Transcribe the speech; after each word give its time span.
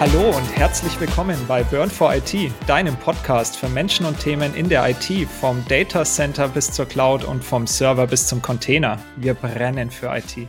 Hallo 0.00 0.28
und 0.28 0.56
herzlich 0.56 1.00
willkommen 1.00 1.36
bei 1.48 1.64
Burn 1.64 1.90
for 1.90 2.14
IT, 2.14 2.32
deinem 2.68 2.94
Podcast 2.94 3.56
für 3.56 3.68
Menschen 3.68 4.06
und 4.06 4.16
Themen 4.20 4.54
in 4.54 4.68
der 4.68 4.88
IT, 4.88 5.28
vom 5.28 5.64
Data 5.66 6.04
Center 6.04 6.46
bis 6.46 6.70
zur 6.70 6.86
Cloud 6.86 7.24
und 7.24 7.42
vom 7.42 7.66
Server 7.66 8.06
bis 8.06 8.28
zum 8.28 8.40
Container. 8.40 9.02
Wir 9.16 9.34
brennen 9.34 9.90
für 9.90 10.16
IT. 10.16 10.46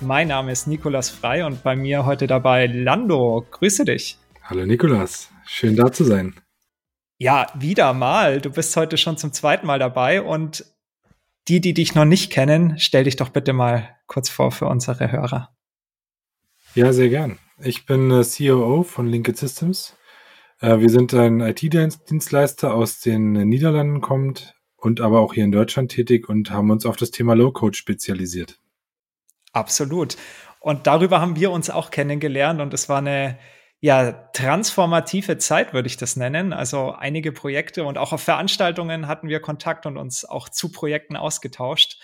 Mein 0.00 0.28
Name 0.28 0.50
ist 0.50 0.66
Nikolas 0.66 1.10
Frei 1.10 1.44
und 1.44 1.62
bei 1.62 1.76
mir 1.76 2.06
heute 2.06 2.26
dabei 2.26 2.68
Lando. 2.68 3.46
Grüße 3.50 3.84
dich. 3.84 4.16
Hallo 4.44 4.64
Nikolas, 4.64 5.28
schön 5.44 5.76
da 5.76 5.92
zu 5.92 6.04
sein. 6.04 6.34
Ja, 7.18 7.48
wieder 7.54 7.92
mal. 7.92 8.40
Du 8.40 8.48
bist 8.48 8.74
heute 8.78 8.96
schon 8.96 9.18
zum 9.18 9.30
zweiten 9.30 9.66
Mal 9.66 9.78
dabei 9.78 10.22
und 10.22 10.64
die, 11.48 11.60
die 11.60 11.74
dich 11.74 11.94
noch 11.94 12.06
nicht 12.06 12.32
kennen, 12.32 12.78
stell 12.78 13.04
dich 13.04 13.16
doch 13.16 13.28
bitte 13.28 13.52
mal 13.52 13.90
kurz 14.06 14.30
vor 14.30 14.52
für 14.52 14.64
unsere 14.64 15.12
Hörer. 15.12 15.54
Ja, 16.74 16.94
sehr 16.94 17.10
gern. 17.10 17.38
Ich 17.58 17.86
bin 17.86 18.10
äh, 18.10 18.22
COO 18.22 18.82
von 18.82 19.06
Linked 19.06 19.36
Systems. 19.36 19.96
Äh, 20.60 20.78
wir 20.78 20.90
sind 20.90 21.14
ein 21.14 21.40
IT-Dienstleister 21.40 22.74
aus 22.74 23.00
den 23.00 23.32
Niederlanden 23.32 24.02
kommt 24.02 24.54
und 24.76 25.00
aber 25.00 25.20
auch 25.20 25.32
hier 25.32 25.44
in 25.44 25.52
Deutschland 25.52 25.90
tätig 25.90 26.28
und 26.28 26.50
haben 26.50 26.70
uns 26.70 26.84
auf 26.84 26.96
das 26.96 27.10
Thema 27.10 27.34
Low-Code 27.34 27.76
spezialisiert. 27.76 28.60
Absolut. 29.52 30.16
Und 30.60 30.86
darüber 30.86 31.20
haben 31.20 31.36
wir 31.36 31.50
uns 31.50 31.70
auch 31.70 31.90
kennengelernt 31.90 32.60
und 32.60 32.74
es 32.74 32.90
war 32.90 32.98
eine 32.98 33.38
ja, 33.80 34.12
transformative 34.32 35.38
Zeit, 35.38 35.72
würde 35.72 35.86
ich 35.86 35.96
das 35.96 36.16
nennen. 36.16 36.52
Also 36.52 36.92
einige 36.92 37.32
Projekte 37.32 37.84
und 37.84 37.96
auch 37.96 38.12
auf 38.12 38.22
Veranstaltungen 38.22 39.06
hatten 39.06 39.28
wir 39.28 39.40
Kontakt 39.40 39.86
und 39.86 39.96
uns 39.96 40.24
auch 40.24 40.48
zu 40.48 40.72
Projekten 40.72 41.16
ausgetauscht. 41.16 42.00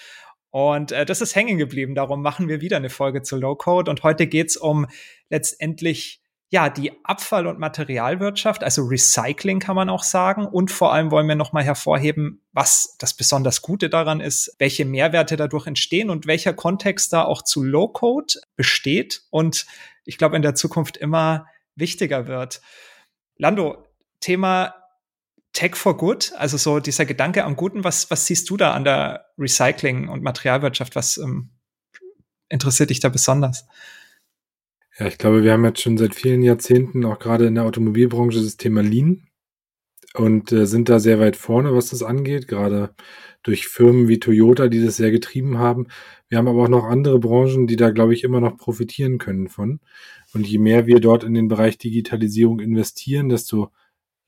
Und 0.53 0.93
äh, 0.93 1.07
das 1.07 1.23
ist 1.23 1.35
hängen 1.35 1.59
geblieben. 1.59 1.95
Darum 1.95 2.23
machen 2.23 2.47
wir 2.47 2.61
wieder 2.61 2.77
eine 2.77 2.91
Folge 2.91 3.23
zu 3.23 3.37
Low 3.37 3.57
Code. 3.57 3.91
Und 3.91 4.03
heute 4.03 4.27
geht's 4.27 4.57
um 4.57 4.87
letztendlich 5.31 6.23
ja 6.51 6.69
die 6.69 6.93
Abfall- 7.05 7.47
und 7.47 7.59
Materialwirtschaft, 7.59 8.63
also 8.63 8.83
Recycling 8.83 9.59
kann 9.59 9.75
man 9.75 9.89
auch 9.89 10.03
sagen. 10.03 10.47
Und 10.47 10.71
vor 10.71 10.93
allem 10.93 11.11
wollen 11.11 11.27
wir 11.27 11.37
nochmal 11.37 11.65
hervorheben, 11.65 12.43
was 12.53 12.97
das 12.99 13.15
besonders 13.15 13.63
Gute 13.63 13.89
daran 13.89 14.21
ist, 14.21 14.55
welche 14.59 14.85
Mehrwerte 14.85 15.37
dadurch 15.37 15.67
entstehen 15.67 16.11
und 16.11 16.27
welcher 16.27 16.53
Kontext 16.53 17.15
da 17.15 17.25
auch 17.25 17.41
zu 17.41 17.63
Low 17.63 17.89
Code 17.89 18.35
besteht. 18.55 19.23
Und 19.31 19.65
ich 20.05 20.19
glaube, 20.19 20.37
in 20.37 20.43
der 20.43 20.55
Zukunft 20.55 20.99
immer 20.99 21.47
wichtiger 21.77 22.27
wird. 22.27 22.61
Lando, 23.39 23.87
Thema 24.21 24.82
Tech 25.53 25.77
for 25.77 25.97
Good, 25.97 26.33
also 26.37 26.57
so 26.57 26.81
dieser 26.81 27.05
Gedanke 27.05 27.45
am 27.45 27.57
Guten, 27.57 27.85
was, 27.85 28.11
was 28.11 28.27
siehst 28.27 28.49
du 28.49 28.57
da 28.57 28.73
an 28.73 28.85
der 28.85 29.27
Recycling- 29.39 30.09
und 30.09 30.23
Materialwirtschaft? 30.23 30.97
Was 30.97 31.19
ähm, 31.19 31.51
interessiert 32.49 32.91
dich 32.91 33.01
da 33.01 33.11
besonders? 33.11 33.67
Ja, 34.99 35.07
ich 35.07 35.19
glaube, 35.19 35.43
wir 35.43 35.53
haben 35.53 35.65
jetzt 35.65 35.81
schon 35.81 35.99
seit 35.99 36.15
vielen 36.15 36.43
Jahrzehnten 36.43 37.05
auch 37.05 37.19
gerade 37.19 37.47
in 37.47 37.55
der 37.55 37.65
Automobilbranche 37.65 38.43
das 38.43 38.57
Thema 38.57 38.83
Lean 38.83 39.29
und 40.15 40.53
äh, 40.53 40.67
sind 40.67 40.89
da 40.89 40.99
sehr 40.99 41.19
weit 41.19 41.37
vorne, 41.37 41.75
was 41.75 41.91
das 41.91 42.03
angeht, 42.03 42.49
gerade 42.49 42.95
durch 43.43 43.67
Firmen 43.69 44.09
wie 44.09 44.21
Toyota, 44.21 44.69
die 44.69 44.85
das 44.85 44.97
sehr 44.97 45.11
getrieben 45.11 45.59
haben. 45.59 45.89
Wir 46.29 46.39
haben 46.39 46.49
aber 46.49 46.63
auch 46.63 46.69
noch 46.69 46.85
andere 46.85 47.19
Branchen, 47.19 47.67
die 47.67 47.77
da, 47.77 47.91
glaube 47.91 48.15
ich, 48.15 48.23
immer 48.23 48.41
noch 48.41 48.57
profitieren 48.57 49.19
können 49.19 49.49
von. 49.49 49.81
Und 50.33 50.47
je 50.47 50.59
mehr 50.59 50.87
wir 50.87 51.01
dort 51.01 51.25
in 51.25 51.35
den 51.35 51.49
Bereich 51.49 51.79
Digitalisierung 51.79 52.61
investieren, 52.61 53.29
desto 53.29 53.71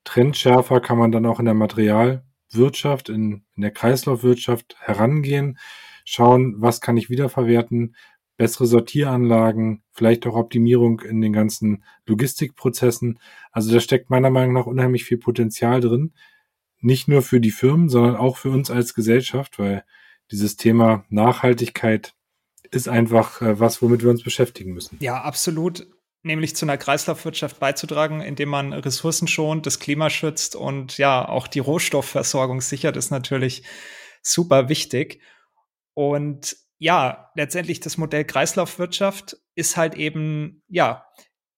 trendschärfer 0.05 0.80
kann 0.80 0.98
man 0.98 1.12
dann 1.12 1.27
auch 1.27 1.38
in 1.38 1.47
der 1.47 1.55
Materialwirtschaft, 1.55 3.08
in, 3.08 3.44
in 3.55 3.62
der 3.62 3.70
Kreislaufwirtschaft 3.70 4.77
herangehen, 4.80 5.58
schauen, 6.05 6.56
was 6.58 6.80
kann 6.80 6.97
ich 6.97 7.10
wiederverwerten, 7.10 7.97
bessere 8.36 8.66
Sortieranlagen, 8.66 9.82
vielleicht 9.93 10.26
auch 10.26 10.34
Optimierung 10.34 11.00
in 11.00 11.20
den 11.20 11.32
ganzen 11.32 11.84
Logistikprozessen. 12.06 13.19
Also 13.53 13.72
da 13.72 13.81
steckt 13.81 14.10
meiner 14.10 14.31
Meinung 14.31 14.54
nach 14.54 14.66
unheimlich 14.66 15.04
viel 15.04 15.19
Potenzial 15.19 15.81
drin. 15.81 16.12
Nicht 16.81 17.09
nur 17.09 17.22
für 17.22 17.41
die 17.41 17.53
Firmen, 17.53 17.88
sondern 17.88 18.16
auch 18.16 18.37
für 18.37 18.50
uns 18.50 18.70
als 18.70 18.94
Gesellschaft, 18.94 19.59
weil 19.59 19.84
dieses 20.31 20.56
Thema 20.56 21.04
Nachhaltigkeit 21.09 22.14
ist 22.70 22.88
einfach 22.88 23.41
äh, 23.41 23.60
was, 23.60 23.81
womit 23.82 24.03
wir 24.03 24.10
uns 24.10 24.22
beschäftigen 24.22 24.72
müssen. 24.72 24.98
Ja, 25.00 25.22
absolut 25.22 25.87
nämlich 26.25 26.57
zu 26.57 26.65
einer 26.65 26.79
Kreislaufwirtschaft 26.79 27.61
beizutragen, 27.61 28.21
indem 28.21 28.49
man 28.49 28.73
Ressourcen 28.73 29.29
schont, 29.29 29.67
das 29.67 29.79
Klima 29.79 30.11
schützt 30.11 30.57
und 30.57 30.99
ja, 30.99 31.29
auch 31.29 31.47
die 31.47 31.61
Rohstoffversorgung 31.61 32.61
sichert, 32.61 32.97
ist 32.97 33.11
natürlich 33.11 33.62
super 34.23 34.69
wichtig. 34.69 35.21
Und 35.93 36.57
ja, 36.79 37.31
letztendlich 37.37 37.81
das 37.81 37.99
Modell 37.99 38.25
Kreislaufwirtschaft 38.25 39.37
ist 39.55 39.77
halt 39.77 39.95
eben, 39.95 40.62
ja, 40.69 41.07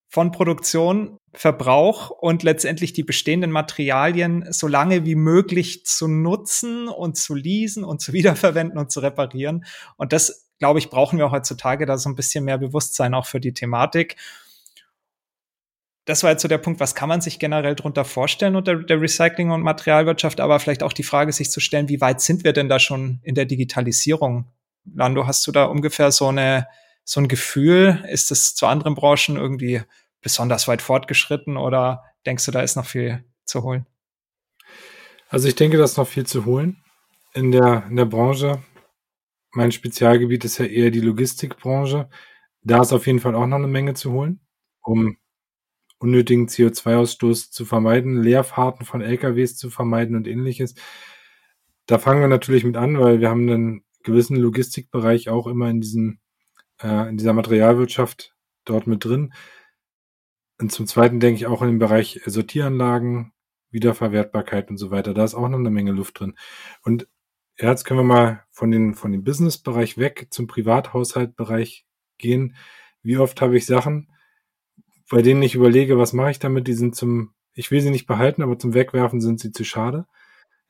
von 0.09 0.31
Produktion, 0.31 1.19
Verbrauch 1.35 2.11
und 2.11 2.43
letztendlich 2.43 2.93
die 2.93 3.03
bestehenden 3.03 3.51
Materialien 3.51 4.51
so 4.51 4.67
lange 4.67 5.05
wie 5.05 5.17
möglich 5.17 5.85
zu 5.85 6.09
nutzen 6.09 6.89
und 6.89 7.17
zu 7.17 7.35
leasen 7.35 7.85
und 7.85 8.01
zu 8.01 8.13
wiederverwenden 8.15 8.79
und 8.79 8.91
zu 8.91 9.01
reparieren. 9.01 9.65
Und 9.97 10.13
das, 10.13 10.49
glaube 10.59 10.79
ich, 10.79 10.91
brauchen 10.91 11.19
wir 11.19 11.31
heutzutage 11.31 11.87
da 11.87 11.99
so 11.99 12.09
ein 12.09 12.17
bisschen 12.17 12.45
mehr 12.45 12.59
Bewusstsein 12.59 13.15
auch 13.15 13.27
für 13.27 13.41
die 13.41 13.53
Thematik 13.53 14.17
das 16.07 16.23
war 16.23 16.31
jetzt 16.31 16.43
so 16.43 16.49
der 16.49 16.59
Punkt, 16.59 16.79
was 16.79 16.95
kann 16.95 17.09
man 17.09 17.21
sich 17.21 17.41
generell 17.41 17.75
darunter 17.75 18.05
vorstellen 18.05 18.55
unter 18.55 18.77
der 18.77 19.01
Recycling- 19.01 19.51
und 19.51 19.63
Materialwirtschaft, 19.63 20.41
aber 20.41 20.61
vielleicht 20.61 20.85
auch 20.85 20.93
die 20.93 21.03
Frage 21.03 21.33
sich 21.33 21.51
zu 21.51 21.59
stellen, 21.59 21.89
wie 21.89 22.01
weit 22.01 22.21
sind 22.21 22.45
wir 22.45 22.53
denn 22.53 22.69
da 22.69 22.79
schon 22.79 23.21
in 23.25 23.35
der 23.35 23.45
Digitalisierung? 23.45 24.49
Lando, 24.85 25.27
hast 25.27 25.45
du 25.49 25.53
da 25.53 25.65
ungefähr 25.65 26.13
so 26.13 26.29
eine, 26.29 26.69
so 27.05 27.21
ein 27.21 27.27
Gefühl? 27.27 28.05
Ist 28.09 28.31
es 28.31 28.55
zu 28.55 28.67
anderen 28.67 28.95
Branchen 28.95 29.37
irgendwie 29.37 29.83
besonders 30.23 30.69
weit 30.69 30.81
fortgeschritten 30.81 31.57
oder 31.57 32.05
denkst 32.25 32.47
du, 32.47 32.53
da 32.53 32.61
ist 32.61 32.77
noch 32.77 32.87
viel 32.87 33.25
zu 33.45 33.65
holen? 33.65 33.85
Also 35.29 35.49
ich 35.49 35.57
denke, 35.57 35.77
da 35.77 35.85
ist 35.85 35.97
noch 35.97 36.07
viel 36.07 36.25
zu 36.25 36.45
holen 36.45 36.77
in 37.35 37.51
der, 37.51 37.85
in 37.91 37.97
der 37.97 38.05
Branche. 38.05 38.63
Mein 39.51 39.73
Spezialgebiet 39.73 40.45
ist 40.45 40.59
ja 40.59 40.67
eher 40.67 40.93
die 40.93 41.01
Logistikbranche. 41.01 42.09
Da 42.63 42.81
ist 42.81 42.93
auf 42.93 43.09
jeden 43.09 43.19
Fall 43.19 43.35
auch 43.35 43.47
noch 43.47 43.57
eine 43.57 43.67
Menge 43.67 43.95
zu 43.95 44.13
holen, 44.13 44.41
um 44.83 45.17
unnötigen 45.99 46.47
CO2-Ausstoß 46.47 47.51
zu 47.51 47.65
vermeiden, 47.65 48.23
Leerfahrten 48.23 48.85
von 48.85 49.01
LKWs 49.01 49.57
zu 49.57 49.71
vermeiden 49.71 50.17
und 50.17 50.27
ähnliches. 50.27 50.75
Da 51.87 51.99
fangen 51.99 52.21
wir 52.21 52.29
natürlich 52.29 52.65
mit 52.65 52.77
an, 52.77 52.99
weil 52.99 53.21
wir 53.21 53.31
haben 53.31 53.49
einen 53.49 53.85
gewissen 54.03 54.37
Logistikbereich 54.37 55.29
auch 55.29 55.47
immer 55.47 55.69
in 55.71 55.81
diesem, 55.81 56.19
äh, 56.83 57.09
in 57.09 57.17
dieser 57.17 57.33
Materialwirtschaft 57.33 58.35
dort 58.65 58.87
mit 58.87 59.05
drin. 59.05 59.33
Und 60.59 60.73
zum 60.73 60.87
Zweiten 60.87 61.21
denke 61.21 61.39
ich 61.39 61.47
auch 61.47 61.63
in 61.63 61.69
dem 61.69 61.79
Bereich 61.79 62.21
Sortieranlagen, 62.25 63.33
Wiederverwertbarkeit 63.71 64.71
und 64.71 64.79
so 64.79 64.91
weiter. 64.91 65.13
Da 65.13 65.25
ist 65.25 65.35
auch 65.35 65.49
noch 65.49 65.59
eine 65.59 65.71
Menge 65.71 65.93
Luft 65.93 66.21
drin. 66.21 66.35
Und 66.83 67.09
jetzt 67.59 67.85
können 67.85 68.01
wir 68.01 68.05
mal 68.05 68.45
von 68.51 68.71
den, 68.71 68.95
von 68.95 69.13
dem 69.13 69.25
Business-Bereich 69.25 69.99
weg 69.99 70.29
zum 70.31 70.47
Privathaushaltbereich 70.47 71.87
gehen. 72.19 72.57
Wie 73.03 73.19
oft 73.19 73.41
habe 73.41 73.57
ich 73.57 73.67
Sachen, 73.67 74.09
bei 75.11 75.23
denen 75.23 75.43
ich 75.43 75.55
überlege, 75.55 75.99
was 75.99 76.13
mache 76.13 76.33
ich 76.33 76.39
damit, 76.39 76.67
die 76.69 76.75
sind 76.75 76.97
zum, 76.97 77.33
ich 77.55 77.71
will 77.71 77.81
sie 77.81 77.91
nicht 77.91 78.07
behalten, 78.07 78.43
aber 78.43 78.59
zum 78.59 78.75
Wegwerfen 78.75 79.21
sind 79.21 79.41
sie 79.41 79.53
zu 79.53 79.65
schade. 79.65 80.07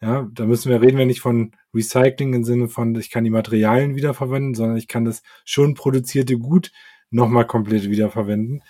Ja, 0.00 0.28
da 0.32 0.44
müssen 0.44 0.70
wir, 0.70 0.82
reden 0.82 0.98
wir 0.98 1.06
nicht 1.06 1.20
von 1.20 1.52
Recycling 1.74 2.34
im 2.34 2.44
Sinne 2.44 2.68
von, 2.68 2.94
ich 2.96 3.10
kann 3.10 3.24
die 3.24 3.30
Materialien 3.30 3.96
wiederverwenden, 3.96 4.54
sondern 4.54 4.76
ich 4.76 4.88
kann 4.88 5.06
das 5.06 5.22
schon 5.44 5.74
produzierte 5.74 6.38
Gut 6.38 6.70
nochmal 7.10 7.46
komplett 7.46 7.88
wiederverwenden. 7.88 8.62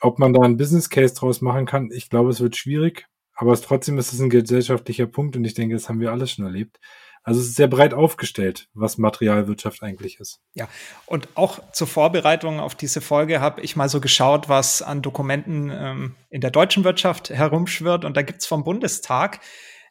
Ob 0.00 0.18
man 0.18 0.32
da 0.32 0.42
einen 0.42 0.56
Business 0.56 0.90
Case 0.90 1.14
draus 1.14 1.40
machen 1.40 1.66
kann, 1.66 1.90
ich 1.92 2.10
glaube, 2.10 2.30
es 2.30 2.40
wird 2.40 2.56
schwierig, 2.56 3.06
aber 3.34 3.54
trotzdem 3.60 3.98
ist 3.98 4.12
es 4.12 4.20
ein 4.20 4.30
gesellschaftlicher 4.30 5.06
Punkt 5.06 5.36
und 5.36 5.44
ich 5.44 5.54
denke, 5.54 5.76
das 5.76 5.88
haben 5.88 6.00
wir 6.00 6.10
alle 6.10 6.26
schon 6.26 6.44
erlebt. 6.44 6.80
Also 7.26 7.40
es 7.40 7.48
ist 7.48 7.56
sehr 7.56 7.66
breit 7.66 7.92
aufgestellt, 7.92 8.68
was 8.72 8.98
Materialwirtschaft 8.98 9.82
eigentlich 9.82 10.20
ist. 10.20 10.38
Ja, 10.54 10.68
und 11.06 11.28
auch 11.34 11.58
zur 11.72 11.88
Vorbereitung 11.88 12.60
auf 12.60 12.76
diese 12.76 13.00
Folge 13.00 13.40
habe 13.40 13.62
ich 13.62 13.74
mal 13.74 13.88
so 13.88 14.00
geschaut, 14.00 14.48
was 14.48 14.80
an 14.80 15.02
Dokumenten 15.02 15.72
ähm, 15.74 16.14
in 16.30 16.40
der 16.40 16.52
deutschen 16.52 16.84
Wirtschaft 16.84 17.30
herumschwirrt. 17.30 18.04
Und 18.04 18.16
da 18.16 18.22
gibt's 18.22 18.46
vom 18.46 18.62
Bundestag 18.62 19.40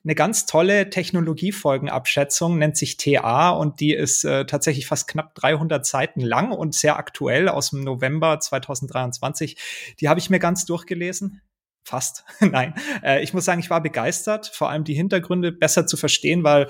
eine 0.06 0.16
ganz 0.16 0.46
tolle 0.46 0.90
Technologiefolgenabschätzung, 0.90 2.58
nennt 2.58 2.78
sich 2.78 2.96
TA 2.96 3.50
und 3.50 3.82
die 3.82 3.94
ist 3.94 4.24
äh, 4.24 4.46
tatsächlich 4.46 4.88
fast 4.88 5.10
knapp 5.10 5.36
300 5.36 5.86
Seiten 5.86 6.22
lang 6.22 6.54
und 6.54 6.74
sehr 6.74 6.96
aktuell 6.96 7.50
aus 7.50 7.72
dem 7.72 7.84
November 7.84 8.40
2023. 8.40 9.58
Die 10.00 10.08
habe 10.08 10.22
ich 10.22 10.30
mir 10.30 10.40
ganz 10.40 10.64
durchgelesen. 10.64 11.42
Fast, 11.84 12.24
nein. 12.40 12.76
Äh, 13.04 13.24
ich 13.24 13.34
muss 13.34 13.44
sagen, 13.44 13.60
ich 13.60 13.70
war 13.70 13.82
begeistert, 13.82 14.48
vor 14.48 14.70
allem 14.70 14.86
die 14.86 14.94
Hintergründe 14.94 15.52
besser 15.52 15.86
zu 15.86 15.98
verstehen, 15.98 16.46
weil 16.46 16.70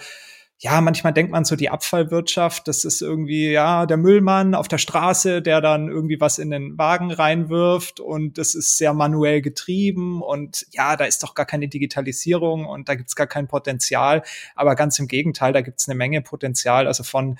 ja, 0.59 0.79
manchmal 0.79 1.11
denkt 1.11 1.31
man 1.31 1.43
so, 1.43 1.57
die 1.57 1.69
Abfallwirtschaft, 1.69 2.67
das 2.67 2.85
ist 2.85 3.01
irgendwie, 3.01 3.51
ja, 3.51 3.85
der 3.85 3.97
Müllmann 3.97 4.55
auf 4.55 4.69
der 4.69 4.77
Straße, 4.77 5.41
der 5.41 5.59
dann 5.59 5.89
irgendwie 5.89 6.21
was 6.21 6.39
in 6.39 6.49
den 6.49 6.77
Wagen 6.77 7.11
reinwirft 7.11 7.99
und 7.99 8.37
das 8.37 8.55
ist 8.55 8.77
sehr 8.77 8.93
manuell 8.93 9.41
getrieben 9.41 10.21
und 10.21 10.65
ja, 10.71 10.95
da 10.95 11.05
ist 11.05 11.23
doch 11.23 11.35
gar 11.35 11.45
keine 11.45 11.67
Digitalisierung 11.67 12.65
und 12.65 12.87
da 12.87 12.95
gibt's 12.95 13.17
gar 13.17 13.27
kein 13.27 13.47
Potenzial. 13.49 14.23
Aber 14.55 14.75
ganz 14.75 14.97
im 14.97 15.07
Gegenteil, 15.07 15.51
da 15.51 15.59
gibt's 15.61 15.89
eine 15.89 15.95
Menge 15.95 16.21
Potenzial, 16.21 16.87
also 16.87 17.03
von 17.03 17.37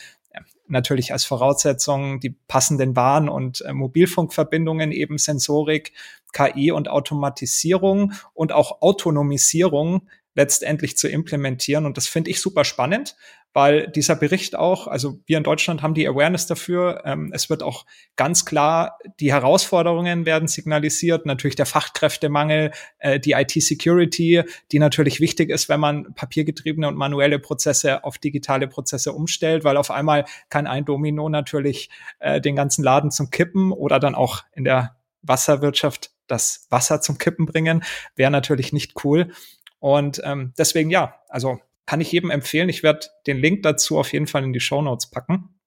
natürlich 0.68 1.14
als 1.14 1.26
Voraussetzung 1.26 2.20
die 2.20 2.32
passenden 2.32 2.94
Bahn- 2.94 3.30
und 3.30 3.62
äh, 3.62 3.74
Mobilfunkverbindungen, 3.74 4.92
eben 4.92 5.18
Sensorik, 5.18 5.94
KI 6.34 6.72
und 6.72 6.90
Automatisierung 6.90 8.14
und 8.34 8.52
auch 8.52 8.82
Autonomisierung 8.82 10.08
letztendlich 10.36 10.98
zu 10.98 11.08
implementieren. 11.08 11.86
Und 11.86 11.98
das 11.98 12.08
finde 12.08 12.30
ich 12.30 12.42
super 12.42 12.66
spannend, 12.66 13.16
weil 13.54 13.88
dieser 13.88 14.18
Bericht 14.18 14.58
auch, 14.58 14.88
also 14.88 15.20
wir 15.26 15.38
in 15.38 15.46
Deutschland 15.46 15.82
haben 15.82 15.94
die 15.94 16.08
Awareness 16.08 16.46
dafür. 16.46 17.04
Ähm, 17.06 17.32
es 17.34 17.50
wird 17.50 17.64
auch 17.64 17.86
ganz 18.18 18.44
klar, 18.44 19.00
die 19.22 19.32
Herausforderungen 19.32 20.26
werden 20.26 20.50
signalisiert, 20.50 21.26
natürlich 21.26 21.56
der 21.56 21.66
Fachkräftemangel, 21.66 22.72
äh, 23.00 23.18
die 23.18 23.32
IT-Security, 23.32 24.44
die 24.74 24.80
natürlich 24.80 25.22
wichtig 25.22 25.50
ist, 25.50 25.70
wenn 25.70 25.80
man 25.80 26.14
papiergetriebene 26.16 26.86
und 26.86 26.98
manuelle 26.98 27.40
Prozesse 27.40 28.04
auf 28.04 28.18
digitale 28.18 28.68
Prozesse 28.68 29.14
umstellt, 29.14 29.64
weil 29.64 29.78
auf 29.78 29.90
einmal 29.90 30.26
kann 30.50 30.68
ein 30.68 30.84
Domino 30.84 31.30
natürlich 31.30 31.90
äh, 32.20 32.42
den 32.42 32.58
ganzen 32.58 32.84
Laden 32.84 33.10
zum 33.10 33.30
Kippen 33.30 33.72
oder 33.72 34.00
dann 34.00 34.16
auch 34.16 34.44
in 34.54 34.66
der 34.66 34.98
Wasserwirtschaft 35.22 36.12
das 36.28 36.68
Wasser 36.70 37.02
zum 37.02 37.18
Kippen 37.18 37.46
bringen, 37.46 37.84
wäre 38.16 38.31
natürlich 38.31 38.74
nicht 38.74 39.06
cool. 39.06 39.31
Und 39.80 40.22
ähm, 40.24 40.54
deswegen 40.57 40.89
ja, 40.89 41.16
also 41.30 41.60
kann 41.86 42.01
ich 42.01 42.12
jedem 42.12 42.31
empfehlen. 42.31 42.69
Ich 42.69 42.83
werde 42.83 43.07
den 43.27 43.38
Link 43.38 43.63
dazu 43.63 44.00
auf 44.00 44.12
jeden 44.13 44.27
Fall 44.27 44.44
in 44.44 44.54
die 44.54 44.60
Show 44.60 44.81
Notes 44.81 45.10
packen. 45.10 45.60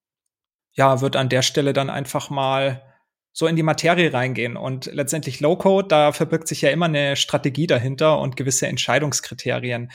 Ja, 0.72 1.00
wird 1.00 1.16
an 1.16 1.28
der 1.28 1.42
Stelle 1.42 1.72
dann 1.72 1.90
einfach 1.90 2.30
mal 2.30 2.82
so 3.32 3.46
in 3.46 3.56
die 3.56 3.62
Materie 3.62 4.12
reingehen. 4.12 4.56
Und 4.56 4.86
letztendlich 4.86 5.40
Low-Code, 5.40 5.88
da 5.88 6.12
verbirgt 6.12 6.48
sich 6.48 6.62
ja 6.62 6.70
immer 6.70 6.86
eine 6.86 7.16
Strategie 7.16 7.66
dahinter 7.66 8.18
und 8.18 8.36
gewisse 8.36 8.66
Entscheidungskriterien. 8.66 9.92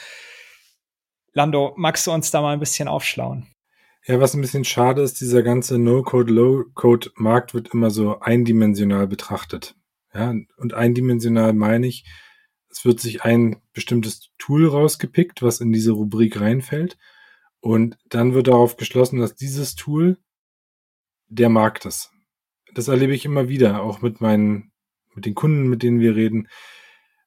Lando, 1.34 1.74
magst 1.76 2.08
du 2.08 2.12
uns 2.12 2.32
da 2.32 2.42
mal 2.42 2.54
ein 2.54 2.60
bisschen 2.60 2.88
aufschlauen? 2.88 3.48
Ja, 4.06 4.20
was 4.20 4.34
ein 4.34 4.42
bisschen 4.42 4.66
schade 4.66 5.02
ist, 5.02 5.20
dieser 5.22 5.44
ganze 5.44 5.78
No-Code, 5.78 6.32
Low-Code-Markt 6.32 7.54
wird 7.54 7.74
immer 7.74 7.90
so 7.90 8.20
eindimensional 8.20 9.08
betrachtet. 9.08 9.76
Ja, 10.14 10.34
und 10.58 10.74
eindimensional 10.74 11.54
meine 11.54 11.88
ich, 11.88 12.06
es 12.74 12.86
wird 12.86 13.00
sich 13.00 13.24
ein 13.24 13.62
bestimmtes 13.72 14.32
Tool 14.40 14.68
rausgepickt, 14.68 15.44
was 15.44 15.62
in 15.62 15.72
diese 15.72 15.92
Rubrik 15.92 16.42
reinfällt. 16.42 16.98
Und 17.60 17.98
dann 18.10 18.34
wird 18.34 18.48
darauf 18.48 18.78
geschlossen, 18.78 19.20
dass 19.20 19.36
dieses 19.36 19.76
Tool 19.76 20.18
der 21.28 21.50
Markt 21.50 21.86
ist. 21.86 22.12
Das 22.74 22.88
erlebe 22.88 23.14
ich 23.14 23.26
immer 23.26 23.48
wieder, 23.48 23.84
auch 23.84 24.02
mit 24.02 24.22
meinen, 24.22 24.72
mit 25.14 25.28
den 25.28 25.36
Kunden, 25.36 25.70
mit 25.70 25.84
denen 25.84 26.00
wir 26.00 26.16
reden. 26.16 26.48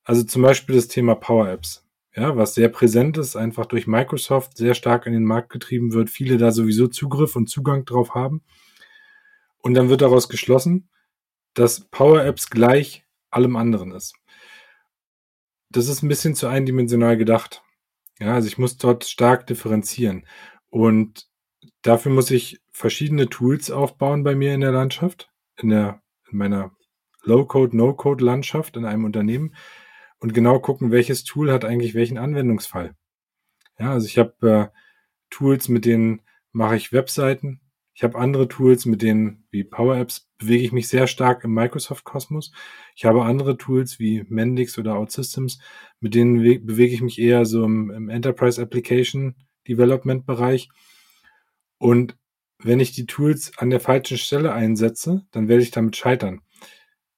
Also 0.03 0.25
zum 0.25 0.43
Beispiel 0.43 0.75
das 0.75 0.89
Thema 0.89 1.15
Power 1.15 1.49
Apps. 1.49 1.87
Ja, 2.13 2.37
was 2.37 2.55
sehr 2.55 2.69
präsent 2.69 3.17
ist, 3.17 3.37
einfach 3.37 3.67
durch 3.67 3.87
Microsoft 3.87 4.57
sehr 4.57 4.75
stark 4.75 5.07
in 5.07 5.13
den 5.13 5.25
Markt 5.25 5.51
getrieben 5.51 5.93
wird, 5.93 6.11
viele 6.11 6.39
da 6.39 6.51
sowieso 6.51 6.89
Zugriff 6.89 7.37
und 7.37 7.49
Zugang 7.49 7.85
drauf 7.85 8.15
haben. 8.15 8.43
Und 9.59 9.75
dann 9.75 9.91
wird 9.91 10.01
daraus 10.01 10.29
geschlossen, 10.29 10.89
dass 11.55 11.89
Power 11.89 12.25
Apps 12.25 12.51
gleich 12.51 13.05
allem 13.31 13.55
anderen 13.55 13.93
ist 13.93 14.15
das 15.71 15.89
ist 15.89 16.03
ein 16.03 16.09
bisschen 16.09 16.35
zu 16.35 16.47
eindimensional 16.47 17.17
gedacht. 17.17 17.63
Ja, 18.19 18.35
also 18.35 18.49
ich 18.49 18.59
muss 18.59 18.77
dort 18.79 19.05
stark 19.05 19.47
differenzieren. 19.47 20.27
Und 20.71 21.29
dafür 21.83 22.13
muss 22.13 22.31
ich 22.31 22.61
verschiedene 22.73 23.29
Tools 23.29 23.71
aufbauen 23.71 24.25
bei 24.25 24.35
mir 24.35 24.55
in 24.55 24.61
der 24.61 24.73
Landschaft, 24.73 25.31
in 25.57 25.71
der, 25.71 26.03
in 26.31 26.39
meiner 26.39 26.73
Low-Code, 27.23 27.77
No-Code-Landschaft 27.77 28.77
in 28.77 28.85
einem 28.85 29.05
Unternehmen 29.05 29.55
und 30.19 30.33
genau 30.33 30.61
gucken, 30.61 30.91
welches 30.91 31.25
Tool 31.25 31.53
hat 31.53 31.65
eigentlich 31.65 31.95
welchen 31.95 32.19
Anwendungsfall. 32.19 32.95
Ja, 33.79 33.93
also 33.93 34.07
ich 34.07 34.19
habe 34.19 34.71
äh, 34.73 34.79
Tools, 35.31 35.69
mit 35.69 35.85
denen 35.85 36.23
mache 36.53 36.77
ich 36.77 36.93
Webseiten, 36.93 37.61
ich 37.97 38.05
habe 38.05 38.19
andere 38.19 38.47
Tools, 38.47 38.85
mit 38.85 39.01
denen 39.01 39.47
wie 39.51 39.65
Power 39.65 39.97
Apps 39.97 40.29
bewege 40.37 40.65
ich 40.65 40.73
mich 40.73 40.87
sehr 40.87 41.07
stark 41.07 41.45
im 41.45 41.55
Microsoft-Kosmos. 41.55 42.53
Ich 42.95 43.07
habe 43.07 43.25
andere 43.25 43.57
Tools 43.57 43.99
wie 43.99 44.23
Mendix 44.29 44.77
oder 44.77 44.99
OutSystems, 44.99 45.61
mit 46.01 46.15
denen 46.15 46.43
bewege 46.67 46.93
ich 46.93 47.01
mich 47.01 47.19
eher 47.19 47.47
so 47.47 47.65
im, 47.65 47.91
im 47.91 48.11
Enterprise 48.11 48.61
Application 48.61 49.35
Development 49.67 50.27
Bereich. 50.27 50.69
Und 51.79 52.19
wenn 52.59 52.81
ich 52.81 52.93
die 52.93 53.07
Tools 53.07 53.57
an 53.57 53.71
der 53.71 53.81
falschen 53.81 54.19
Stelle 54.19 54.53
einsetze, 54.53 55.25
dann 55.31 55.49
werde 55.49 55.63
ich 55.63 55.71
damit 55.71 55.97
scheitern. 55.97 56.43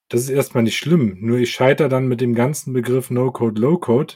Das 0.09 0.21
ist 0.21 0.31
erstmal 0.31 0.63
nicht 0.63 0.77
schlimm, 0.77 1.17
nur 1.19 1.39
ich 1.39 1.51
scheitere 1.51 1.89
dann 1.89 2.07
mit 2.07 2.21
dem 2.21 2.37
ganzen 2.37 2.73
Begriff 2.73 3.11
No-Code, 3.11 3.61
Low-Code, 3.61 4.15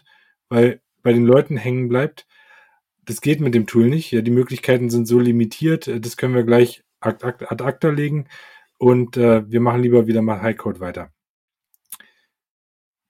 weil 0.48 0.80
bei 1.02 1.12
den 1.12 1.26
Leuten 1.26 1.56
hängen 1.56 1.88
bleibt, 1.88 2.24
das 3.04 3.20
geht 3.20 3.40
mit 3.40 3.54
dem 3.54 3.66
Tool 3.66 3.88
nicht. 3.88 4.10
Ja, 4.12 4.22
die 4.22 4.30
Möglichkeiten 4.30 4.90
sind 4.90 5.06
so 5.06 5.18
limitiert, 5.18 5.88
äh, 5.88 6.00
das 6.00 6.16
können 6.16 6.34
wir 6.34 6.44
gleich 6.44 6.84
ad, 7.00 7.24
ad 7.24 7.64
acta 7.64 7.90
legen 7.90 8.28
und 8.78 9.16
äh, 9.16 9.48
wir 9.50 9.60
machen 9.60 9.82
lieber 9.82 10.06
wieder 10.06 10.22
mal 10.22 10.42
Highcode 10.42 10.80
weiter. 10.80 11.12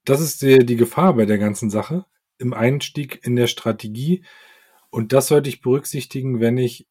Das 0.04 0.20
ist 0.20 0.42
die, 0.42 0.66
die 0.66 0.76
Gefahr 0.76 1.14
bei 1.14 1.26
der 1.26 1.38
ganzen 1.38 1.70
Sache 1.70 2.06
im 2.38 2.54
Einstieg 2.54 3.24
in 3.24 3.36
der 3.36 3.46
Strategie 3.46 4.24
und 4.90 5.12
das 5.12 5.28
sollte 5.28 5.48
ich 5.48 5.60
berücksichtigen, 5.60 6.40
wenn 6.40 6.58
ich 6.58 6.88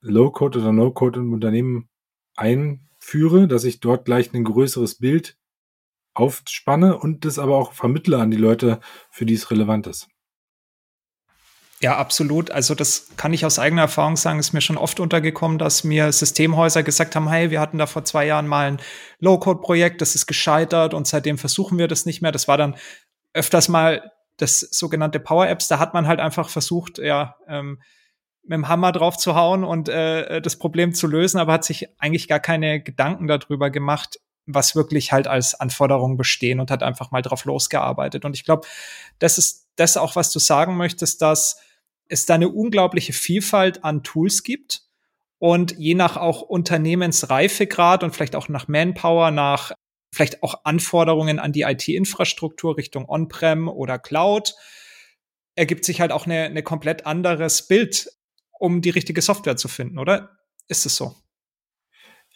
Low-Code 0.00 0.60
oder 0.60 0.72
No-Code 0.72 1.20
im 1.20 1.32
Unternehmen 1.32 1.88
einführe, 2.36 3.48
dass 3.48 3.64
ich 3.64 3.80
dort 3.80 4.04
gleich 4.04 4.32
ein 4.34 4.44
größeres 4.44 4.98
Bild 4.98 5.38
aufspanne 6.12 6.98
und 6.98 7.24
das 7.24 7.38
aber 7.38 7.56
auch 7.56 7.72
vermittle 7.72 8.18
an 8.18 8.30
die 8.30 8.36
Leute, 8.36 8.80
für 9.10 9.26
die 9.26 9.34
es 9.34 9.50
relevant 9.50 9.86
ist. 9.86 10.08
Ja, 11.80 11.96
absolut. 11.96 12.50
Also 12.50 12.74
das 12.74 13.08
kann 13.16 13.32
ich 13.32 13.44
aus 13.44 13.58
eigener 13.58 13.82
Erfahrung 13.82 14.16
sagen, 14.16 14.38
ist 14.38 14.52
mir 14.52 14.60
schon 14.60 14.78
oft 14.78 15.00
untergekommen, 15.00 15.58
dass 15.58 15.84
mir 15.84 16.10
Systemhäuser 16.12 16.82
gesagt 16.82 17.14
haben, 17.16 17.28
hey, 17.28 17.50
wir 17.50 17.60
hatten 17.60 17.78
da 17.78 17.86
vor 17.86 18.04
zwei 18.04 18.26
Jahren 18.26 18.46
mal 18.46 18.72
ein 18.72 18.80
Low-Code-Projekt, 19.20 20.00
das 20.00 20.14
ist 20.14 20.26
gescheitert 20.26 20.94
und 20.94 21.06
seitdem 21.06 21.36
versuchen 21.36 21.76
wir 21.76 21.88
das 21.88 22.06
nicht 22.06 22.22
mehr. 22.22 22.32
Das 22.32 22.48
war 22.48 22.56
dann 22.56 22.76
öfters 23.32 23.68
mal 23.68 24.12
das 24.36 24.60
sogenannte 24.60 25.20
Power 25.20 25.48
Apps. 25.48 25.68
Da 25.68 25.78
hat 25.78 25.94
man 25.94 26.06
halt 26.06 26.20
einfach 26.20 26.48
versucht, 26.48 26.98
ja, 26.98 27.36
ähm, 27.48 27.82
mit 28.42 28.56
dem 28.56 28.68
Hammer 28.68 28.92
drauf 28.92 29.16
zu 29.16 29.34
hauen 29.34 29.64
und 29.64 29.88
äh, 29.88 30.40
das 30.40 30.58
Problem 30.58 30.94
zu 30.94 31.06
lösen, 31.06 31.38
aber 31.38 31.52
hat 31.52 31.64
sich 31.64 31.88
eigentlich 31.98 32.28
gar 32.28 32.40
keine 32.40 32.82
Gedanken 32.82 33.26
darüber 33.26 33.70
gemacht, 33.70 34.20
was 34.46 34.76
wirklich 34.76 35.12
halt 35.12 35.26
als 35.26 35.58
Anforderungen 35.58 36.16
bestehen 36.16 36.60
und 36.60 36.70
hat 36.70 36.82
einfach 36.82 37.10
mal 37.10 37.22
drauf 37.22 37.46
losgearbeitet. 37.46 38.24
Und 38.24 38.34
ich 38.36 38.44
glaube, 38.44 38.66
das 39.18 39.38
ist 39.38 39.63
das 39.76 39.96
auch, 39.96 40.16
was 40.16 40.30
du 40.30 40.38
sagen 40.38 40.76
möchtest, 40.76 41.22
dass 41.22 41.60
es 42.08 42.26
da 42.26 42.34
eine 42.34 42.48
unglaubliche 42.48 43.12
Vielfalt 43.12 43.84
an 43.84 44.02
Tools 44.02 44.42
gibt 44.42 44.82
und 45.38 45.76
je 45.78 45.94
nach 45.94 46.16
auch 46.16 46.42
Unternehmensreifegrad 46.42 48.02
und 48.02 48.14
vielleicht 48.14 48.36
auch 48.36 48.48
nach 48.48 48.68
Manpower, 48.68 49.30
nach 49.30 49.72
vielleicht 50.12 50.42
auch 50.42 50.64
Anforderungen 50.64 51.38
an 51.38 51.52
die 51.52 51.62
IT-Infrastruktur 51.62 52.76
Richtung 52.76 53.08
On-Prem 53.08 53.68
oder 53.68 53.98
Cloud, 53.98 54.54
ergibt 55.56 55.84
sich 55.84 56.00
halt 56.00 56.12
auch 56.12 56.26
eine, 56.26 56.44
eine 56.44 56.62
komplett 56.62 57.06
anderes 57.06 57.66
Bild, 57.66 58.08
um 58.58 58.80
die 58.80 58.90
richtige 58.90 59.22
Software 59.22 59.56
zu 59.56 59.68
finden, 59.68 59.98
oder? 59.98 60.38
Ist 60.68 60.86
es 60.86 60.96
so? 60.96 61.14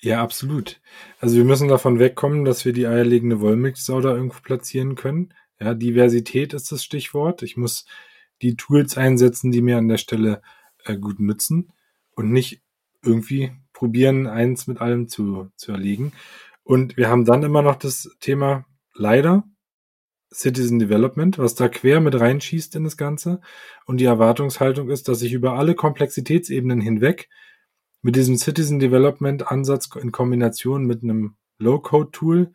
Ja, 0.00 0.23
absolut. 0.23 0.80
Also 1.18 1.37
wir 1.37 1.45
müssen 1.45 1.68
davon 1.68 1.99
wegkommen, 1.99 2.45
dass 2.45 2.64
wir 2.64 2.73
die 2.73 2.87
eierlegende 2.87 3.40
Wollmilchsau 3.40 4.00
da 4.00 4.11
irgendwo 4.11 4.40
platzieren 4.40 4.95
können. 4.95 5.35
Ja, 5.60 5.74
Diversität 5.74 6.54
ist 6.54 6.70
das 6.70 6.84
Stichwort. 6.84 7.42
Ich 7.42 7.56
muss 7.56 7.84
die 8.42 8.56
Tools 8.56 8.96
einsetzen, 8.96 9.50
die 9.50 9.62
mir 9.62 9.78
an 9.78 9.88
der 9.88 9.98
Stelle 9.98 10.42
äh, 10.84 10.96
gut 10.96 11.20
nützen 11.20 11.72
und 12.12 12.30
nicht 12.30 12.62
irgendwie 13.02 13.52
probieren, 13.72 14.26
eins 14.26 14.66
mit 14.66 14.80
allem 14.80 15.08
zu, 15.08 15.50
zu 15.56 15.72
erlegen. 15.72 16.12
Und 16.62 16.96
wir 16.96 17.08
haben 17.08 17.24
dann 17.24 17.42
immer 17.42 17.62
noch 17.62 17.76
das 17.76 18.10
Thema 18.20 18.66
leider 18.94 19.44
Citizen 20.32 20.78
Development, 20.78 21.38
was 21.38 21.54
da 21.54 21.68
quer 21.68 22.00
mit 22.00 22.18
reinschießt 22.18 22.76
in 22.76 22.84
das 22.84 22.96
Ganze. 22.96 23.40
Und 23.86 23.98
die 23.98 24.04
Erwartungshaltung 24.04 24.90
ist, 24.90 25.08
dass 25.08 25.22
ich 25.22 25.32
über 25.32 25.54
alle 25.54 25.74
Komplexitätsebenen 25.74 26.80
hinweg 26.80 27.28
mit 28.02 28.14
diesem 28.16 28.36
Citizen 28.36 28.78
Development 28.78 29.50
Ansatz 29.50 29.88
in 29.96 30.12
Kombination 30.12 30.84
mit 30.84 31.02
einem 31.02 31.36
Low-Code-Tool 31.58 32.52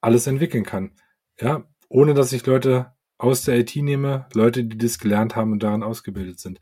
alles 0.00 0.26
entwickeln 0.26 0.64
kann. 0.64 0.92
Ja, 1.38 1.69
ohne 1.90 2.14
dass 2.14 2.32
ich 2.32 2.46
Leute 2.46 2.92
aus 3.18 3.42
der 3.42 3.58
IT 3.58 3.76
nehme, 3.76 4.26
Leute, 4.32 4.64
die 4.64 4.78
das 4.78 4.98
gelernt 4.98 5.36
haben 5.36 5.52
und 5.52 5.62
daran 5.62 5.82
ausgebildet 5.82 6.40
sind. 6.40 6.58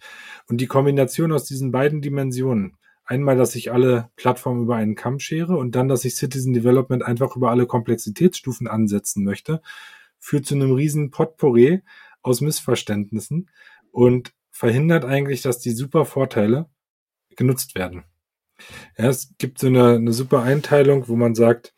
Und 0.49 0.61
die 0.61 0.67
Kombination 0.67 1.31
aus 1.31 1.45
diesen 1.45 1.71
beiden 1.71 2.03
Dimensionen, 2.03 2.77
einmal, 3.05 3.37
dass 3.37 3.55
ich 3.55 3.71
alle 3.71 4.11
Plattformen 4.17 4.63
über 4.63 4.75
einen 4.75 4.97
Kamm 4.97 5.21
schere 5.21 5.57
und 5.57 5.77
dann, 5.77 5.87
dass 5.87 6.05
ich 6.05 6.17
Citizen 6.17 6.53
Development 6.53 7.05
einfach 7.05 7.37
über 7.37 7.51
alle 7.51 7.67
Komplexitätsstufen 7.67 8.67
ansetzen 8.67 9.23
möchte, 9.23 9.63
führt 10.19 10.47
zu 10.47 10.57
einem 10.57 10.73
riesen 10.73 11.11
Potpourri 11.11 11.83
aus 12.23 12.41
Missverständnissen 12.41 13.51
und 13.93 14.33
verhindert 14.51 15.05
eigentlich, 15.05 15.43
dass 15.43 15.61
die 15.61 15.71
super 15.71 16.05
Vorteile 16.05 16.69
genutzt 17.37 17.77
werden. 17.77 18.05
Ja, 18.97 19.09
es 19.09 19.35
gibt 19.39 19.59
so 19.59 19.69
eine, 19.69 19.95
eine 19.95 20.13
super 20.13 20.43
Einteilung, 20.43 21.07
wo 21.07 21.15
man 21.15 21.37
sagt, 21.37 21.75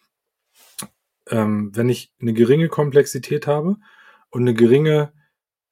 ähm, 1.31 1.71
wenn 1.75 1.89
ich 1.89 2.13
eine 2.21 2.33
geringe 2.33 2.69
Komplexität 2.69 3.47
habe 3.47 3.77
und 4.31 4.43
eine 4.43 4.55
geringe, 4.55 5.13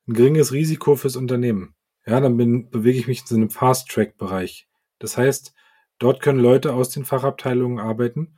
ein 0.06 0.14
geringes 0.14 0.52
Risiko 0.52 0.96
fürs 0.96 1.16
Unternehmen. 1.16 1.74
Ja, 2.06 2.20
dann 2.20 2.36
bin, 2.36 2.70
bewege 2.70 2.98
ich 2.98 3.06
mich 3.06 3.20
in 3.20 3.26
so 3.26 3.36
einem 3.36 3.50
Fast-Track-Bereich. 3.50 4.68
Das 4.98 5.16
heißt, 5.16 5.54
Dort 5.98 6.22
können 6.22 6.38
Leute 6.38 6.74
aus 6.74 6.90
den 6.90 7.04
Fachabteilungen 7.04 7.80
arbeiten 7.80 8.36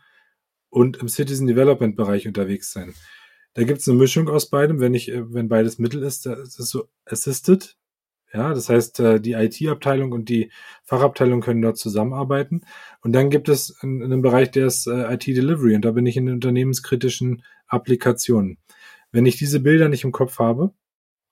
und 0.70 0.96
im 0.96 1.08
Citizen 1.08 1.46
Development 1.46 1.94
Bereich 1.94 2.26
unterwegs 2.26 2.72
sein. 2.72 2.94
Da 3.54 3.64
gibt 3.64 3.80
es 3.80 3.88
eine 3.88 3.98
Mischung 3.98 4.28
aus 4.28 4.48
beidem. 4.48 4.80
Wenn 4.80 4.94
ich, 4.94 5.10
äh, 5.10 5.34
wenn 5.34 5.48
beides 5.48 5.78
Mittel 5.78 6.02
ist, 6.02 6.26
da 6.26 6.34
ist 6.34 6.58
es 6.58 6.70
so 6.70 6.88
assisted. 7.04 7.76
Ja, 8.32 8.54
das 8.54 8.68
heißt, 8.68 9.00
äh, 9.00 9.20
die 9.20 9.32
IT-Abteilung 9.32 10.12
und 10.12 10.28
die 10.28 10.52
Fachabteilung 10.84 11.40
können 11.40 11.62
dort 11.62 11.78
zusammenarbeiten. 11.78 12.62
Und 13.02 13.12
dann 13.12 13.28
gibt 13.28 13.49
es 13.49 13.76
einen 13.82 14.22
Bereich, 14.22 14.52
der 14.52 14.66
ist 14.66 14.87
äh, 14.87 15.12
IT-Delivery. 15.14 15.75
Und 15.75 15.84
da 15.84 15.90
bin 15.90 16.06
ich 16.06 16.16
in 16.16 16.28
unternehmenskritischen 16.28 17.42
Applikationen. 17.66 18.58
Wenn 19.10 19.26
ich 19.26 19.37
diese 19.37 19.58
Bilder 19.58 19.88
nicht 19.88 20.04
im 20.04 20.12
Kopf 20.12 20.38
habe 20.38 20.72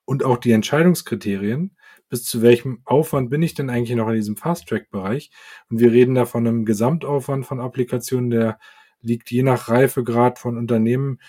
und 0.06 0.24
auch 0.24 0.38
die 0.38 0.50
Entscheidungskriterien, 0.50 1.76
bis 2.08 2.24
zu 2.24 2.42
welchem 2.42 2.80
Aufwand 2.84 3.30
bin 3.30 3.42
ich 3.42 3.54
denn 3.54 3.70
eigentlich 3.70 3.96
noch 3.96 4.08
in 4.08 4.14
diesem 4.16 4.36
Fast-Track-Bereich? 4.36 5.30
Und 5.70 5.78
wir 5.78 5.92
reden 5.92 6.16
da 6.16 6.26
von 6.26 6.46
einem 6.46 6.64
Gesamtaufwand 6.64 7.46
von 7.46 7.60
Applikationen, 7.60 8.30
der 8.30 8.58
liegt 9.00 9.30
je 9.30 9.44
nach 9.44 9.68
Reifegrad 9.68 10.40
von 10.40 10.56
Unternehmen, 10.58 11.20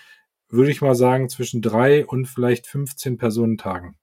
würde 0.47 0.71
ich 0.71 0.81
mal 0.81 0.95
sagen, 0.95 1.29
zwischen 1.29 1.61
drei 1.61 2.07
und 2.07 2.25
vielleicht 2.25 2.65
15 2.65 3.17
Personentagen. 3.17 3.98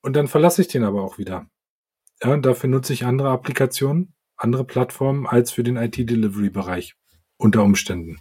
Und 0.00 0.14
dann 0.14 0.28
verlasse 0.28 0.62
ich 0.62 0.68
den 0.68 0.84
aber 0.84 1.02
auch 1.02 1.18
wieder. 1.18 1.46
Ja, 2.22 2.32
und 2.32 2.46
dafür 2.46 2.68
nutze 2.68 2.92
ich 2.92 3.04
andere 3.04 3.30
Applikationen, 3.30 4.14
andere 4.36 4.64
Plattformen 4.64 5.26
als 5.26 5.50
für 5.50 5.62
den 5.62 5.76
IT-Delivery-Bereich 5.76 6.94
unter 7.36 7.62
Umständen. 7.62 8.20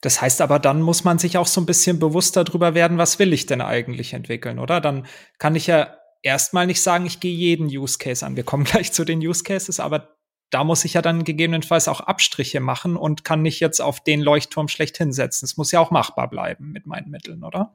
Das 0.00 0.20
heißt 0.20 0.42
aber, 0.42 0.58
dann 0.58 0.82
muss 0.82 1.04
man 1.04 1.18
sich 1.18 1.38
auch 1.38 1.46
so 1.46 1.62
ein 1.62 1.66
bisschen 1.66 1.98
bewusster 1.98 2.44
darüber 2.44 2.74
werden, 2.74 2.98
was 2.98 3.18
will 3.18 3.32
ich 3.32 3.46
denn 3.46 3.62
eigentlich 3.62 4.12
entwickeln, 4.12 4.58
oder? 4.58 4.82
Dann 4.82 5.06
kann 5.38 5.56
ich 5.56 5.66
ja 5.66 5.96
erstmal 6.20 6.66
nicht 6.66 6.82
sagen, 6.82 7.06
ich 7.06 7.20
gehe 7.20 7.34
jeden 7.34 7.68
Use 7.68 7.96
Case 7.98 8.24
an. 8.24 8.36
Wir 8.36 8.44
kommen 8.44 8.64
gleich 8.64 8.92
zu 8.92 9.04
den 9.04 9.20
Use 9.20 9.42
Cases, 9.42 9.80
aber 9.80 10.14
da 10.50 10.62
muss 10.62 10.84
ich 10.84 10.94
ja 10.94 11.02
dann 11.02 11.24
gegebenenfalls 11.24 11.88
auch 11.88 12.00
Abstriche 12.00 12.60
machen 12.60 12.96
und 12.96 13.24
kann 13.24 13.42
nicht 13.42 13.60
jetzt 13.60 13.80
auf 13.80 14.04
den 14.04 14.20
Leuchtturm 14.20 14.68
schlecht 14.68 14.98
hinsetzen. 14.98 15.46
Es 15.46 15.56
muss 15.56 15.72
ja 15.72 15.80
auch 15.80 15.90
machbar 15.90 16.28
bleiben 16.28 16.70
mit 16.70 16.86
meinen 16.86 17.10
Mitteln, 17.10 17.42
oder? 17.42 17.74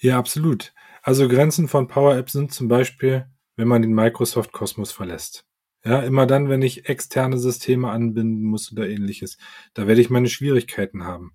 Ja, 0.00 0.18
absolut. 0.18 0.72
Also 1.02 1.28
Grenzen 1.28 1.68
von 1.68 1.88
Power 1.88 2.16
Apps 2.16 2.32
sind 2.32 2.52
zum 2.52 2.68
Beispiel, 2.68 3.26
wenn 3.56 3.68
man 3.68 3.82
den 3.82 3.94
Microsoft 3.94 4.52
Kosmos 4.52 4.92
verlässt. 4.92 5.46
Ja, 5.82 6.00
immer 6.00 6.26
dann, 6.26 6.50
wenn 6.50 6.60
ich 6.60 6.88
externe 6.90 7.38
Systeme 7.38 7.90
anbinden 7.90 8.44
muss 8.44 8.70
oder 8.70 8.88
ähnliches. 8.88 9.38
Da 9.72 9.86
werde 9.86 10.02
ich 10.02 10.10
meine 10.10 10.28
Schwierigkeiten 10.28 11.04
haben. 11.04 11.32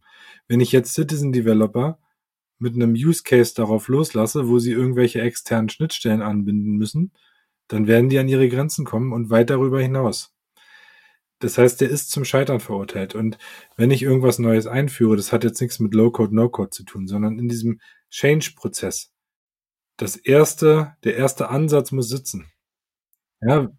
Wenn 0.48 0.60
ich 0.60 0.72
jetzt 0.72 0.94
Citizen 0.94 1.32
Developer 1.32 2.00
mit 2.60 2.76
einem 2.76 2.94
Use 2.94 3.24
Case 3.24 3.56
darauf 3.56 3.88
loslasse, 3.88 4.48
wo 4.48 4.60
sie 4.60 4.72
irgendwelche 4.72 5.22
externen 5.22 5.70
Schnittstellen 5.70 6.22
anbinden 6.22 6.78
müssen, 6.78 7.12
dann 7.68 7.88
werden 7.88 8.10
die 8.10 8.20
an 8.20 8.28
ihre 8.28 8.48
Grenzen 8.48 8.86
kommen 8.86 9.14
und 9.14 9.32
weit 9.32 9.50
darüber 9.50 9.82
hinaus. 9.82 10.36
Das 11.40 11.58
heißt, 11.58 11.82
der 11.82 11.90
ist 11.90 12.12
zum 12.12 12.24
Scheitern 12.24 12.60
verurteilt. 12.60 13.16
Und 13.16 13.40
wenn 13.76 13.92
ich 13.92 14.04
irgendwas 14.04 14.40
Neues 14.40 14.68
einführe, 14.68 15.16
das 15.16 15.34
hat 15.34 15.44
jetzt 15.44 15.60
nichts 15.60 15.80
mit 15.80 15.94
Low-Code, 15.94 16.36
No-Code 16.36 16.70
zu 16.70 16.84
tun, 16.84 17.08
sondern 17.08 17.40
in 17.40 17.50
diesem 17.50 17.82
Change-Prozess. 18.10 19.15
Das 19.98 20.16
erste, 20.16 20.96
der 21.04 21.16
erste 21.16 21.50
Ansatz 21.50 21.92
muss 21.92 22.10
sitzen. 22.10 22.52
Ja. 23.42 23.70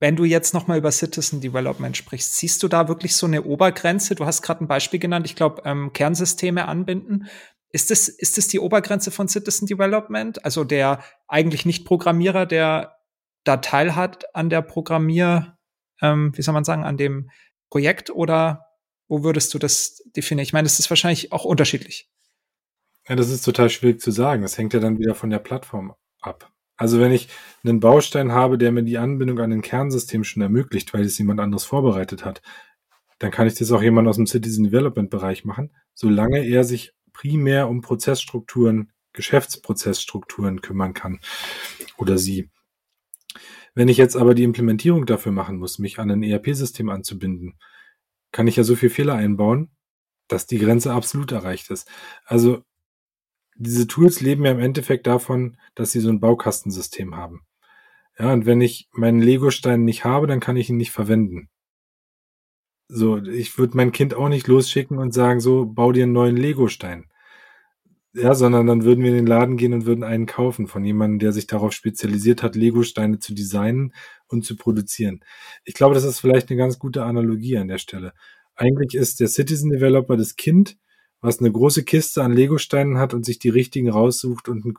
Wenn 0.00 0.16
du 0.16 0.24
jetzt 0.24 0.54
noch 0.54 0.66
mal 0.66 0.78
über 0.78 0.92
Citizen 0.92 1.40
Development 1.40 1.96
sprichst, 1.96 2.36
siehst 2.36 2.62
du 2.62 2.68
da 2.68 2.88
wirklich 2.88 3.16
so 3.16 3.26
eine 3.26 3.42
Obergrenze? 3.42 4.14
Du 4.14 4.26
hast 4.26 4.42
gerade 4.42 4.62
ein 4.64 4.68
Beispiel 4.68 5.00
genannt, 5.00 5.26
ich 5.26 5.36
glaube, 5.36 5.62
ähm, 5.64 5.92
Kernsysteme 5.92 6.68
anbinden. 6.68 7.28
Ist 7.70 7.90
das, 7.90 8.08
ist 8.08 8.38
das 8.38 8.46
die 8.48 8.60
Obergrenze 8.60 9.10
von 9.10 9.28
Citizen 9.28 9.66
Development? 9.66 10.44
Also 10.44 10.62
der 10.62 11.02
eigentlich 11.26 11.64
nicht 11.64 11.84
Programmierer, 11.84 12.46
der 12.46 12.96
da 13.44 13.56
teilhat 13.56 14.34
an 14.34 14.50
der 14.50 14.62
Programmier, 14.62 15.58
ähm, 16.00 16.36
wie 16.36 16.42
soll 16.42 16.54
man 16.54 16.64
sagen, 16.64 16.84
an 16.84 16.96
dem 16.96 17.30
Projekt 17.70 18.10
oder 18.10 18.66
wo 19.08 19.22
würdest 19.22 19.54
du 19.54 19.58
das 19.58 20.02
definieren? 20.16 20.44
Ich 20.44 20.52
meine, 20.52 20.66
das 20.66 20.78
ist 20.78 20.90
wahrscheinlich 20.90 21.32
auch 21.32 21.44
unterschiedlich. 21.44 22.10
Ja, 23.08 23.16
das 23.16 23.30
ist 23.30 23.44
total 23.44 23.68
schwierig 23.70 24.00
zu 24.00 24.10
sagen. 24.10 24.42
Das 24.42 24.56
hängt 24.56 24.72
ja 24.72 24.80
dann 24.80 24.98
wieder 24.98 25.14
von 25.14 25.30
der 25.30 25.38
Plattform 25.38 25.94
ab. 26.20 26.50
Also 26.76 26.98
wenn 27.00 27.12
ich 27.12 27.28
einen 27.62 27.80
Baustein 27.80 28.32
habe, 28.32 28.58
der 28.58 28.72
mir 28.72 28.82
die 28.82 28.98
Anbindung 28.98 29.38
an 29.40 29.52
ein 29.52 29.62
Kernsystem 29.62 30.24
schon 30.24 30.42
ermöglicht, 30.42 30.92
weil 30.92 31.04
es 31.04 31.18
jemand 31.18 31.40
anderes 31.40 31.64
vorbereitet 31.64 32.24
hat, 32.24 32.42
dann 33.18 33.30
kann 33.30 33.46
ich 33.46 33.54
das 33.54 33.70
auch 33.70 33.82
jemand 33.82 34.08
aus 34.08 34.16
dem 34.16 34.26
Citizen 34.26 34.64
Development 34.64 35.10
Bereich 35.10 35.44
machen, 35.44 35.70
solange 35.94 36.44
er 36.44 36.64
sich 36.64 36.92
primär 37.12 37.68
um 37.68 37.80
Prozessstrukturen, 37.80 38.90
Geschäftsprozessstrukturen 39.12 40.62
kümmern 40.62 40.94
kann 40.94 41.20
oder 41.96 42.18
sie. 42.18 42.50
Wenn 43.74 43.88
ich 43.88 43.96
jetzt 43.96 44.16
aber 44.16 44.34
die 44.34 44.42
Implementierung 44.44 45.06
dafür 45.06 45.32
machen 45.32 45.58
muss, 45.58 45.78
mich 45.78 45.98
an 45.98 46.10
ein 46.10 46.22
ERP-System 46.22 46.88
anzubinden, 46.88 47.54
kann 48.32 48.48
ich 48.48 48.56
ja 48.56 48.64
so 48.64 48.74
viel 48.74 48.90
Fehler 48.90 49.14
einbauen, 49.14 49.70
dass 50.26 50.46
die 50.46 50.58
Grenze 50.58 50.92
absolut 50.92 51.30
erreicht 51.30 51.70
ist. 51.70 51.88
Also 52.24 52.64
diese 53.56 53.86
Tools 53.86 54.20
leben 54.20 54.44
ja 54.44 54.52
im 54.52 54.60
Endeffekt 54.60 55.06
davon, 55.06 55.56
dass 55.74 55.92
sie 55.92 56.00
so 56.00 56.08
ein 56.08 56.20
Baukastensystem 56.20 57.16
haben. 57.16 57.42
Ja, 58.18 58.32
und 58.32 58.46
wenn 58.46 58.60
ich 58.60 58.88
meinen 58.92 59.20
Lego-Stein 59.20 59.84
nicht 59.84 60.04
habe, 60.04 60.26
dann 60.26 60.40
kann 60.40 60.56
ich 60.56 60.70
ihn 60.70 60.76
nicht 60.76 60.92
verwenden. 60.92 61.48
So, 62.88 63.18
ich 63.18 63.58
würde 63.58 63.76
mein 63.76 63.92
Kind 63.92 64.14
auch 64.14 64.28
nicht 64.28 64.46
losschicken 64.46 64.98
und 64.98 65.12
sagen, 65.12 65.40
so, 65.40 65.66
bau 65.66 65.92
dir 65.92 66.04
einen 66.04 66.12
neuen 66.12 66.36
Lego-Stein. 66.36 67.06
Ja, 68.12 68.34
sondern 68.34 68.68
dann 68.68 68.84
würden 68.84 69.02
wir 69.02 69.10
in 69.10 69.16
den 69.16 69.26
Laden 69.26 69.56
gehen 69.56 69.72
und 69.72 69.86
würden 69.86 70.04
einen 70.04 70.26
kaufen 70.26 70.68
von 70.68 70.84
jemandem, 70.84 71.18
der 71.18 71.32
sich 71.32 71.48
darauf 71.48 71.72
spezialisiert 71.72 72.44
hat, 72.44 72.54
Lego-Steine 72.54 73.18
zu 73.18 73.34
designen 73.34 73.92
und 74.28 74.44
zu 74.44 74.56
produzieren. 74.56 75.24
Ich 75.64 75.74
glaube, 75.74 75.94
das 75.94 76.04
ist 76.04 76.20
vielleicht 76.20 76.48
eine 76.48 76.58
ganz 76.58 76.78
gute 76.78 77.04
Analogie 77.04 77.56
an 77.58 77.66
der 77.66 77.78
Stelle. 77.78 78.12
Eigentlich 78.54 78.94
ist 78.94 79.18
der 79.18 79.26
Citizen 79.26 79.70
Developer 79.70 80.16
das 80.16 80.36
Kind, 80.36 80.76
was 81.24 81.40
eine 81.40 81.50
große 81.50 81.84
Kiste 81.84 82.22
an 82.22 82.32
Lego-Steinen 82.32 82.98
hat 82.98 83.14
und 83.14 83.24
sich 83.24 83.38
die 83.38 83.48
richtigen 83.48 83.90
raussucht 83.90 84.48
und 84.48 84.64
ein 84.64 84.74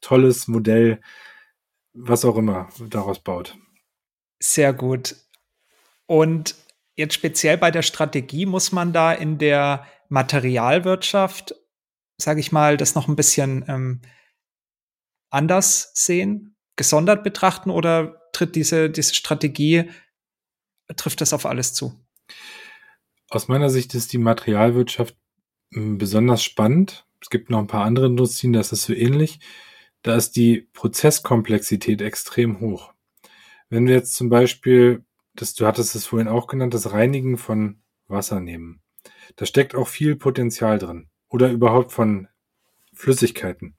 tolles 0.00 0.48
Modell, 0.48 1.00
was 1.92 2.24
auch 2.24 2.36
immer, 2.36 2.68
daraus 2.90 3.20
baut. 3.20 3.56
Sehr 4.40 4.72
gut. 4.72 5.16
Und 6.06 6.54
Jetzt 6.96 7.14
speziell 7.14 7.58
bei 7.58 7.70
der 7.70 7.82
Strategie 7.82 8.46
muss 8.46 8.70
man 8.70 8.92
da 8.92 9.12
in 9.12 9.38
der 9.38 9.86
Materialwirtschaft, 10.08 11.54
sage 12.18 12.40
ich 12.40 12.52
mal, 12.52 12.76
das 12.76 12.94
noch 12.94 13.08
ein 13.08 13.16
bisschen 13.16 13.64
ähm, 13.68 14.00
anders 15.30 15.90
sehen, 15.94 16.56
gesondert 16.76 17.24
betrachten 17.24 17.70
oder 17.70 18.20
tritt 18.32 18.54
diese, 18.54 18.90
diese 18.90 19.14
Strategie, 19.14 19.90
trifft 20.96 21.20
das 21.20 21.32
auf 21.32 21.46
alles 21.46 21.74
zu? 21.74 21.98
Aus 23.28 23.48
meiner 23.48 23.70
Sicht 23.70 23.94
ist 23.94 24.12
die 24.12 24.18
Materialwirtschaft 24.18 25.16
besonders 25.74 26.42
spannend. 26.42 27.06
Es 27.20 27.30
gibt 27.30 27.50
noch 27.50 27.58
ein 27.58 27.66
paar 27.66 27.84
andere 27.84 28.06
Industrien, 28.06 28.52
das 28.52 28.72
ist 28.72 28.82
so 28.82 28.92
ähnlich. 28.92 29.40
Da 30.02 30.16
ist 30.16 30.32
die 30.36 30.68
Prozesskomplexität 30.72 32.02
extrem 32.02 32.60
hoch. 32.60 32.92
Wenn 33.70 33.86
wir 33.86 33.94
jetzt 33.94 34.14
zum 34.14 34.28
Beispiel 34.28 35.04
das, 35.34 35.54
du 35.54 35.66
hattest 35.66 35.94
es 35.94 36.06
vorhin 36.06 36.28
auch 36.28 36.46
genannt, 36.46 36.74
das 36.74 36.92
Reinigen 36.92 37.36
von 37.36 37.80
Wasser 38.06 38.40
nehmen. 38.40 38.80
Da 39.36 39.46
steckt 39.46 39.74
auch 39.74 39.88
viel 39.88 40.16
Potenzial 40.16 40.78
drin. 40.78 41.08
Oder 41.28 41.50
überhaupt 41.50 41.92
von 41.92 42.28
Flüssigkeiten. 42.92 43.76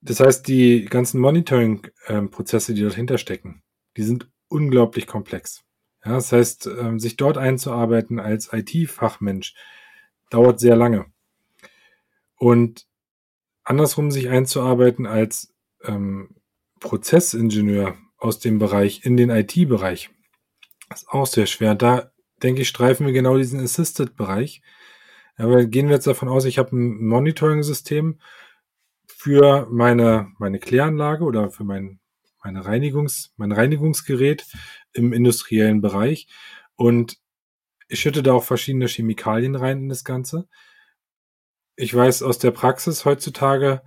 Das 0.00 0.20
heißt, 0.20 0.46
die 0.48 0.84
ganzen 0.86 1.20
Monitoring-Prozesse, 1.20 2.74
die 2.74 2.82
dahinter 2.82 3.18
stecken, 3.18 3.62
die 3.96 4.02
sind 4.02 4.30
unglaublich 4.48 5.06
komplex. 5.06 5.64
Ja, 6.04 6.12
das 6.12 6.32
heißt, 6.32 6.66
ähm, 6.66 6.98
sich 6.98 7.16
dort 7.16 7.38
einzuarbeiten 7.38 8.18
als 8.20 8.52
IT-Fachmensch 8.52 9.54
dauert 10.30 10.60
sehr 10.60 10.76
lange. 10.76 11.06
Und 12.36 12.86
andersrum 13.64 14.10
sich 14.10 14.28
einzuarbeiten 14.28 15.06
als 15.06 15.54
ähm, 15.82 16.36
Prozessingenieur 16.80 17.96
aus 18.18 18.38
dem 18.38 18.58
Bereich 18.58 19.04
in 19.04 19.16
den 19.16 19.30
IT-Bereich. 19.30 20.10
Ist 20.92 21.08
auch 21.08 21.26
sehr 21.26 21.46
schwer. 21.46 21.74
Da 21.74 22.10
denke 22.42 22.62
ich, 22.62 22.68
streifen 22.68 23.06
wir 23.06 23.12
genau 23.12 23.36
diesen 23.36 23.60
Assisted-Bereich. 23.60 24.62
Aber 25.36 25.64
gehen 25.64 25.88
wir 25.88 25.96
jetzt 25.96 26.06
davon 26.06 26.28
aus, 26.28 26.44
ich 26.44 26.58
habe 26.58 26.76
ein 26.76 27.06
Monitoring-System 27.06 28.20
für 29.06 29.66
meine, 29.70 30.32
meine 30.38 30.58
Kläranlage 30.58 31.24
oder 31.24 31.50
für 31.50 31.64
mein, 31.64 31.98
meine 32.42 32.64
Reinigungs, 32.64 33.32
mein 33.36 33.52
Reinigungsgerät 33.52 34.46
im 34.92 35.12
industriellen 35.12 35.80
Bereich. 35.80 36.28
Und 36.76 37.18
ich 37.88 38.00
schütte 38.00 38.22
da 38.22 38.32
auch 38.32 38.44
verschiedene 38.44 38.86
Chemikalien 38.86 39.54
rein 39.54 39.78
in 39.78 39.88
das 39.88 40.04
Ganze. 40.04 40.48
Ich 41.76 41.94
weiß 41.94 42.22
aus 42.22 42.38
der 42.38 42.50
Praxis 42.50 43.04
heutzutage, 43.04 43.82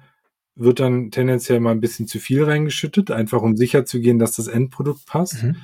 wird 0.55 0.79
dann 0.79 1.11
tendenziell 1.11 1.59
mal 1.59 1.71
ein 1.71 1.79
bisschen 1.79 2.07
zu 2.07 2.19
viel 2.19 2.43
reingeschüttet, 2.43 3.11
einfach 3.11 3.41
um 3.41 3.55
sicher 3.55 3.85
zu 3.85 3.99
gehen, 3.99 4.19
dass 4.19 4.33
das 4.33 4.47
Endprodukt 4.47 5.05
passt. 5.05 5.43
Mhm. 5.43 5.57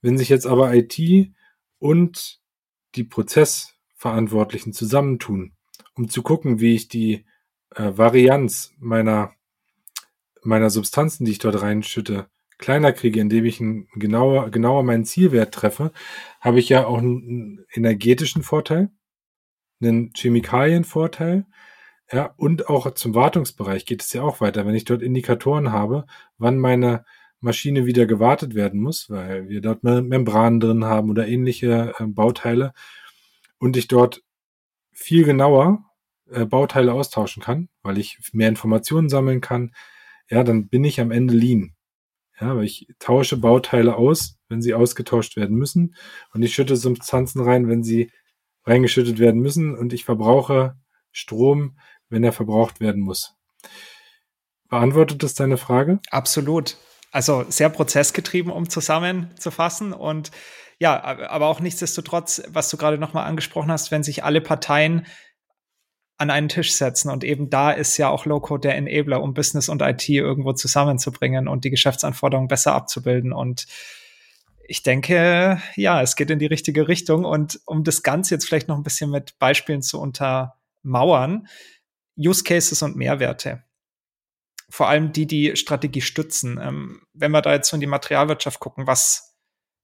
Wenn 0.00 0.18
sich 0.18 0.28
jetzt 0.28 0.46
aber 0.46 0.74
IT 0.74 0.98
und 1.78 2.40
die 2.96 3.04
Prozessverantwortlichen 3.04 4.72
zusammentun, 4.72 5.52
um 5.94 6.08
zu 6.08 6.22
gucken, 6.22 6.60
wie 6.60 6.74
ich 6.74 6.88
die 6.88 7.24
äh, 7.70 7.92
Varianz 7.96 8.72
meiner, 8.78 9.34
meiner 10.42 10.70
Substanzen, 10.70 11.24
die 11.24 11.32
ich 11.32 11.38
dort 11.38 11.62
reinschütte, 11.62 12.28
kleiner 12.58 12.92
kriege, 12.92 13.20
indem 13.20 13.44
ich 13.44 13.60
ein 13.60 13.88
genauer, 13.94 14.50
genauer 14.50 14.82
meinen 14.82 15.04
Zielwert 15.04 15.54
treffe, 15.54 15.92
habe 16.40 16.58
ich 16.58 16.68
ja 16.68 16.86
auch 16.86 16.98
einen 16.98 17.64
energetischen 17.72 18.42
Vorteil, 18.42 18.90
einen 19.80 20.12
Chemikalienvorteil, 20.14 21.46
ja, 22.12 22.34
und 22.36 22.68
auch 22.68 22.92
zum 22.92 23.14
Wartungsbereich 23.14 23.86
geht 23.86 24.02
es 24.02 24.12
ja 24.12 24.22
auch 24.22 24.40
weiter. 24.42 24.66
Wenn 24.66 24.74
ich 24.74 24.84
dort 24.84 25.00
Indikatoren 25.02 25.72
habe, 25.72 26.04
wann 26.36 26.58
meine 26.58 27.04
Maschine 27.40 27.86
wieder 27.86 28.06
gewartet 28.06 28.54
werden 28.54 28.80
muss, 28.80 29.08
weil 29.08 29.48
wir 29.48 29.62
dort 29.62 29.82
Membranen 29.82 30.60
drin 30.60 30.84
haben 30.84 31.10
oder 31.10 31.26
ähnliche 31.26 31.94
äh, 31.98 32.04
Bauteile 32.06 32.74
und 33.58 33.76
ich 33.76 33.88
dort 33.88 34.22
viel 34.92 35.24
genauer 35.24 35.84
äh, 36.30 36.44
Bauteile 36.44 36.92
austauschen 36.92 37.42
kann, 37.42 37.68
weil 37.82 37.98
ich 37.98 38.18
mehr 38.32 38.48
Informationen 38.48 39.08
sammeln 39.08 39.40
kann, 39.40 39.74
ja, 40.28 40.44
dann 40.44 40.68
bin 40.68 40.84
ich 40.84 41.00
am 41.00 41.10
Ende 41.10 41.34
lean. 41.34 41.74
Ja, 42.40 42.56
weil 42.56 42.64
ich 42.64 42.88
tausche 42.98 43.36
Bauteile 43.36 43.96
aus, 43.96 44.38
wenn 44.48 44.62
sie 44.62 44.74
ausgetauscht 44.74 45.36
werden 45.36 45.56
müssen 45.56 45.94
und 46.32 46.42
ich 46.42 46.54
schütte 46.54 46.76
Substanzen 46.76 47.40
rein, 47.40 47.68
wenn 47.68 47.82
sie 47.82 48.10
reingeschüttet 48.64 49.18
werden 49.18 49.40
müssen 49.40 49.76
und 49.76 49.92
ich 49.92 50.04
verbrauche 50.04 50.76
Strom, 51.10 51.78
wenn 52.08 52.24
er 52.24 52.32
verbraucht 52.32 52.80
werden 52.80 53.02
muss. 53.02 53.34
Beantwortet 54.68 55.22
das 55.22 55.34
deine 55.34 55.58
Frage? 55.58 56.00
Absolut. 56.10 56.78
Also 57.10 57.44
sehr 57.48 57.68
prozessgetrieben, 57.68 58.50
um 58.50 58.70
zusammenzufassen. 58.70 59.92
Und 59.92 60.30
ja, 60.78 61.02
aber 61.02 61.46
auch 61.46 61.60
nichtsdestotrotz, 61.60 62.42
was 62.48 62.70
du 62.70 62.78
gerade 62.78 62.96
nochmal 62.96 63.26
angesprochen 63.26 63.70
hast, 63.70 63.90
wenn 63.90 64.02
sich 64.02 64.24
alle 64.24 64.40
Parteien 64.40 65.06
an 66.22 66.30
einen 66.30 66.48
Tisch 66.48 66.72
setzen. 66.72 67.10
Und 67.10 67.24
eben 67.24 67.50
da 67.50 67.72
ist 67.72 67.96
ja 67.98 68.08
auch 68.08 68.24
Low-Code 68.24 68.68
der 68.68 68.76
Enabler, 68.76 69.22
um 69.22 69.34
Business 69.34 69.68
und 69.68 69.82
IT 69.82 70.08
irgendwo 70.08 70.52
zusammenzubringen 70.52 71.48
und 71.48 71.64
die 71.64 71.70
Geschäftsanforderungen 71.70 72.48
besser 72.48 72.72
abzubilden. 72.74 73.32
Und 73.32 73.66
ich 74.66 74.82
denke, 74.82 75.60
ja, 75.76 76.00
es 76.00 76.16
geht 76.16 76.30
in 76.30 76.38
die 76.38 76.46
richtige 76.46 76.88
Richtung. 76.88 77.24
Und 77.24 77.60
um 77.66 77.84
das 77.84 78.02
Ganze 78.02 78.34
jetzt 78.34 78.46
vielleicht 78.46 78.68
noch 78.68 78.76
ein 78.76 78.84
bisschen 78.84 79.10
mit 79.10 79.38
Beispielen 79.38 79.82
zu 79.82 80.00
untermauern, 80.00 81.48
Use 82.16 82.44
Cases 82.44 82.80
und 82.82 82.96
Mehrwerte 82.96 83.64
vor 84.72 84.88
allem 84.88 85.12
die, 85.12 85.26
die 85.26 85.54
Strategie 85.54 86.00
stützen. 86.00 86.58
Ähm, 86.58 87.02
wenn 87.12 87.30
wir 87.30 87.42
da 87.42 87.52
jetzt 87.52 87.68
so 87.68 87.76
in 87.76 87.82
die 87.82 87.86
Materialwirtschaft 87.86 88.58
gucken, 88.58 88.86
was 88.86 89.34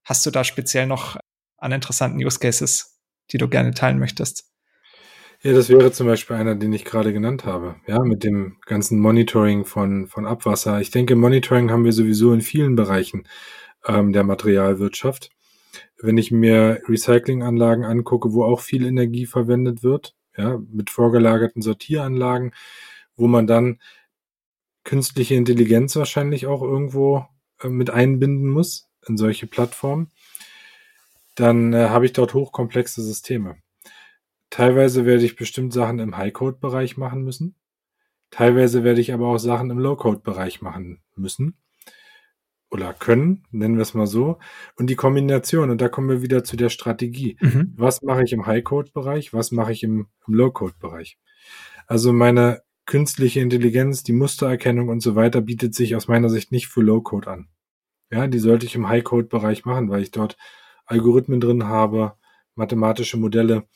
hast 0.03 0.25
du 0.25 0.31
da 0.31 0.45
speziell 0.45 0.87
noch 0.87 1.19
an 1.59 1.73
interessanten 1.73 2.25
Use 2.25 2.39
Cases, 2.39 2.99
die 3.31 3.37
du 3.37 3.49
gerne 3.49 3.75
teilen 3.75 3.99
möchtest? 3.99 4.48
Ja, 5.41 5.53
das 5.53 5.69
wäre 5.69 5.93
zum 5.93 6.09
Beispiel 6.09 6.35
einer, 6.35 6.57
den 6.57 6.73
ich 6.73 6.85
gerade 6.85 7.13
genannt 7.13 7.45
habe. 7.45 7.77
Ja, 7.87 8.01
mit 8.01 8.25
dem 8.25 8.57
ganzen 8.67 8.99
Monitoring 8.99 9.65
von, 9.65 10.09
von 10.09 10.27
Abwasser. 10.27 10.81
Ich 10.81 10.91
denke, 10.91 11.15
Monitoring 11.15 11.71
haben 11.71 11.85
wir 11.85 11.93
sowieso 11.93 12.33
in 12.33 12.41
vielen 12.41 12.75
Bereichen 12.75 13.29
ähm, 13.87 14.13
der 14.13 14.25
Materialwirtschaft. 14.25 15.31
Wenn 16.01 16.19
ich 16.19 16.33
mir 16.33 16.83
Recyclinganlagen 16.89 17.85
angucke, 17.85 18.33
wo 18.33 18.43
auch 18.43 18.61
viel 18.61 18.85
Energie 18.85 19.27
verwendet 19.27 19.85
wird, 19.85 20.17
ja, 20.37 20.59
mit 20.73 20.91
vorgelagerten 20.91 21.63
Sortieranlagen, 21.63 22.53
wo 23.17 23.29
man 23.29 23.47
dann 23.47 23.79
künstliche 24.83 25.37
Intelligenz 25.37 25.95
wahrscheinlich 25.95 26.47
auch 26.47 26.63
irgendwo 26.63 27.27
äh, 27.61 27.69
mit 27.69 27.91
einbinden 27.91 28.49
muss 28.49 28.89
in 29.07 29.17
solche 29.17 29.47
Plattformen, 29.47 30.11
dann 31.37 31.73
äh, 31.73 31.91
habe 31.91 32.07
ich 32.07 32.13
dort 32.13 32.35
hochkomplexe 32.35 33.03
Systeme. 33.03 33.57
Teilweise 34.51 35.05
werde 35.05 35.25
ich 35.25 35.37
bestimmt 35.37 35.73
Sachen 35.73 35.99
im 35.99 36.17
High-Code-Bereich 36.17 36.97
machen 36.97 37.23
müssen. 37.23 37.55
Teilweise 38.31 38.85
werde 38.85 39.01
ich 39.01 39.13
aber 39.13 39.29
auch 39.29 39.39
Sachen 39.39 39.71
im 39.71 39.79
Low-Code-Bereich 39.79 40.63
machen 40.63 41.03
müssen. 41.17 41.57
Oder 42.71 42.93
können, 42.93 43.47
nennen 43.51 43.77
wir 43.77 43.83
es 43.83 43.95
mal 43.95 44.07
so. 44.07 44.39
Und 44.77 44.91
die 44.91 44.97
Kombination, 44.97 45.71
und 45.71 45.81
da 45.81 45.89
kommen 45.89 46.09
wir 46.09 46.23
wieder 46.23 46.45
zu 46.45 46.57
der 46.57 46.69
Strategie. 46.69 47.39
Mhm. 47.41 47.73
Was 47.77 48.03
mache 48.03 48.25
ich 48.25 48.33
im 48.33 48.47
High-Code-Bereich? 48.47 49.33
Was 49.33 49.53
mache 49.53 49.73
ich 49.73 49.83
im, 49.83 50.09
im 50.27 50.35
Low-Code-Bereich? 50.35 51.19
Also 51.87 52.13
meine 52.13 52.63
künstliche 52.85 53.41
Intelligenz, 53.41 54.03
die 54.03 54.13
Mustererkennung 54.13 54.89
und 54.89 55.01
so 55.01 55.15
weiter 55.15 55.41
bietet 55.41 55.75
sich 55.75 55.97
aus 55.97 56.09
meiner 56.09 56.29
Sicht 56.29 56.53
nicht 56.53 56.69
für 56.69 56.83
Low-Code 56.83 57.31
an. 57.31 57.49
Ja, 58.11 58.27
die 58.27 58.39
sollte 58.39 58.67
ich 58.67 58.75
im 58.75 58.89
High-Code-Bereich 58.89 59.65
machen, 59.65 59.89
weil 59.89 60.03
ich 60.03 60.11
dort 60.11 60.37
Algorithmen 60.87 61.41
drin 61.41 61.65
habe, 61.65 62.15
mathematische 62.55 63.19
Modelle, 63.19 63.67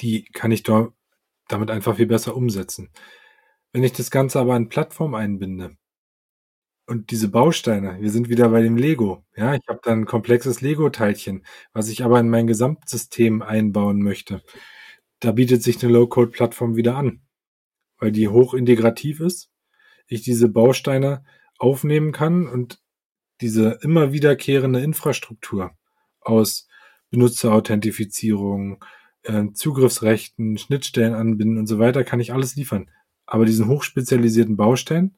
die 0.00 0.24
kann 0.32 0.52
ich 0.52 0.62
dort 0.62 0.94
damit 1.48 1.70
einfach 1.70 1.96
viel 1.96 2.06
besser 2.06 2.36
umsetzen. 2.36 2.90
Wenn 3.72 3.84
ich 3.84 3.92
das 3.92 4.10
Ganze 4.10 4.40
aber 4.40 4.56
in 4.56 4.68
Plattform 4.68 5.14
einbinde 5.14 5.76
und 6.86 7.10
diese 7.10 7.28
Bausteine, 7.28 7.98
wir 8.00 8.10
sind 8.10 8.28
wieder 8.28 8.48
bei 8.50 8.62
dem 8.62 8.76
Lego, 8.76 9.24
ja, 9.36 9.54
ich 9.54 9.62
habe 9.68 9.80
dann 9.82 10.00
ein 10.00 10.06
komplexes 10.06 10.60
Lego-Teilchen, 10.60 11.44
was 11.72 11.88
ich 11.88 12.04
aber 12.04 12.20
in 12.20 12.30
mein 12.30 12.46
Gesamtsystem 12.46 13.42
einbauen 13.42 14.02
möchte. 14.02 14.42
Da 15.20 15.32
bietet 15.32 15.62
sich 15.62 15.82
eine 15.82 15.92
Low-Code-Plattform 15.92 16.76
wieder 16.76 16.96
an 16.96 17.24
weil 17.98 18.12
die 18.12 18.28
hochintegrativ 18.28 19.20
ist, 19.20 19.50
ich 20.06 20.20
diese 20.20 20.48
Bausteine 20.48 21.24
aufnehmen 21.58 22.12
kann 22.12 22.46
und 22.46 22.78
diese 23.40 23.78
immer 23.80 24.12
wiederkehrende 24.12 24.80
Infrastruktur 24.80 25.72
aus 26.20 26.68
Benutzerauthentifizierung, 27.10 28.84
äh, 29.24 29.52
Zugriffsrechten, 29.52 30.58
Schnittstellen 30.58 31.14
anbinden 31.14 31.58
und 31.58 31.66
so 31.66 31.78
weiter, 31.78 32.04
kann 32.04 32.20
ich 32.20 32.32
alles 32.32 32.56
liefern. 32.56 32.90
Aber 33.26 33.44
diesen 33.44 33.68
hochspezialisierten 33.68 34.56
Baustein, 34.56 35.16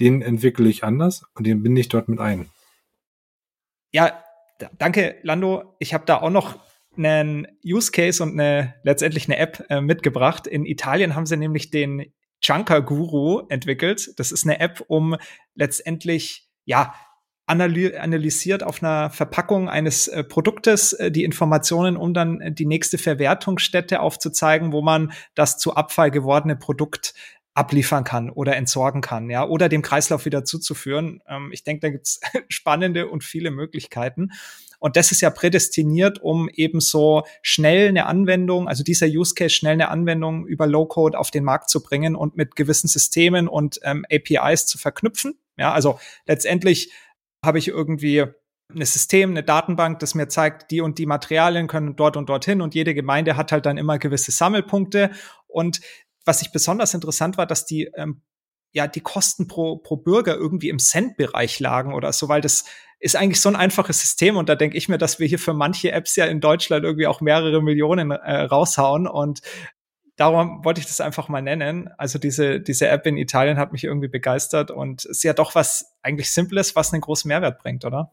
den 0.00 0.22
entwickle 0.22 0.68
ich 0.68 0.84
anders 0.84 1.24
und 1.34 1.46
den 1.46 1.62
binde 1.62 1.80
ich 1.80 1.88
dort 1.88 2.08
mit 2.08 2.20
ein. 2.20 2.48
Ja, 3.92 4.22
danke, 4.78 5.16
Lando. 5.22 5.74
Ich 5.78 5.94
habe 5.94 6.04
da 6.06 6.20
auch 6.20 6.30
noch 6.30 6.58
einen 6.96 7.46
Use 7.64 7.90
Case 7.92 8.22
und 8.22 8.32
eine 8.32 8.74
letztendlich 8.82 9.26
eine 9.26 9.38
App 9.38 9.64
äh, 9.68 9.80
mitgebracht. 9.80 10.46
In 10.46 10.66
Italien 10.66 11.14
haben 11.14 11.26
sie 11.26 11.36
nämlich 11.36 11.70
den 11.70 12.12
Junker 12.42 12.82
Guru 12.82 13.46
entwickelt. 13.48 14.18
Das 14.18 14.32
ist 14.32 14.44
eine 14.44 14.60
App, 14.60 14.84
um 14.88 15.16
letztendlich, 15.54 16.48
ja, 16.64 16.94
analysiert 17.46 18.62
auf 18.62 18.82
einer 18.82 19.10
Verpackung 19.10 19.68
eines 19.68 20.08
äh, 20.08 20.24
Produktes 20.24 20.92
äh, 20.94 21.12
die 21.12 21.24
Informationen, 21.24 21.96
um 21.96 22.12
dann 22.12 22.40
äh, 22.40 22.52
die 22.52 22.66
nächste 22.66 22.98
Verwertungsstätte 22.98 24.00
aufzuzeigen, 24.00 24.72
wo 24.72 24.82
man 24.82 25.12
das 25.34 25.56
zu 25.58 25.74
Abfall 25.74 26.10
gewordene 26.10 26.56
Produkt 26.56 27.14
abliefern 27.54 28.04
kann 28.04 28.30
oder 28.30 28.56
entsorgen 28.56 29.00
kann, 29.00 29.30
ja, 29.30 29.46
oder 29.46 29.68
dem 29.68 29.82
Kreislauf 29.82 30.26
wieder 30.26 30.44
zuzuführen. 30.44 31.22
Ähm, 31.28 31.50
ich 31.52 31.64
denke, 31.64 31.80
da 31.80 31.90
gibt's 31.90 32.20
spannende 32.48 33.08
und 33.08 33.24
viele 33.24 33.50
Möglichkeiten. 33.50 34.32
Und 34.78 34.96
das 34.96 35.10
ist 35.10 35.22
ja 35.22 35.30
prädestiniert, 35.30 36.20
um 36.20 36.50
eben 36.50 36.80
so 36.80 37.22
schnell 37.40 37.88
eine 37.88 38.06
Anwendung, 38.06 38.68
also 38.68 38.82
dieser 38.82 39.06
Use 39.06 39.34
Case 39.34 39.54
schnell 39.54 39.72
eine 39.72 39.88
Anwendung 39.88 40.46
über 40.46 40.66
Low-Code 40.66 41.18
auf 41.18 41.30
den 41.30 41.44
Markt 41.44 41.70
zu 41.70 41.82
bringen 41.82 42.14
und 42.14 42.36
mit 42.36 42.56
gewissen 42.56 42.88
Systemen 42.88 43.48
und 43.48 43.80
ähm, 43.84 44.04
APIs 44.12 44.66
zu 44.66 44.76
verknüpfen. 44.76 45.38
Ja, 45.58 45.72
also 45.72 45.98
letztendlich 46.26 46.92
habe 47.46 47.58
ich 47.58 47.68
irgendwie 47.68 48.24
ein 48.68 48.84
System, 48.84 49.30
eine 49.30 49.44
Datenbank, 49.44 50.00
das 50.00 50.14
mir 50.14 50.28
zeigt, 50.28 50.70
die 50.70 50.80
und 50.80 50.98
die 50.98 51.06
Materialien 51.06 51.68
können 51.68 51.96
dort 51.96 52.16
und 52.16 52.28
dorthin 52.28 52.60
und 52.60 52.74
jede 52.74 52.94
Gemeinde 52.94 53.36
hat 53.36 53.52
halt 53.52 53.64
dann 53.64 53.78
immer 53.78 53.98
gewisse 53.98 54.32
Sammelpunkte. 54.32 55.10
Und 55.46 55.80
was 56.24 56.42
ich 56.42 56.50
besonders 56.50 56.92
interessant 56.92 57.38
war, 57.38 57.46
dass 57.46 57.64
die 57.64 57.90
ähm, 57.94 58.22
ja 58.72 58.86
die 58.86 59.00
Kosten 59.00 59.46
pro, 59.48 59.76
pro 59.78 59.96
Bürger 59.96 60.34
irgendwie 60.34 60.68
im 60.68 60.78
Cent-Bereich 60.78 61.60
lagen 61.60 61.94
oder 61.94 62.12
so, 62.12 62.28
weil 62.28 62.40
das 62.40 62.64
ist 62.98 63.16
eigentlich 63.16 63.40
so 63.40 63.48
ein 63.48 63.56
einfaches 63.56 64.00
System 64.00 64.36
und 64.36 64.48
da 64.48 64.54
denke 64.54 64.76
ich 64.76 64.88
mir, 64.88 64.98
dass 64.98 65.18
wir 65.18 65.26
hier 65.26 65.38
für 65.38 65.54
manche 65.54 65.92
Apps 65.92 66.16
ja 66.16 66.24
in 66.24 66.40
Deutschland 66.40 66.84
irgendwie 66.84 67.06
auch 67.06 67.20
mehrere 67.20 67.62
Millionen 67.62 68.10
äh, 68.10 68.42
raushauen 68.42 69.06
und 69.06 69.40
darum 70.16 70.64
wollte 70.64 70.80
ich 70.80 70.86
das 70.86 71.00
einfach 71.00 71.28
mal 71.28 71.42
nennen. 71.42 71.88
Also 71.98 72.18
diese, 72.18 72.60
diese 72.60 72.88
App 72.88 73.06
in 73.06 73.16
Italien 73.16 73.58
hat 73.58 73.72
mich 73.72 73.84
irgendwie 73.84 74.08
begeistert 74.08 74.70
und 74.70 75.04
ist 75.04 75.22
ja 75.22 75.32
doch 75.32 75.54
was 75.54 75.96
eigentlich 76.02 76.30
Simples, 76.30 76.74
was 76.74 76.92
einen 76.92 77.02
großen 77.02 77.28
Mehrwert 77.28 77.58
bringt, 77.58 77.84
oder? 77.84 78.12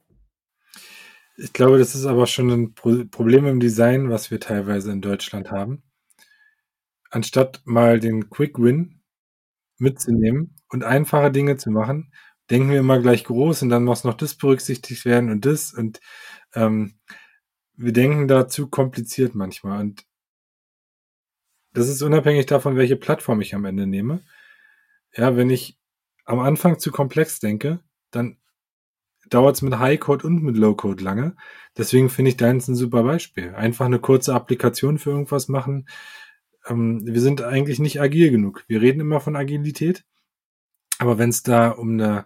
Ich 1.36 1.52
glaube, 1.52 1.80
das 1.80 1.96
ist 1.96 2.06
aber 2.06 2.28
schon 2.28 2.50
ein 2.52 2.74
Pro 2.76 3.06
Problem 3.10 3.48
im 3.48 3.60
Design, 3.60 4.10
was 4.10 4.30
wir 4.30 4.40
teilweise 4.40 4.92
in 4.92 5.02
Deutschland 5.02 5.50
haben. 5.50 5.82
Anstatt 7.10 7.62
mal 7.66 8.00
den 8.00 8.30
Quick 8.30 8.60
Win 8.60 9.02
mitzunehmen 9.78 10.56
und 10.70 10.84
einfache 10.84 11.32
Dinge 11.32 11.58
zu 11.58 11.72
machen, 11.72 12.12
denken 12.50 12.70
wir 12.70 12.80
immer 12.80 13.00
gleich 13.00 13.24
groß 13.24 13.64
und 13.64 13.70
dann 13.70 13.84
muss 13.84 14.04
noch 14.04 14.14
das 14.14 14.36
berücksichtigt 14.36 15.06
werden 15.06 15.32
und 15.32 15.46
das 15.46 15.74
und 15.74 16.00
ähm, 16.54 17.00
wir 17.76 17.94
denken 17.94 18.28
da 18.28 18.48
zu 18.48 18.68
kompliziert 18.68 19.34
manchmal 19.34 19.80
und 19.80 20.06
das 21.74 21.90
ist 21.90 22.02
unabhängig 22.02 22.46
davon, 22.46 22.76
welche 22.76 22.96
Plattform 22.96 23.42
ich 23.42 23.56
am 23.56 23.66
Ende 23.66 23.88
nehme. 23.88 24.22
Ja, 25.16 25.36
wenn 25.36 25.50
ich 25.50 25.78
am 26.26 26.40
Anfang 26.40 26.80
zu 26.80 26.92
komplex 26.92 27.40
denke, 27.40 27.80
dann 28.12 28.38
dauert 29.30 29.56
es 29.56 29.62
mit 29.62 29.78
High-Code 29.80 30.28
und 30.28 30.44
mit 30.44 30.58
Low-Code 30.58 31.04
lange. 31.04 31.36
Deswegen 31.78 32.10
finde 32.10 32.30
ich 32.30 32.38
deins 32.38 32.68
ein 32.68 32.76
super 32.76 33.04
Beispiel. 33.04 33.56
Einfach 33.56 33.86
eine 33.86 34.00
kurze 34.00 34.34
Applikation 34.34 35.00
für 35.00 35.12
irgendwas 35.12 35.48
machen. 35.48 35.88
Ähm, 36.68 37.06
wir 37.06 37.22
sind 37.22 37.42
eigentlich 37.42 37.80
nicht 37.80 38.02
agil 38.02 38.32
genug. 38.32 38.64
Wir 38.68 38.82
reden 38.82 39.00
immer 39.02 39.20
von 39.20 39.36
Agilität. 39.36 40.06
Aber 41.00 41.18
wenn 41.18 41.30
es 41.30 41.44
da 41.44 41.70
um 41.70 41.94
eine 41.94 42.26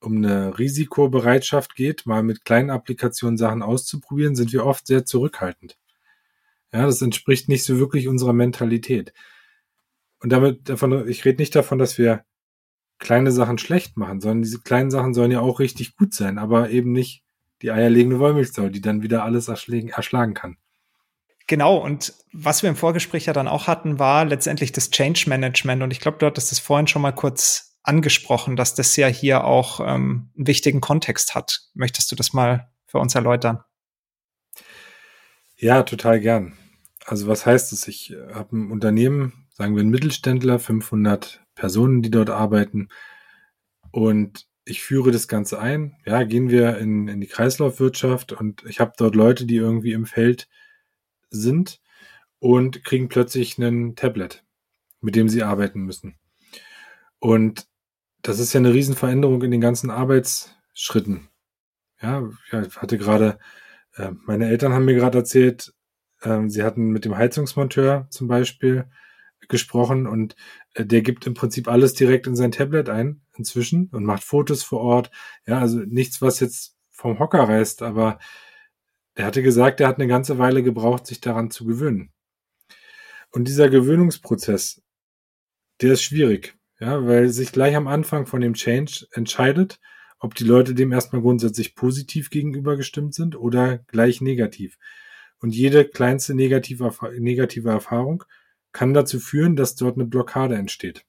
um 0.00 0.16
eine 0.16 0.58
Risikobereitschaft 0.58 1.74
geht, 1.74 2.06
mal 2.06 2.22
mit 2.22 2.44
kleinen 2.44 2.70
Applikationen 2.70 3.36
Sachen 3.38 3.62
auszuprobieren, 3.62 4.36
sind 4.36 4.52
wir 4.52 4.64
oft 4.64 4.86
sehr 4.86 5.04
zurückhaltend. 5.04 5.78
Ja, 6.72 6.86
das 6.86 7.02
entspricht 7.02 7.48
nicht 7.48 7.64
so 7.64 7.78
wirklich 7.78 8.08
unserer 8.08 8.32
Mentalität. 8.32 9.12
Und 10.20 10.30
damit 10.30 10.68
davon, 10.68 11.08
ich 11.08 11.24
rede 11.24 11.40
nicht 11.40 11.54
davon, 11.54 11.78
dass 11.78 11.98
wir 11.98 12.24
kleine 12.98 13.30
Sachen 13.30 13.58
schlecht 13.58 13.96
machen, 13.96 14.20
sondern 14.20 14.42
diese 14.42 14.60
kleinen 14.60 14.90
Sachen 14.90 15.14
sollen 15.14 15.30
ja 15.30 15.40
auch 15.40 15.60
richtig 15.60 15.96
gut 15.96 16.14
sein, 16.14 16.38
aber 16.38 16.70
eben 16.70 16.92
nicht 16.92 17.22
die 17.62 17.70
eierlegende 17.70 18.18
Wollmilchsau, 18.18 18.68
die 18.68 18.80
dann 18.80 19.02
wieder 19.02 19.24
alles 19.24 19.48
erschlagen 19.48 20.34
kann. 20.34 20.56
Genau, 21.46 21.76
und 21.76 22.12
was 22.32 22.62
wir 22.62 22.70
im 22.70 22.76
Vorgespräch 22.76 23.26
ja 23.26 23.32
dann 23.32 23.46
auch 23.46 23.68
hatten, 23.68 23.98
war 23.98 24.24
letztendlich 24.24 24.72
das 24.72 24.90
Change 24.90 25.24
Management. 25.28 25.82
Und 25.82 25.92
ich 25.92 26.00
glaube, 26.00 26.18
du 26.18 26.26
hattest 26.26 26.50
das 26.50 26.58
vorhin 26.58 26.88
schon 26.88 27.02
mal 27.02 27.12
kurz 27.12 27.78
angesprochen, 27.84 28.56
dass 28.56 28.74
das 28.74 28.96
ja 28.96 29.06
hier 29.06 29.44
auch 29.44 29.78
ähm, 29.80 30.30
einen 30.36 30.46
wichtigen 30.46 30.80
Kontext 30.80 31.36
hat. 31.36 31.60
Möchtest 31.74 32.10
du 32.10 32.16
das 32.16 32.32
mal 32.32 32.68
für 32.86 32.98
uns 32.98 33.14
erläutern? 33.14 33.60
Ja, 35.56 35.82
total 35.82 36.20
gern. 36.20 36.52
Also 37.04 37.28
was 37.28 37.46
heißt 37.46 37.72
es? 37.72 37.88
Ich 37.88 38.14
habe 38.32 38.56
ein 38.56 38.70
Unternehmen, 38.70 39.46
sagen 39.52 39.74
wir 39.74 39.82
ein 39.82 39.90
Mittelständler, 39.90 40.58
500 40.58 41.42
Personen, 41.54 42.02
die 42.02 42.10
dort 42.10 42.30
arbeiten. 42.30 42.88
Und 43.90 44.46
ich 44.66 44.82
führe 44.82 45.12
das 45.12 45.28
Ganze 45.28 45.58
ein. 45.58 45.96
Ja, 46.04 46.24
gehen 46.24 46.50
wir 46.50 46.76
in, 46.78 47.08
in 47.08 47.20
die 47.20 47.28
Kreislaufwirtschaft 47.28 48.32
und 48.32 48.64
ich 48.66 48.80
habe 48.80 48.92
dort 48.98 49.14
Leute, 49.14 49.46
die 49.46 49.56
irgendwie 49.56 49.92
im 49.92 50.06
Feld 50.06 50.48
sind 51.30 51.80
und 52.40 52.84
kriegen 52.84 53.08
plötzlich 53.08 53.56
ein 53.58 53.94
Tablet, 53.94 54.44
mit 55.00 55.14
dem 55.14 55.28
sie 55.28 55.42
arbeiten 55.42 55.82
müssen. 55.82 56.18
Und 57.18 57.66
das 58.22 58.40
ist 58.40 58.52
ja 58.52 58.60
eine 58.60 58.74
Riesenveränderung 58.74 59.42
in 59.42 59.52
den 59.52 59.60
ganzen 59.60 59.90
Arbeitsschritten. 59.90 61.28
Ja, 62.02 62.28
ich 62.50 62.76
hatte 62.76 62.98
gerade, 62.98 63.38
äh, 63.96 64.10
meine 64.26 64.48
Eltern 64.48 64.72
haben 64.72 64.84
mir 64.84 64.94
gerade 64.94 65.18
erzählt, 65.18 65.74
äh, 66.20 66.48
sie 66.48 66.62
hatten 66.62 66.90
mit 66.90 67.04
dem 67.04 67.16
Heizungsmonteur 67.16 68.06
zum 68.10 68.28
Beispiel 68.28 68.86
gesprochen 69.48 70.06
und 70.06 70.36
äh, 70.74 70.84
der 70.84 71.02
gibt 71.02 71.26
im 71.26 71.34
Prinzip 71.34 71.68
alles 71.68 71.94
direkt 71.94 72.26
in 72.26 72.36
sein 72.36 72.52
Tablet 72.52 72.88
ein 72.88 73.22
inzwischen 73.36 73.88
und 73.92 74.04
macht 74.04 74.24
Fotos 74.24 74.62
vor 74.62 74.80
Ort. 74.80 75.10
Ja, 75.46 75.60
also 75.60 75.78
nichts, 75.78 76.22
was 76.22 76.40
jetzt 76.40 76.76
vom 76.90 77.18
Hocker 77.18 77.40
reißt, 77.40 77.82
aber 77.82 78.18
er 79.14 79.26
hatte 79.26 79.42
gesagt, 79.42 79.80
er 79.80 79.88
hat 79.88 79.96
eine 79.96 80.08
ganze 80.08 80.38
Weile 80.38 80.62
gebraucht, 80.62 81.06
sich 81.06 81.20
daran 81.20 81.50
zu 81.50 81.64
gewöhnen. 81.64 82.12
Und 83.32 83.48
dieser 83.48 83.68
Gewöhnungsprozess, 83.68 84.82
der 85.80 85.92
ist 85.92 86.02
schwierig, 86.02 86.56
ja, 86.80 87.06
weil 87.06 87.28
sich 87.28 87.52
gleich 87.52 87.76
am 87.76 87.86
Anfang 87.86 88.26
von 88.26 88.40
dem 88.40 88.54
Change 88.54 89.06
entscheidet, 89.12 89.78
ob 90.18 90.34
die 90.34 90.44
Leute 90.44 90.74
dem 90.74 90.92
erstmal 90.92 91.22
grundsätzlich 91.22 91.74
positiv 91.74 92.30
gegenüber 92.30 92.76
gestimmt 92.76 93.14
sind 93.14 93.36
oder 93.36 93.78
gleich 93.78 94.20
negativ. 94.20 94.78
Und 95.38 95.54
jede 95.54 95.84
kleinste 95.84 96.34
negative, 96.34 96.92
negative 97.18 97.70
Erfahrung 97.70 98.24
kann 98.72 98.94
dazu 98.94 99.20
führen, 99.20 99.56
dass 99.56 99.74
dort 99.74 99.96
eine 99.96 100.06
Blockade 100.06 100.54
entsteht. 100.54 101.04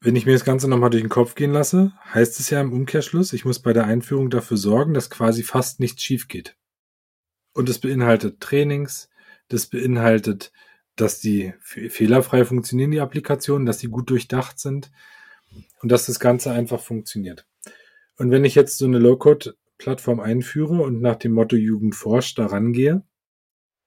Wenn 0.00 0.16
ich 0.16 0.26
mir 0.26 0.32
das 0.32 0.44
Ganze 0.44 0.68
nochmal 0.68 0.90
durch 0.90 1.02
den 1.02 1.08
Kopf 1.08 1.34
gehen 1.34 1.52
lasse, 1.52 1.92
heißt 2.12 2.38
es 2.38 2.50
ja 2.50 2.60
im 2.60 2.72
Umkehrschluss, 2.72 3.32
ich 3.32 3.44
muss 3.44 3.60
bei 3.60 3.72
der 3.72 3.86
Einführung 3.86 4.28
dafür 4.28 4.56
sorgen, 4.56 4.92
dass 4.92 5.08
quasi 5.08 5.42
fast 5.42 5.80
nichts 5.80 6.02
schief 6.02 6.28
geht. 6.28 6.56
Und 7.54 7.68
es 7.68 7.78
beinhaltet 7.78 8.40
Trainings, 8.40 9.08
das 9.48 9.66
beinhaltet, 9.66 10.52
dass 10.96 11.20
die 11.20 11.54
fehlerfrei 11.60 12.44
funktionieren, 12.44 12.90
die 12.90 13.00
Applikationen, 13.00 13.66
dass 13.66 13.78
sie 13.78 13.88
gut 13.88 14.10
durchdacht 14.10 14.58
sind 14.58 14.90
und 15.84 15.92
dass 15.92 16.06
das 16.06 16.18
Ganze 16.18 16.50
einfach 16.50 16.80
funktioniert. 16.80 17.46
Und 18.16 18.30
wenn 18.30 18.46
ich 18.46 18.54
jetzt 18.54 18.78
so 18.78 18.86
eine 18.86 18.98
Low-Code-Plattform 18.98 20.18
einführe 20.18 20.80
und 20.80 21.02
nach 21.02 21.16
dem 21.16 21.32
Motto 21.32 21.56
Jugend 21.56 21.94
forscht 21.94 22.38
daran 22.38 22.72
gehe, 22.72 23.02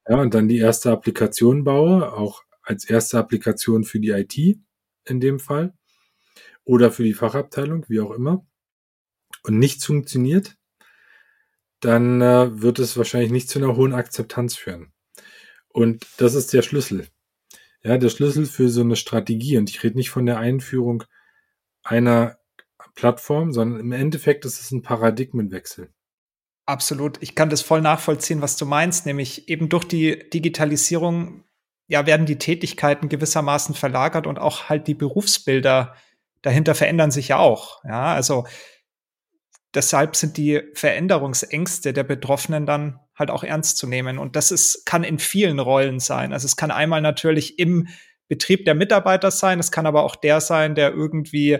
ja, 0.07 0.21
und 0.21 0.35
dann 0.35 0.47
die 0.47 0.59
erste 0.59 0.91
Applikation 0.91 1.63
baue, 1.63 2.13
auch 2.13 2.43
als 2.61 2.87
erste 2.87 3.17
Applikation 3.17 3.83
für 3.83 3.99
die 3.99 4.11
IT 4.11 4.37
in 5.05 5.19
dem 5.19 5.39
Fall 5.39 5.73
oder 6.65 6.91
für 6.91 7.03
die 7.03 7.15
Fachabteilung, 7.15 7.83
wie 7.87 7.99
auch 7.99 8.11
immer, 8.11 8.45
und 9.41 9.57
nichts 9.57 9.83
funktioniert, 9.83 10.55
dann 11.79 12.21
äh, 12.21 12.61
wird 12.61 12.77
es 12.77 12.95
wahrscheinlich 12.95 13.31
nicht 13.31 13.49
zu 13.49 13.57
einer 13.57 13.75
hohen 13.75 13.95
Akzeptanz 13.95 14.55
führen. 14.55 14.93
Und 15.69 16.05
das 16.17 16.35
ist 16.35 16.53
der 16.53 16.61
Schlüssel. 16.61 17.07
Ja, 17.81 17.97
der 17.97 18.09
Schlüssel 18.09 18.45
für 18.45 18.69
so 18.69 18.81
eine 18.81 18.95
Strategie. 18.95 19.57
Und 19.57 19.71
ich 19.71 19.83
rede 19.83 19.97
nicht 19.97 20.11
von 20.11 20.27
der 20.27 20.37
Einführung 20.37 21.03
einer 21.87 22.37
Plattform, 22.95 23.51
sondern 23.51 23.79
im 23.79 23.91
Endeffekt 23.91 24.45
ist 24.45 24.59
es 24.59 24.71
ein 24.71 24.81
Paradigmenwechsel. 24.81 25.89
Absolut. 26.65 27.17
Ich 27.21 27.35
kann 27.35 27.49
das 27.49 27.61
voll 27.61 27.81
nachvollziehen, 27.81 28.41
was 28.41 28.57
du 28.57 28.65
meinst, 28.65 29.05
nämlich 29.05 29.47
eben 29.49 29.69
durch 29.69 29.85
die 29.85 30.29
Digitalisierung 30.29 31.43
ja 31.87 32.05
werden 32.05 32.25
die 32.25 32.37
Tätigkeiten 32.37 33.07
gewissermaßen 33.07 33.73
verlagert 33.73 34.27
und 34.27 34.39
auch 34.39 34.67
halt 34.67 34.87
die 34.87 34.93
Berufsbilder 34.93 35.95
dahinter 36.41 36.75
verändern 36.75 37.11
sich 37.11 37.29
ja 37.29 37.37
auch. 37.37 37.83
Ja, 37.85 38.13
also 38.13 38.45
deshalb 39.73 40.15
sind 40.15 40.37
die 40.37 40.61
Veränderungsängste 40.73 41.93
der 41.93 42.03
Betroffenen 42.03 42.65
dann 42.65 42.99
halt 43.15 43.31
auch 43.31 43.43
ernst 43.43 43.77
zu 43.77 43.87
nehmen. 43.87 44.17
Und 44.17 44.35
das 44.35 44.51
ist, 44.51 44.85
kann 44.85 45.03
in 45.03 45.19
vielen 45.19 45.59
Rollen 45.59 45.99
sein. 45.99 46.33
Also 46.33 46.45
es 46.45 46.55
kann 46.55 46.71
einmal 46.71 47.01
natürlich 47.01 47.59
im 47.59 47.87
Betrieb 48.27 48.65
der 48.65 48.75
Mitarbeiter 48.75 49.31
sein, 49.31 49.59
es 49.59 49.71
kann 49.71 49.85
aber 49.85 50.03
auch 50.03 50.15
der 50.15 50.41
sein, 50.41 50.75
der 50.75 50.91
irgendwie 50.91 51.59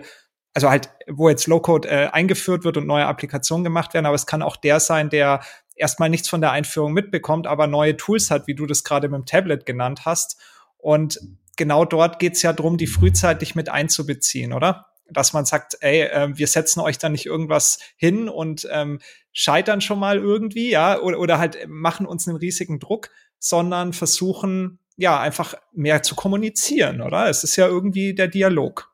also 0.54 0.70
halt, 0.70 0.90
wo 1.06 1.28
jetzt 1.28 1.46
Low-Code 1.46 1.88
äh, 1.88 2.06
eingeführt 2.08 2.64
wird 2.64 2.76
und 2.76 2.86
neue 2.86 3.06
Applikationen 3.06 3.62
gemacht 3.62 3.94
werden, 3.94 4.06
aber 4.06 4.16
es 4.16 4.26
kann 4.26 4.42
auch 4.42 4.56
der 4.56 4.80
sein, 4.80 5.08
der 5.08 5.40
erstmal 5.76 6.10
nichts 6.10 6.28
von 6.28 6.40
der 6.40 6.50
Einführung 6.50 6.92
mitbekommt, 6.92 7.46
aber 7.46 7.66
neue 7.66 7.96
Tools 7.96 8.30
hat, 8.30 8.46
wie 8.46 8.54
du 8.54 8.66
das 8.66 8.84
gerade 8.84 9.08
mit 9.08 9.18
dem 9.18 9.26
Tablet 9.26 9.66
genannt 9.66 10.04
hast. 10.04 10.40
Und 10.76 11.20
genau 11.56 11.84
dort 11.84 12.18
geht 12.18 12.34
es 12.34 12.42
ja 12.42 12.52
darum, 12.52 12.76
die 12.76 12.86
frühzeitig 12.86 13.54
mit 13.54 13.68
einzubeziehen, 13.68 14.52
oder? 14.52 14.86
Dass 15.10 15.32
man 15.32 15.44
sagt, 15.44 15.76
ey, 15.80 16.02
äh, 16.02 16.36
wir 16.36 16.46
setzen 16.46 16.80
euch 16.80 16.98
da 16.98 17.08
nicht 17.08 17.26
irgendwas 17.26 17.78
hin 17.96 18.28
und 18.28 18.68
ähm, 18.70 18.98
scheitern 19.32 19.80
schon 19.80 20.00
mal 20.00 20.18
irgendwie, 20.18 20.70
ja, 20.70 21.00
oder, 21.00 21.20
oder 21.20 21.38
halt 21.38 21.68
machen 21.68 22.04
uns 22.04 22.26
einen 22.26 22.36
riesigen 22.36 22.80
Druck, 22.80 23.10
sondern 23.38 23.92
versuchen, 23.92 24.80
ja, 24.98 25.18
einfach 25.20 25.54
mehr 25.72 26.02
zu 26.02 26.16
kommunizieren, 26.16 27.00
oder? 27.00 27.30
Es 27.30 27.44
ist 27.44 27.54
ja 27.56 27.68
irgendwie 27.68 28.14
der 28.14 28.26
Dialog. 28.26 28.92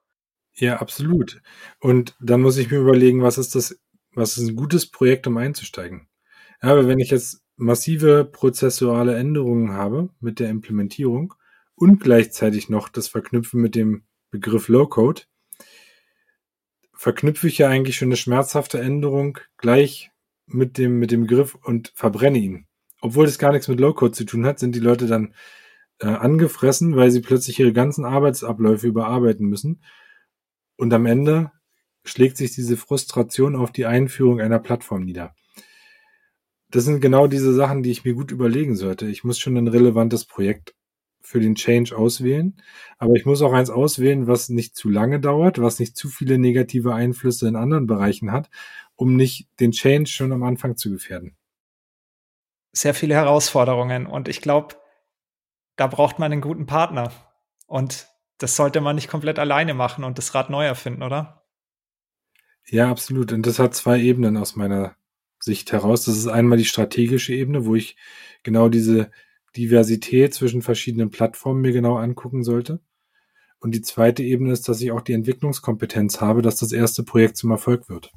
Ja, 0.53 0.77
absolut. 0.77 1.41
Und 1.81 2.15
dann 2.21 2.43
muss 2.43 2.59
ich 2.59 2.71
mir 2.71 2.79
überlegen, 2.79 3.23
was 3.23 3.39
ist 3.39 3.55
das, 3.55 3.81
was 4.13 4.37
ist 4.37 4.49
ein 4.49 4.55
gutes 4.55 4.87
Projekt, 4.91 5.27
um 5.27 5.39
einzusteigen? 5.39 6.07
Ja, 6.63 6.71
aber 6.71 6.87
wenn 6.87 6.99
ich 6.99 7.11
jetzt 7.11 7.43
massive 7.57 8.25
prozessuale 8.25 9.17
Änderungen 9.17 9.73
habe 9.73 10.11
mit 10.21 10.41
der 10.41 10.51
Implementierung 10.51 11.35
und 11.75 12.01
gleichzeitig 12.01 12.69
noch 12.69 12.91
das 12.91 13.09
Verknüpfen 13.09 13.63
mit 13.63 13.75
dem 13.75 14.05
Begriff 14.31 14.69
Low-Code, 14.69 15.23
verknüpfe 16.93 17.49
ich 17.49 17.59
ja 17.59 17.69
eigentlich 17.69 17.97
schon 17.97 18.09
eine 18.09 18.17
schmerzhafte 18.17 18.79
Änderung 18.79 19.39
gleich 19.57 20.11
mit 20.47 20.77
dem, 20.77 20.99
mit 20.99 21.13
dem 21.13 21.27
Griff 21.27 21.55
und 21.55 21.93
verbrenne 21.95 22.39
ihn. 22.39 22.67
Obwohl 23.01 23.25
das 23.25 23.39
gar 23.39 23.53
nichts 23.53 23.69
mit 23.69 23.81
Low-Code 23.81 24.13
zu 24.13 24.25
tun 24.25 24.45
hat, 24.45 24.59
sind 24.59 24.75
die 24.75 24.81
Leute 24.81 25.07
dann 25.07 25.35
äh, 26.05 26.09
angefressen, 26.09 26.97
weil 26.97 27.11
sie 27.11 27.23
plötzlich 27.23 27.59
ihre 27.59 27.73
ganzen 27.73 28.05
Arbeitsabläufe 28.05 28.87
überarbeiten 28.87 29.47
müssen 29.47 29.81
und 30.77 30.93
am 30.93 31.07
Ende 31.07 31.51
schlägt 32.05 32.37
sich 32.37 32.55
diese 32.55 32.77
Frustration 32.77 33.57
auf 33.57 33.73
die 33.73 33.87
Einführung 33.87 34.41
einer 34.41 34.59
Plattform 34.59 35.05
nieder. 35.05 35.35
Das 36.71 36.85
sind 36.85 37.01
genau 37.01 37.27
diese 37.27 37.55
Sachen, 37.55 37.83
die 37.83 37.91
ich 37.91 38.05
mir 38.05 38.13
gut 38.13 38.33
überlegen 38.33 38.77
sollte. 38.77 39.07
Ich 39.07 39.25
muss 39.25 39.39
schon 39.39 39.57
ein 39.57 39.69
relevantes 39.69 40.27
Projekt 40.27 40.75
für 41.23 41.41
den 41.41 41.55
Change 41.55 41.97
auswählen, 41.97 42.61
aber 42.99 43.15
ich 43.15 43.25
muss 43.25 43.41
auch 43.41 43.55
eins 43.55 43.71
auswählen, 43.71 44.27
was 44.27 44.51
nicht 44.51 44.77
zu 44.77 44.91
lange 44.91 45.21
dauert, 45.21 45.59
was 45.59 45.79
nicht 45.79 45.97
zu 45.97 46.09
viele 46.09 46.37
negative 46.37 46.95
Einflüsse 46.95 47.49
in 47.49 47.57
anderen 47.57 47.87
Bereichen 47.87 48.31
hat, 48.31 48.51
um 48.95 49.17
nicht 49.17 49.49
den 49.59 49.71
Change 49.71 50.11
schon 50.11 50.33
am 50.33 50.43
Anfang 50.43 50.77
zu 50.77 50.91
gefährden. 50.91 51.35
Sehr 52.73 52.93
viele 52.93 53.15
Herausforderungen 53.15 54.05
und 54.05 54.29
ich 54.29 54.43
glaube, 54.43 54.75
da 55.77 55.87
braucht 55.87 56.19
man 56.19 56.33
einen 56.33 56.41
guten 56.41 56.67
Partner. 56.67 57.13
Und 57.67 58.09
das 58.39 58.57
sollte 58.57 58.81
man 58.81 58.97
nicht 58.97 59.09
komplett 59.09 59.39
alleine 59.39 59.75
machen 59.75 60.05
und 60.05 60.19
das 60.19 60.35
Rad 60.35 60.51
neu 60.51 60.65
erfinden, 60.65 61.03
oder? 61.03 61.45
Ja, 62.67 62.91
absolut. 62.91 63.33
Und 63.33 63.47
das 63.47 63.59
hat 63.59 63.75
zwei 63.75 64.01
Ebenen 64.01 64.37
aus 64.37 64.57
meiner 64.57 64.97
Sicht 65.39 65.73
heraus. 65.73 66.05
Das 66.05 66.17
ist 66.17 66.27
einmal 66.27 66.59
die 66.59 66.65
strategische 66.65 67.35
Ebene, 67.35 67.67
wo 67.67 67.75
ich 67.75 67.97
genau 68.43 68.69
diese 68.69 69.11
Diversität 69.57 70.35
zwischen 70.35 70.63
verschiedenen 70.63 71.11
Plattformen 71.11 71.61
mir 71.61 71.73
genau 71.73 71.97
angucken 71.97 72.43
sollte. 72.43 72.81
Und 73.61 73.75
die 73.75 73.83
zweite 73.83 74.23
Ebene 74.23 74.53
ist, 74.53 74.69
dass 74.69 74.81
ich 74.81 74.93
auch 74.93 75.01
die 75.01 75.13
Entwicklungskompetenz 75.13 76.21
habe, 76.21 76.43
dass 76.43 76.57
das 76.57 76.73
erste 76.73 77.03
Projekt 77.03 77.37
zum 77.37 77.51
Erfolg 77.51 77.89
wird. 77.89 78.13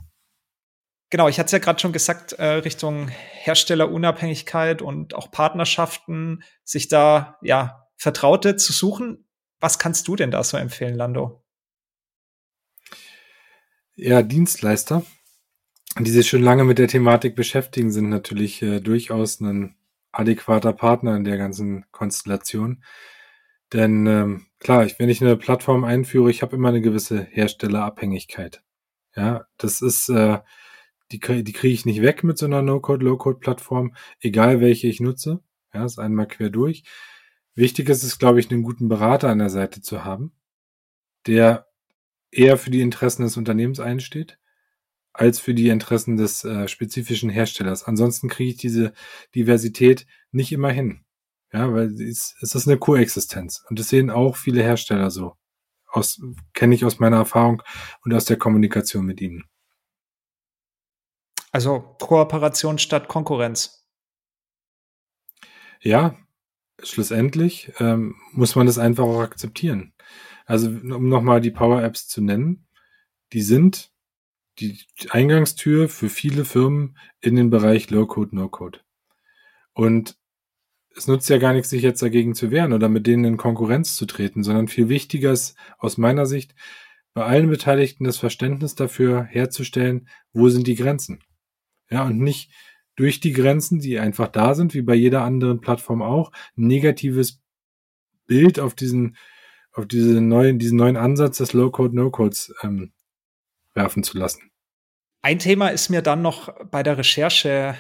Genau, 1.10 1.30
ich 1.30 1.40
hatte 1.40 1.48
es 1.48 1.52
ja 1.54 1.60
gerade 1.60 1.80
schon 1.80 1.94
gesagt, 1.94 2.34
äh, 2.34 2.46
Richtung 2.46 3.08
Herstellerunabhängigkeit 3.08 4.82
und 4.82 5.14
auch 5.14 5.32
Partnerschaften, 5.32 6.44
sich 6.64 6.90
da 6.90 7.38
ja 7.42 7.88
Vertraute 7.96 8.58
zu 8.58 8.74
suchen. 8.74 9.26
Was 9.60 9.80
kannst 9.80 10.08
du 10.08 10.16
denn 10.16 10.32
da 10.32 10.44
so 10.44 10.58
empfehlen, 10.58 10.96
Lando? 10.96 11.44
Ja, 13.96 14.22
Dienstleister, 14.22 15.04
die 15.98 16.12
sich 16.12 16.28
schon 16.28 16.44
lange 16.44 16.66
mit 16.66 16.78
der 16.78 16.90
Thematik 16.90 17.36
beschäftigen, 17.36 17.90
sind 17.90 18.10
natürlich 18.10 18.62
äh, 18.62 18.82
durchaus 18.82 19.40
ein 19.40 19.76
adäquater 20.12 20.74
Partner 20.74 21.16
in 21.16 21.24
der 21.24 21.38
ganzen 21.38 21.86
Konstellation. 21.92 22.84
Denn 23.74 24.06
ähm, 24.08 24.46
klar, 24.60 24.86
ich, 24.86 25.00
wenn 25.00 25.10
ich 25.10 25.22
eine 25.22 25.38
Plattform 25.38 25.84
einführe, 25.84 26.30
ich 26.30 26.42
habe 26.42 26.56
immer 26.56 26.70
eine 26.70 26.82
gewisse 26.82 27.22
Herstellerabhängigkeit. 27.22 28.62
Ja, 29.16 29.48
das 29.58 29.82
ist, 29.82 30.10
äh, 30.10 30.40
die, 31.12 31.20
die 31.20 31.54
kriege 31.54 31.74
ich 31.74 31.86
nicht 31.86 32.02
weg 32.02 32.24
mit 32.24 32.38
so 32.38 32.46
einer 32.46 32.62
No-Code, 32.62 33.06
Low-Code-Plattform, 33.06 33.96
egal 34.20 34.60
welche 34.62 34.88
ich 34.88 35.00
nutze. 35.00 35.42
Ja, 35.74 35.86
ist 35.86 36.00
einmal 36.00 36.28
quer 36.28 36.50
durch. 36.50 36.84
Wichtig 37.56 37.90
ist 37.90 38.04
es, 38.04 38.20
glaube 38.20 38.40
ich, 38.40 38.52
einen 38.52 38.64
guten 38.64 38.88
Berater 38.88 39.30
an 39.30 39.40
der 39.40 39.50
Seite 39.50 39.82
zu 39.82 40.04
haben, 40.04 40.32
der 41.26 41.68
eher 42.32 42.58
für 42.58 42.70
die 42.70 42.82
Interessen 42.82 43.24
des 43.24 43.38
Unternehmens 43.38 43.80
einsteht, 43.80 44.38
als 45.14 45.40
für 45.40 45.54
die 45.54 45.70
Interessen 45.70 46.18
des 46.18 46.44
äh, 46.44 46.68
spezifischen 46.68 47.30
Herstellers. 47.30 47.84
Ansonsten 47.84 48.30
kriege 48.30 48.52
ich 48.52 48.58
diese 48.58 48.94
Diversität 49.34 50.06
nicht 50.32 50.52
immer 50.52 50.72
hin. 50.72 51.04
Ja, 51.52 51.74
weil 51.74 52.00
es, 52.02 52.36
es 52.42 52.54
ist 52.56 52.68
eine 52.68 52.78
Koexistenz. 52.78 53.64
Und 53.70 53.80
das 53.80 53.90
sehen 53.90 54.10
auch 54.10 54.36
viele 54.36 54.62
Hersteller 54.62 55.10
so. 55.10 55.36
Aus, 55.88 56.22
kenne 56.54 56.76
ich 56.76 56.86
aus 56.86 57.00
meiner 57.00 57.18
Erfahrung 57.18 57.64
und 58.04 58.14
aus 58.14 58.26
der 58.26 58.38
Kommunikation 58.38 59.06
mit 59.06 59.22
ihnen. 59.22 59.46
Also 61.58 61.80
Kooperation 62.00 62.78
statt 62.78 63.08
Konkurrenz. 63.08 63.84
Ja, 65.82 66.16
schlussendlich 66.84 67.72
ähm, 67.80 68.14
muss 68.32 68.56
man 68.56 68.68
das 68.68 68.78
einfach 68.78 69.06
auch 69.06 69.22
akzeptieren. 69.22 69.92
Also 70.46 70.68
um 70.68 71.10
nochmal 71.10 71.42
die 71.42 71.50
Power 71.50 71.82
Apps 71.82 72.08
zu 72.08 72.22
nennen, 72.22 72.68
die 73.34 73.42
sind 73.42 73.92
die 74.60 74.86
Eingangstür 75.10 75.90
für 75.90 76.10
viele 76.10 76.46
Firmen 76.46 76.96
in 77.22 77.36
den 77.36 77.50
Bereich 77.50 77.90
Low-Code, 77.90 78.36
No-Code. 78.36 78.82
Und 79.74 80.16
es 80.96 81.08
nutzt 81.08 81.28
ja 81.28 81.40
gar 81.40 81.54
nichts, 81.54 81.72
sich 81.72 81.82
jetzt 81.82 82.04
dagegen 82.04 82.36
zu 82.36 82.52
wehren 82.52 82.72
oder 82.72 82.88
mit 82.88 83.08
denen 83.08 83.26
in 83.26 83.38
Konkurrenz 83.38 83.96
zu 83.96 84.06
treten, 84.06 84.44
sondern 84.44 84.68
viel 84.68 84.90
wichtiger 84.90 85.32
ist 85.32 85.58
aus 85.80 85.98
meiner 85.98 86.28
Sicht, 86.28 86.54
bei 87.16 87.26
allen 87.26 87.50
Beteiligten 87.50 88.04
das 88.04 88.18
Verständnis 88.18 88.76
dafür 88.76 89.24
herzustellen, 89.24 90.08
wo 90.34 90.50
sind 90.50 90.68
die 90.68 90.76
Grenzen. 90.76 91.24
Ja, 91.90 92.04
und 92.04 92.20
nicht 92.20 92.52
durch 92.96 93.20
die 93.20 93.32
Grenzen, 93.32 93.80
die 93.80 94.00
einfach 94.00 94.28
da 94.28 94.56
sind, 94.56 94.74
wie 94.74 94.82
bei 94.82 94.96
jeder 94.96 95.22
anderen 95.22 95.62
Plattform 95.62 96.02
auch, 96.02 96.32
negatives 96.56 97.42
Bild 98.26 98.60
auf 98.60 98.74
diesen, 98.74 99.16
auf 99.72 99.86
diese 99.88 100.20
neuen, 100.20 100.60
diesen 100.60 100.78
neuen 100.78 100.98
Ansatz 100.98 101.38
des 101.38 101.54
Low-Code, 101.54 101.96
No-Codes 101.96 102.54
ähm, 102.64 102.92
werfen 103.74 104.04
zu 104.04 104.18
lassen. 104.18 104.52
Ein 105.22 105.40
Thema 105.40 105.70
ist 105.70 105.90
mir 105.90 106.02
dann 106.02 106.22
noch 106.22 106.54
bei 106.66 106.84
der 106.84 106.98
Recherche 106.98 107.76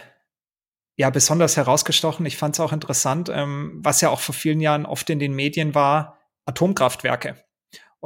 ja 0.95 1.09
besonders 1.09 1.57
herausgestochen. 1.57 2.25
Ich 2.25 2.37
fand 2.37 2.55
es 2.55 2.59
auch 2.59 2.73
interessant, 2.73 3.29
ähm, 3.29 3.79
was 3.83 4.01
ja 4.01 4.09
auch 4.09 4.19
vor 4.19 4.35
vielen 4.35 4.59
Jahren 4.59 4.85
oft 4.85 5.09
in 5.09 5.19
den 5.19 5.33
Medien 5.33 5.75
war, 5.75 6.19
Atomkraftwerke. 6.45 7.43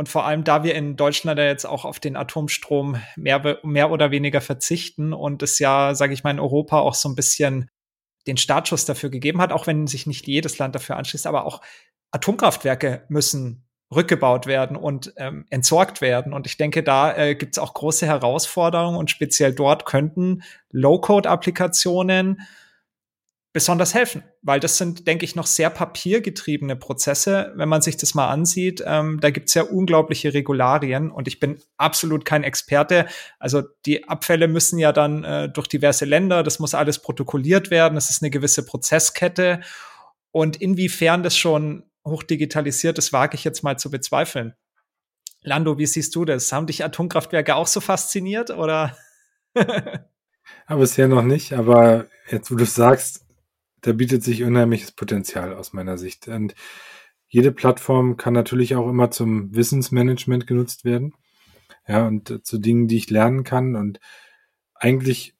Und 0.01 0.09
vor 0.09 0.25
allem, 0.25 0.43
da 0.43 0.63
wir 0.63 0.73
in 0.73 0.95
Deutschland 0.95 1.37
ja 1.37 1.45
jetzt 1.45 1.65
auch 1.65 1.85
auf 1.85 1.99
den 1.99 2.15
Atomstrom 2.15 2.99
mehr, 3.15 3.59
mehr 3.61 3.91
oder 3.91 4.09
weniger 4.09 4.41
verzichten 4.41 5.13
und 5.13 5.43
es 5.43 5.59
ja, 5.59 5.93
sage 5.93 6.15
ich 6.15 6.23
mal, 6.23 6.31
in 6.31 6.39
Europa 6.39 6.79
auch 6.79 6.95
so 6.95 7.07
ein 7.07 7.13
bisschen 7.13 7.69
den 8.25 8.35
Startschuss 8.35 8.85
dafür 8.85 9.11
gegeben 9.11 9.39
hat, 9.39 9.51
auch 9.51 9.67
wenn 9.67 9.85
sich 9.85 10.07
nicht 10.07 10.25
jedes 10.25 10.57
Land 10.57 10.73
dafür 10.73 10.97
anschließt, 10.97 11.27
aber 11.27 11.45
auch 11.45 11.61
Atomkraftwerke 12.09 13.05
müssen 13.09 13.67
rückgebaut 13.95 14.47
werden 14.47 14.75
und 14.75 15.13
ähm, 15.17 15.45
entsorgt 15.51 16.01
werden. 16.01 16.33
Und 16.33 16.47
ich 16.47 16.57
denke, 16.57 16.81
da 16.81 17.15
äh, 17.15 17.35
gibt 17.35 17.55
es 17.55 17.59
auch 17.59 17.75
große 17.75 18.07
Herausforderungen 18.07 18.97
und 18.97 19.11
speziell 19.11 19.53
dort 19.53 19.85
könnten 19.85 20.41
Low-Code-Applikationen 20.71 22.41
besonders 23.53 23.93
helfen, 23.93 24.23
weil 24.41 24.61
das 24.61 24.77
sind, 24.77 25.07
denke 25.07 25.25
ich, 25.25 25.35
noch 25.35 25.45
sehr 25.45 25.69
papiergetriebene 25.69 26.77
Prozesse. 26.77 27.51
Wenn 27.55 27.67
man 27.67 27.81
sich 27.81 27.97
das 27.97 28.13
mal 28.13 28.29
ansieht, 28.29 28.81
ähm, 28.85 29.19
da 29.19 29.29
gibt 29.29 29.49
es 29.49 29.55
ja 29.55 29.63
unglaubliche 29.63 30.33
Regularien 30.33 31.11
und 31.11 31.27
ich 31.27 31.39
bin 31.39 31.61
absolut 31.75 32.23
kein 32.23 32.43
Experte. 32.43 33.07
Also 33.39 33.63
die 33.85 34.07
Abfälle 34.07 34.47
müssen 34.47 34.79
ja 34.79 34.93
dann 34.93 35.23
äh, 35.25 35.49
durch 35.49 35.67
diverse 35.67 36.05
Länder, 36.05 36.43
das 36.43 36.59
muss 36.59 36.73
alles 36.73 36.99
protokolliert 36.99 37.71
werden, 37.71 37.95
das 37.95 38.09
ist 38.09 38.23
eine 38.23 38.31
gewisse 38.31 38.65
Prozesskette. 38.65 39.59
Und 40.31 40.61
inwiefern 40.61 41.23
das 41.23 41.35
schon 41.35 41.83
hochdigitalisiert 42.07 42.97
ist, 42.97 43.11
wage 43.11 43.35
ich 43.35 43.43
jetzt 43.43 43.63
mal 43.63 43.77
zu 43.77 43.91
bezweifeln. 43.91 44.53
Lando, 45.41 45.77
wie 45.77 45.87
siehst 45.87 46.15
du 46.15 46.23
das? 46.23 46.53
Haben 46.53 46.67
dich 46.67 46.85
Atomkraftwerke 46.85 47.55
auch 47.55 47.67
so 47.67 47.81
fasziniert 47.81 48.49
oder? 48.49 48.95
aber 50.65 50.79
bisher 50.79 51.09
noch 51.09 51.23
nicht, 51.23 51.51
aber 51.51 52.05
jetzt, 52.29 52.49
wo 52.49 52.55
du 52.55 52.65
sagst, 52.65 53.25
da 53.81 53.93
bietet 53.93 54.23
sich 54.23 54.43
unheimliches 54.43 54.91
Potenzial 54.91 55.53
aus 55.53 55.73
meiner 55.73 55.97
Sicht. 55.97 56.27
Und 56.27 56.55
jede 57.27 57.51
Plattform 57.51 58.17
kann 58.17 58.33
natürlich 58.33 58.75
auch 58.75 58.89
immer 58.89 59.11
zum 59.11 59.55
Wissensmanagement 59.55 60.47
genutzt 60.47 60.85
werden. 60.85 61.13
Ja, 61.87 62.07
und 62.07 62.29
äh, 62.29 62.43
zu 62.43 62.57
Dingen, 62.57 62.87
die 62.87 62.97
ich 62.97 63.09
lernen 63.09 63.43
kann. 63.43 63.75
Und 63.75 63.99
eigentlich, 64.75 65.35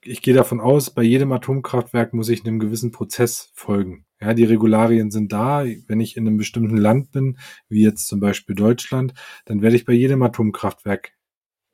ich 0.00 0.22
gehe 0.22 0.34
davon 0.34 0.60
aus, 0.60 0.90
bei 0.90 1.02
jedem 1.02 1.32
Atomkraftwerk 1.32 2.14
muss 2.14 2.28
ich 2.28 2.44
einem 2.44 2.58
gewissen 2.58 2.90
Prozess 2.92 3.50
folgen. 3.54 4.06
Ja, 4.20 4.34
die 4.34 4.44
Regularien 4.44 5.10
sind 5.10 5.32
da. 5.32 5.64
Wenn 5.86 6.00
ich 6.00 6.16
in 6.16 6.26
einem 6.26 6.36
bestimmten 6.36 6.76
Land 6.76 7.12
bin, 7.12 7.38
wie 7.68 7.82
jetzt 7.82 8.08
zum 8.08 8.18
Beispiel 8.18 8.56
Deutschland, 8.56 9.14
dann 9.44 9.62
werde 9.62 9.76
ich 9.76 9.84
bei 9.84 9.92
jedem 9.92 10.22
Atomkraftwerk 10.22 11.12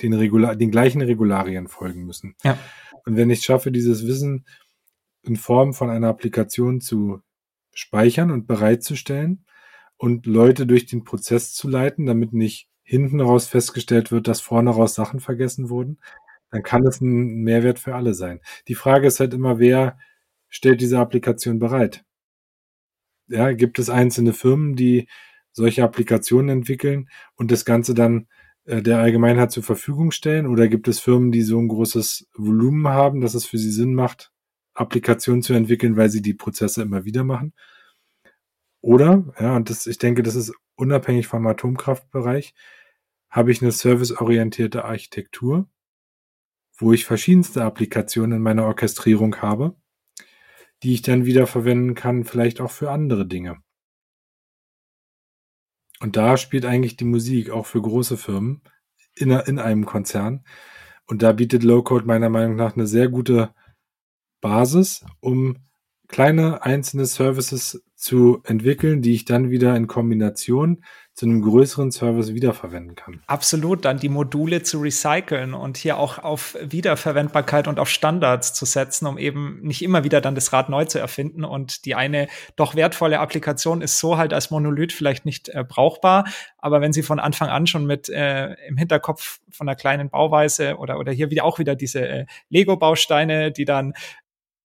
den, 0.02 0.12
Regular 0.12 0.56
den 0.56 0.70
gleichen 0.70 1.00
Regularien 1.00 1.68
folgen 1.68 2.04
müssen. 2.04 2.34
Ja. 2.42 2.58
Und 3.06 3.16
wenn 3.16 3.30
ich 3.30 3.44
schaffe, 3.44 3.70
dieses 3.70 4.06
Wissen 4.06 4.44
in 5.24 5.36
Form 5.36 5.72
von 5.74 5.90
einer 5.90 6.08
Applikation 6.08 6.80
zu 6.80 7.20
speichern 7.72 8.30
und 8.30 8.46
bereitzustellen 8.46 9.44
und 9.96 10.26
Leute 10.26 10.66
durch 10.66 10.86
den 10.86 11.04
Prozess 11.04 11.52
zu 11.54 11.68
leiten, 11.68 12.06
damit 12.06 12.32
nicht 12.32 12.68
hinten 12.82 13.20
raus 13.20 13.46
festgestellt 13.46 14.12
wird, 14.12 14.28
dass 14.28 14.40
vorne 14.40 14.70
raus 14.70 14.94
Sachen 14.94 15.20
vergessen 15.20 15.70
wurden, 15.70 15.98
dann 16.50 16.62
kann 16.62 16.86
es 16.86 17.00
ein 17.00 17.42
Mehrwert 17.42 17.78
für 17.78 17.94
alle 17.94 18.14
sein. 18.14 18.40
Die 18.68 18.74
Frage 18.74 19.06
ist 19.06 19.20
halt 19.20 19.34
immer, 19.34 19.58
wer 19.58 19.98
stellt 20.48 20.80
diese 20.80 20.98
Applikation 20.98 21.58
bereit? 21.58 22.04
Ja, 23.26 23.52
gibt 23.52 23.78
es 23.78 23.88
einzelne 23.88 24.34
Firmen, 24.34 24.76
die 24.76 25.08
solche 25.52 25.82
Applikationen 25.82 26.50
entwickeln 26.50 27.08
und 27.36 27.50
das 27.50 27.64
Ganze 27.64 27.94
dann 27.94 28.28
äh, 28.66 28.82
der 28.82 28.98
Allgemeinheit 28.98 29.50
zur 29.50 29.62
Verfügung 29.62 30.10
stellen? 30.10 30.46
Oder 30.46 30.68
gibt 30.68 30.86
es 30.88 31.00
Firmen, 31.00 31.32
die 31.32 31.42
so 31.42 31.58
ein 31.58 31.68
großes 31.68 32.28
Volumen 32.34 32.88
haben, 32.88 33.20
dass 33.22 33.34
es 33.34 33.46
für 33.46 33.58
sie 33.58 33.70
Sinn 33.70 33.94
macht, 33.94 34.33
Applikationen 34.74 35.42
zu 35.42 35.54
entwickeln, 35.54 35.96
weil 35.96 36.10
sie 36.10 36.22
die 36.22 36.34
Prozesse 36.34 36.82
immer 36.82 37.04
wieder 37.04 37.24
machen. 37.24 37.54
Oder, 38.80 39.32
ja, 39.40 39.56
und 39.56 39.70
das, 39.70 39.86
ich 39.86 39.98
denke, 39.98 40.22
das 40.22 40.34
ist 40.34 40.52
unabhängig 40.76 41.26
vom 41.26 41.46
Atomkraftbereich, 41.46 42.54
habe 43.30 43.50
ich 43.50 43.62
eine 43.62 43.72
serviceorientierte 43.72 44.84
Architektur, 44.84 45.68
wo 46.76 46.92
ich 46.92 47.06
verschiedenste 47.06 47.64
Applikationen 47.64 48.38
in 48.38 48.42
meiner 48.42 48.66
Orchestrierung 48.66 49.36
habe, 49.36 49.76
die 50.82 50.92
ich 50.92 51.02
dann 51.02 51.24
wieder 51.24 51.46
verwenden 51.46 51.94
kann, 51.94 52.24
vielleicht 52.24 52.60
auch 52.60 52.70
für 52.70 52.90
andere 52.90 53.26
Dinge. 53.26 53.58
Und 56.00 56.16
da 56.16 56.36
spielt 56.36 56.66
eigentlich 56.66 56.96
die 56.96 57.04
Musik 57.04 57.50
auch 57.50 57.66
für 57.66 57.80
große 57.80 58.16
Firmen 58.16 58.62
in, 59.14 59.30
in 59.30 59.58
einem 59.58 59.86
Konzern. 59.86 60.44
Und 61.06 61.22
da 61.22 61.32
bietet 61.32 61.62
Low-Code 61.62 62.04
meiner 62.04 62.28
Meinung 62.28 62.56
nach 62.56 62.74
eine 62.74 62.86
sehr 62.86 63.08
gute 63.08 63.54
Basis, 64.44 65.06
um 65.20 65.56
kleine 66.06 66.62
einzelne 66.62 67.06
Services 67.06 67.82
zu 67.96 68.42
entwickeln, 68.44 69.00
die 69.00 69.14
ich 69.14 69.24
dann 69.24 69.48
wieder 69.48 69.74
in 69.74 69.86
Kombination 69.86 70.84
zu 71.14 71.24
einem 71.24 71.40
größeren 71.40 71.92
Service 71.92 72.34
wiederverwenden 72.34 72.96
kann. 72.96 73.22
Absolut, 73.26 73.84
dann 73.86 73.98
die 73.98 74.10
Module 74.10 74.62
zu 74.62 74.80
recyceln 74.80 75.54
und 75.54 75.78
hier 75.78 75.96
auch 75.96 76.18
auf 76.18 76.58
Wiederverwendbarkeit 76.60 77.68
und 77.68 77.78
auf 77.78 77.88
Standards 77.88 78.52
zu 78.52 78.66
setzen, 78.66 79.06
um 79.06 79.16
eben 79.16 79.60
nicht 79.62 79.80
immer 79.80 80.04
wieder 80.04 80.20
dann 80.20 80.34
das 80.34 80.52
Rad 80.52 80.68
neu 80.68 80.84
zu 80.84 80.98
erfinden. 80.98 81.44
Und 81.44 81.86
die 81.86 81.94
eine 81.94 82.26
doch 82.56 82.74
wertvolle 82.74 83.20
Applikation 83.20 83.80
ist 83.80 83.98
so 83.98 84.18
halt 84.18 84.34
als 84.34 84.50
Monolith 84.50 84.92
vielleicht 84.92 85.24
nicht 85.24 85.48
äh, 85.48 85.64
brauchbar, 85.66 86.26
aber 86.58 86.80
wenn 86.80 86.92
sie 86.92 87.02
von 87.02 87.20
Anfang 87.20 87.48
an 87.48 87.66
schon 87.66 87.86
mit 87.86 88.08
äh, 88.08 88.54
im 88.66 88.76
Hinterkopf 88.76 89.38
von 89.50 89.68
einer 89.68 89.76
kleinen 89.76 90.10
Bauweise 90.10 90.76
oder 90.76 90.98
oder 90.98 91.12
hier 91.12 91.30
wieder 91.30 91.44
auch 91.44 91.58
wieder 91.58 91.76
diese 91.76 92.06
äh, 92.06 92.26
Lego-Bausteine, 92.50 93.52
die 93.52 93.64
dann 93.64 93.94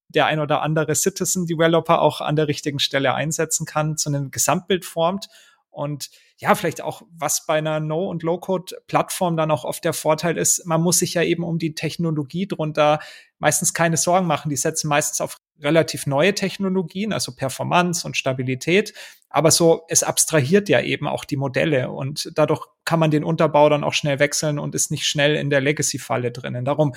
der 0.10 0.26
ein 0.26 0.40
oder 0.40 0.62
andere 0.62 0.96
Citizen 0.96 1.46
Developer 1.46 2.02
auch 2.02 2.20
an 2.22 2.36
der 2.36 2.48
richtigen 2.48 2.80
Stelle 2.80 3.14
einsetzen 3.14 3.66
kann, 3.66 3.98
zu 3.98 4.10
einem 4.10 4.32
Gesamtbild 4.32 4.86
formt. 4.86 5.30
Und 5.70 6.10
ja, 6.38 6.56
vielleicht 6.56 6.82
auch, 6.82 7.04
was 7.12 7.46
bei 7.46 7.60
einer 7.60 7.80
No- 7.80 8.10
und 8.10 8.24
Low-Code-Plattform 8.24 9.38
dann 9.38 9.52
auch 9.52 9.66
oft 9.66 9.84
der 9.86 9.94
Vorteil 9.94 10.38
ist, 10.38 10.66
man 10.66 10.82
muss 10.82 11.00
sich 11.00 11.14
ja 11.14 11.22
eben 11.22 11.44
um 11.44 11.60
die 11.60 11.76
Technologie 11.76 12.48
drunter 12.48 13.00
meistens 13.38 13.74
keine 13.74 13.98
Sorgen 13.98 14.26
machen. 14.26 14.50
Die 14.50 14.56
setzen 14.56 14.88
meistens 14.88 15.22
auf 15.22 15.38
relativ 15.62 16.08
neue 16.08 16.34
Technologien, 16.34 17.14
also 17.14 17.36
Performance 17.36 18.06
und 18.06 18.18
Stabilität. 18.18 18.94
Aber 19.30 19.52
so, 19.52 19.84
es 19.90 20.04
abstrahiert 20.04 20.70
ja 20.70 20.82
eben 20.82 21.08
auch 21.08 21.24
die 21.24 21.38
Modelle 21.38 21.92
und 21.92 22.32
dadurch 22.36 22.66
kann 22.84 23.00
man 23.00 23.12
den 23.12 23.24
Unterbau 23.24 23.70
dann 23.70 23.84
auch 23.84 23.94
schnell 23.94 24.20
wechseln 24.20 24.58
und 24.58 24.74
ist 24.74 24.92
nicht 24.92 25.06
schnell 25.06 25.36
in 25.36 25.50
der 25.50 25.62
Legacy-Falle 25.62 26.32
drinnen. 26.32 26.66
Darum 26.66 26.96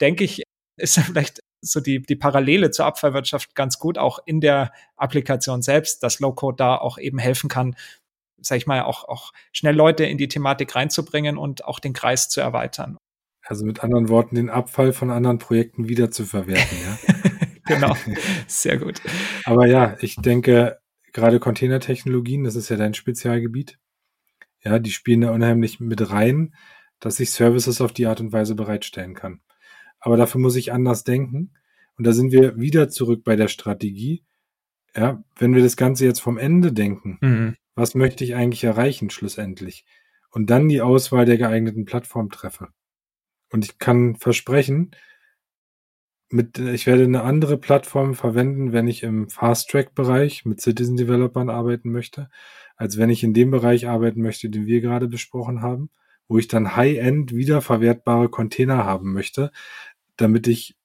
denke 0.00 0.24
ich, 0.24 0.42
ist 0.76 0.98
vielleicht 1.00 1.40
so 1.62 1.80
die, 1.80 2.02
die 2.02 2.16
Parallele 2.16 2.70
zur 2.70 2.86
Abfallwirtschaft 2.86 3.54
ganz 3.54 3.78
gut, 3.78 3.96
auch 3.96 4.18
in 4.26 4.40
der 4.40 4.72
Applikation 4.96 5.62
selbst, 5.62 6.02
dass 6.02 6.20
Low-Code 6.20 6.56
da 6.56 6.76
auch 6.76 6.98
eben 6.98 7.18
helfen 7.18 7.48
kann, 7.48 7.76
sag 8.40 8.58
ich 8.58 8.66
mal, 8.66 8.82
auch, 8.82 9.04
auch 9.04 9.32
schnell 9.52 9.74
Leute 9.74 10.04
in 10.04 10.18
die 10.18 10.28
Thematik 10.28 10.74
reinzubringen 10.74 11.38
und 11.38 11.64
auch 11.64 11.78
den 11.78 11.92
Kreis 11.92 12.28
zu 12.28 12.40
erweitern. 12.40 12.98
Also 13.44 13.64
mit 13.64 13.82
anderen 13.82 14.08
Worten, 14.08 14.34
den 14.34 14.50
Abfall 14.50 14.92
von 14.92 15.10
anderen 15.10 15.38
Projekten 15.38 15.88
wieder 15.88 16.10
zu 16.10 16.24
verwerten, 16.24 16.78
ja. 16.84 16.98
genau, 17.64 17.96
sehr 18.46 18.78
gut. 18.78 19.00
Aber 19.44 19.66
ja, 19.66 19.96
ich 20.00 20.16
denke, 20.16 20.80
gerade 21.12 21.40
Containertechnologien, 21.40 22.44
das 22.44 22.56
ist 22.56 22.68
ja 22.68 22.76
dein 22.76 22.94
Spezialgebiet. 22.94 23.78
Ja, 24.64 24.78
die 24.78 24.92
spielen 24.92 25.22
da 25.22 25.30
unheimlich 25.30 25.80
mit 25.80 26.10
rein, 26.10 26.54
dass 27.00 27.18
ich 27.18 27.30
Services 27.30 27.80
auf 27.80 27.92
die 27.92 28.06
Art 28.06 28.20
und 28.20 28.32
Weise 28.32 28.54
bereitstellen 28.54 29.14
kann. 29.14 29.40
Aber 30.02 30.16
dafür 30.16 30.40
muss 30.40 30.56
ich 30.56 30.72
anders 30.72 31.04
denken. 31.04 31.52
Und 31.96 32.06
da 32.06 32.12
sind 32.12 32.32
wir 32.32 32.58
wieder 32.58 32.88
zurück 32.88 33.22
bei 33.24 33.36
der 33.36 33.48
Strategie. 33.48 34.24
Ja, 34.94 35.24
wenn 35.36 35.54
wir 35.54 35.62
das 35.62 35.76
Ganze 35.76 36.04
jetzt 36.04 36.20
vom 36.20 36.36
Ende 36.36 36.72
denken, 36.72 37.18
mhm. 37.20 37.56
was 37.74 37.94
möchte 37.94 38.24
ich 38.24 38.34
eigentlich 38.34 38.64
erreichen 38.64 39.08
schlussendlich? 39.08 39.86
Und 40.30 40.50
dann 40.50 40.68
die 40.68 40.82
Auswahl 40.82 41.24
der 41.24 41.38
geeigneten 41.38 41.84
Plattform 41.84 42.30
treffe. 42.30 42.68
Und 43.50 43.64
ich 43.64 43.78
kann 43.78 44.16
versprechen, 44.16 44.90
mit, 46.30 46.58
ich 46.58 46.86
werde 46.86 47.04
eine 47.04 47.22
andere 47.22 47.58
Plattform 47.58 48.14
verwenden, 48.14 48.72
wenn 48.72 48.88
ich 48.88 49.02
im 49.02 49.28
Fast-Track-Bereich 49.28 50.44
mit 50.44 50.60
Citizen 50.60 50.96
Developern 50.96 51.50
arbeiten 51.50 51.92
möchte, 51.92 52.28
als 52.76 52.98
wenn 52.98 53.10
ich 53.10 53.22
in 53.22 53.34
dem 53.34 53.50
Bereich 53.50 53.88
arbeiten 53.88 54.22
möchte, 54.22 54.50
den 54.50 54.66
wir 54.66 54.80
gerade 54.80 55.08
besprochen 55.08 55.62
haben, 55.62 55.90
wo 56.28 56.38
ich 56.38 56.48
dann 56.48 56.76
High-End 56.76 57.34
wiederverwertbare 57.34 58.30
Container 58.30 58.84
haben 58.84 59.12
möchte, 59.12 59.52
damit 60.16 60.46
ich 60.46 60.76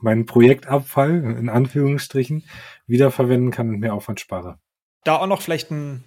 meinen 0.00 0.26
Projektabfall 0.26 1.10
in 1.10 1.48
Anführungsstrichen 1.48 2.44
wiederverwenden 2.86 3.50
kann 3.50 3.70
und 3.70 3.80
mehr 3.80 3.94
Aufwand 3.94 4.20
spare. 4.20 4.58
Da 5.04 5.16
auch 5.16 5.26
noch 5.26 5.42
vielleicht 5.42 5.70
ein, 5.70 6.04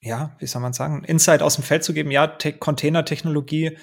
ja, 0.00 0.36
wie 0.38 0.46
soll 0.46 0.62
man 0.62 0.72
sagen, 0.72 1.04
Insight 1.04 1.42
aus 1.42 1.56
dem 1.56 1.64
Feld 1.64 1.84
zu 1.84 1.92
geben. 1.92 2.10
Ja, 2.10 2.26
Container-Technologie 2.26 3.76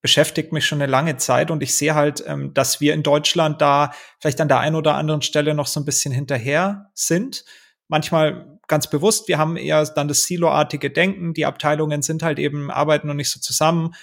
beschäftigt 0.00 0.52
mich 0.52 0.64
schon 0.64 0.80
eine 0.80 0.90
lange 0.90 1.16
Zeit 1.16 1.50
und 1.50 1.62
ich 1.62 1.74
sehe 1.74 1.94
halt, 1.94 2.22
ähm, 2.26 2.54
dass 2.54 2.80
wir 2.80 2.94
in 2.94 3.02
Deutschland 3.02 3.60
da 3.60 3.92
vielleicht 4.20 4.40
an 4.40 4.48
der 4.48 4.60
einen 4.60 4.76
oder 4.76 4.94
anderen 4.94 5.22
Stelle 5.22 5.54
noch 5.54 5.66
so 5.66 5.80
ein 5.80 5.84
bisschen 5.84 6.12
hinterher 6.12 6.90
sind. 6.94 7.44
Manchmal 7.88 8.58
ganz 8.68 8.88
bewusst, 8.88 9.28
wir 9.28 9.38
haben 9.38 9.56
eher 9.56 9.84
dann 9.86 10.08
das 10.08 10.24
Silo-artige 10.24 10.90
Denken, 10.90 11.34
die 11.34 11.46
Abteilungen 11.46 12.02
sind 12.02 12.22
halt 12.22 12.38
eben, 12.38 12.70
arbeiten 12.70 13.08
noch 13.08 13.14
nicht 13.14 13.30
so 13.30 13.40
zusammen. 13.40 13.94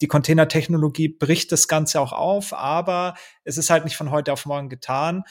Die 0.00 0.08
Containertechnologie 0.08 1.08
bricht 1.08 1.52
das 1.52 1.68
Ganze 1.68 2.00
auch 2.00 2.12
auf, 2.12 2.52
aber 2.52 3.14
es 3.44 3.58
ist 3.58 3.70
halt 3.70 3.84
nicht 3.84 3.96
von 3.96 4.10
heute 4.10 4.32
auf 4.32 4.46
morgen 4.46 4.68
getan. 4.68 5.24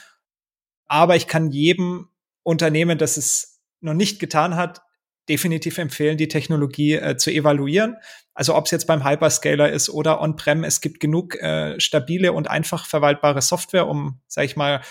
Aber 0.88 1.16
ich 1.16 1.28
kann 1.28 1.52
jedem 1.52 2.10
Unternehmen, 2.44 2.98
das 2.98 3.18
es 3.18 3.62
noch 3.82 3.94
nicht 3.94 4.20
getan 4.20 4.56
hat, 4.56 4.82
definitiv 5.30 5.78
empfehlen, 5.78 6.18
die 6.18 6.28
Technologie 6.28 6.94
äh, 6.96 7.16
zu 7.16 7.32
evaluieren. 7.32 7.96
Also 8.34 8.56
ob 8.56 8.66
es 8.66 8.72
jetzt 8.72 8.88
beim 8.88 9.08
Hyperscaler 9.08 9.72
ist 9.72 9.90
oder 9.90 10.22
on-prem, 10.22 10.64
es 10.64 10.82
gibt 10.82 11.00
genug 11.00 11.36
äh, 11.36 11.80
stabile 11.80 12.34
und 12.34 12.50
einfach 12.50 12.86
verwaltbare 12.86 13.42
Software, 13.42 13.88
um, 13.88 14.20
sag 14.28 14.46
ich 14.46 14.56
mal, 14.56 14.82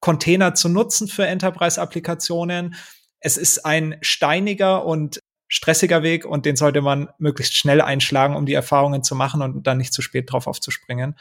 Container 0.00 0.54
zu 0.54 0.68
nutzen 0.68 1.08
für 1.08 1.26
Enterprise-Applikationen. 1.26 2.74
Es 3.18 3.36
ist 3.36 3.66
ein 3.66 3.98
steiniger 4.00 4.86
und 4.86 5.20
stressiger 5.50 6.02
Weg 6.02 6.24
und 6.24 6.46
den 6.46 6.56
sollte 6.56 6.80
man 6.80 7.10
möglichst 7.18 7.56
schnell 7.56 7.80
einschlagen, 7.80 8.36
um 8.36 8.46
die 8.46 8.54
Erfahrungen 8.54 9.02
zu 9.02 9.16
machen 9.16 9.42
und 9.42 9.66
dann 9.66 9.78
nicht 9.78 9.92
zu 9.92 10.00
spät 10.00 10.32
drauf 10.32 10.46
aufzuspringen. 10.46 11.18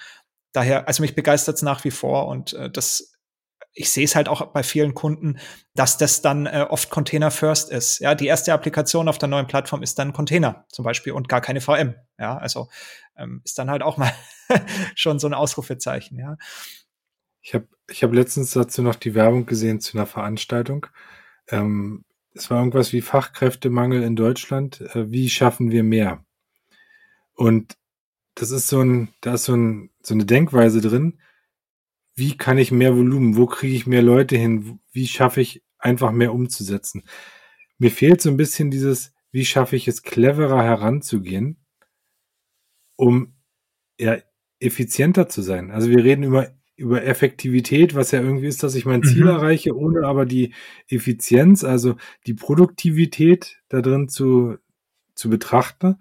Daher, 0.54 0.88
also 0.88 1.02
mich 1.02 1.16
begeistert 1.16 1.56
es 1.56 1.62
nach 1.64 1.84
wie 1.84 1.92
vor 1.92 2.28
und 2.28 2.54
äh, 2.54 2.70
das 2.70 3.16
ich 3.74 3.92
sehe 3.92 4.04
es 4.04 4.16
halt 4.16 4.28
auch 4.28 4.46
bei 4.48 4.64
vielen 4.64 4.94
Kunden, 4.94 5.38
dass 5.76 5.98
das 5.98 6.22
dann 6.22 6.48
äh, 6.48 6.66
oft 6.68 6.90
Container 6.90 7.32
First 7.32 7.72
ist. 7.72 8.00
Ja, 8.00 8.16
die 8.16 8.26
erste 8.26 8.52
Applikation 8.52 9.08
auf 9.08 9.20
der 9.20 9.30
neuen 9.30 9.48
Plattform 9.48 9.84
ist 9.84 10.00
dann 10.00 10.12
Container 10.12 10.66
zum 10.70 10.84
Beispiel 10.84 11.14
und 11.14 11.30
gar 11.30 11.40
keine 11.40 11.62
VM. 11.62 11.96
Ja, 12.18 12.38
also 12.38 12.68
ähm, 13.16 13.42
ist 13.46 13.58
dann 13.60 13.70
halt 13.70 13.84
auch 13.84 13.98
mal 13.98 14.12
schon 14.96 15.20
so 15.20 15.28
ein 15.28 15.34
Ausrufezeichen. 15.34 16.18
Ja. 16.18 16.38
Ich 17.42 17.54
habe 17.54 17.68
ich 17.90 18.04
hab 18.04 18.12
letztens 18.12 18.52
dazu 18.52 18.82
noch 18.82 18.96
die 18.96 19.16
Werbung 19.16 19.46
gesehen 19.46 19.80
zu 19.80 19.98
einer 19.98 20.08
Veranstaltung. 20.08 20.88
Ähm, 21.48 22.04
es 22.34 22.50
war 22.50 22.60
irgendwas 22.60 22.94
wie 22.94 23.02
Fachkräftemangel 23.02 24.04
in 24.04 24.16
Deutschland. 24.16 24.82
Äh, 24.82 25.12
wie 25.12 25.30
schaffen 25.30 25.72
wir 25.72 25.84
mehr? 25.84 26.26
Und 27.34 27.78
das 28.36 28.52
ist 28.52 28.68
so 28.68 28.82
ein, 28.82 29.10
da 29.22 29.36
ist 29.36 29.46
so, 29.46 29.56
ein, 29.56 29.90
so 30.02 30.14
eine 30.14 30.26
Denkweise 30.26 30.82
drin 30.82 31.20
wie 32.20 32.38
kann 32.38 32.58
ich 32.58 32.72
mehr 32.72 32.96
Volumen, 32.96 33.38
wo 33.38 33.48
kriege 33.48 33.74
ich 33.74 33.88
mehr 33.88 34.02
Leute 34.02 34.36
hin, 34.38 34.80
wie 34.92 35.08
schaffe 35.08 35.42
ich 35.42 35.64
einfach 35.80 36.12
mehr 36.12 36.34
umzusetzen. 36.34 37.04
Mir 37.78 37.92
fehlt 37.92 38.22
so 38.22 38.30
ein 38.30 38.38
bisschen 38.38 38.70
dieses, 38.70 39.14
wie 39.32 39.46
schaffe 39.46 39.78
ich 39.78 39.88
es 39.88 40.04
cleverer 40.04 40.62
heranzugehen, 40.62 41.66
um 42.98 43.38
ja, 43.98 44.18
effizienter 44.60 45.30
zu 45.30 45.42
sein. 45.42 45.72
Also 45.72 45.90
wir 45.90 46.04
reden 46.04 46.24
über, 46.24 46.54
über 46.80 47.04
Effektivität, 47.04 47.94
was 47.94 48.12
ja 48.12 48.22
irgendwie 48.22 48.48
ist, 48.48 48.64
dass 48.64 48.76
ich 48.76 48.86
mein 48.86 49.04
Ziel 49.04 49.24
mhm. 49.24 49.30
erreiche, 49.30 49.76
ohne 49.76 50.08
aber 50.08 50.26
die 50.26 50.54
Effizienz, 50.88 51.64
also 51.64 51.96
die 52.26 52.34
Produktivität 52.34 53.62
da 53.68 53.82
drin 53.82 54.10
zu, 54.10 54.58
zu 55.16 55.30
betrachten, 55.30 55.98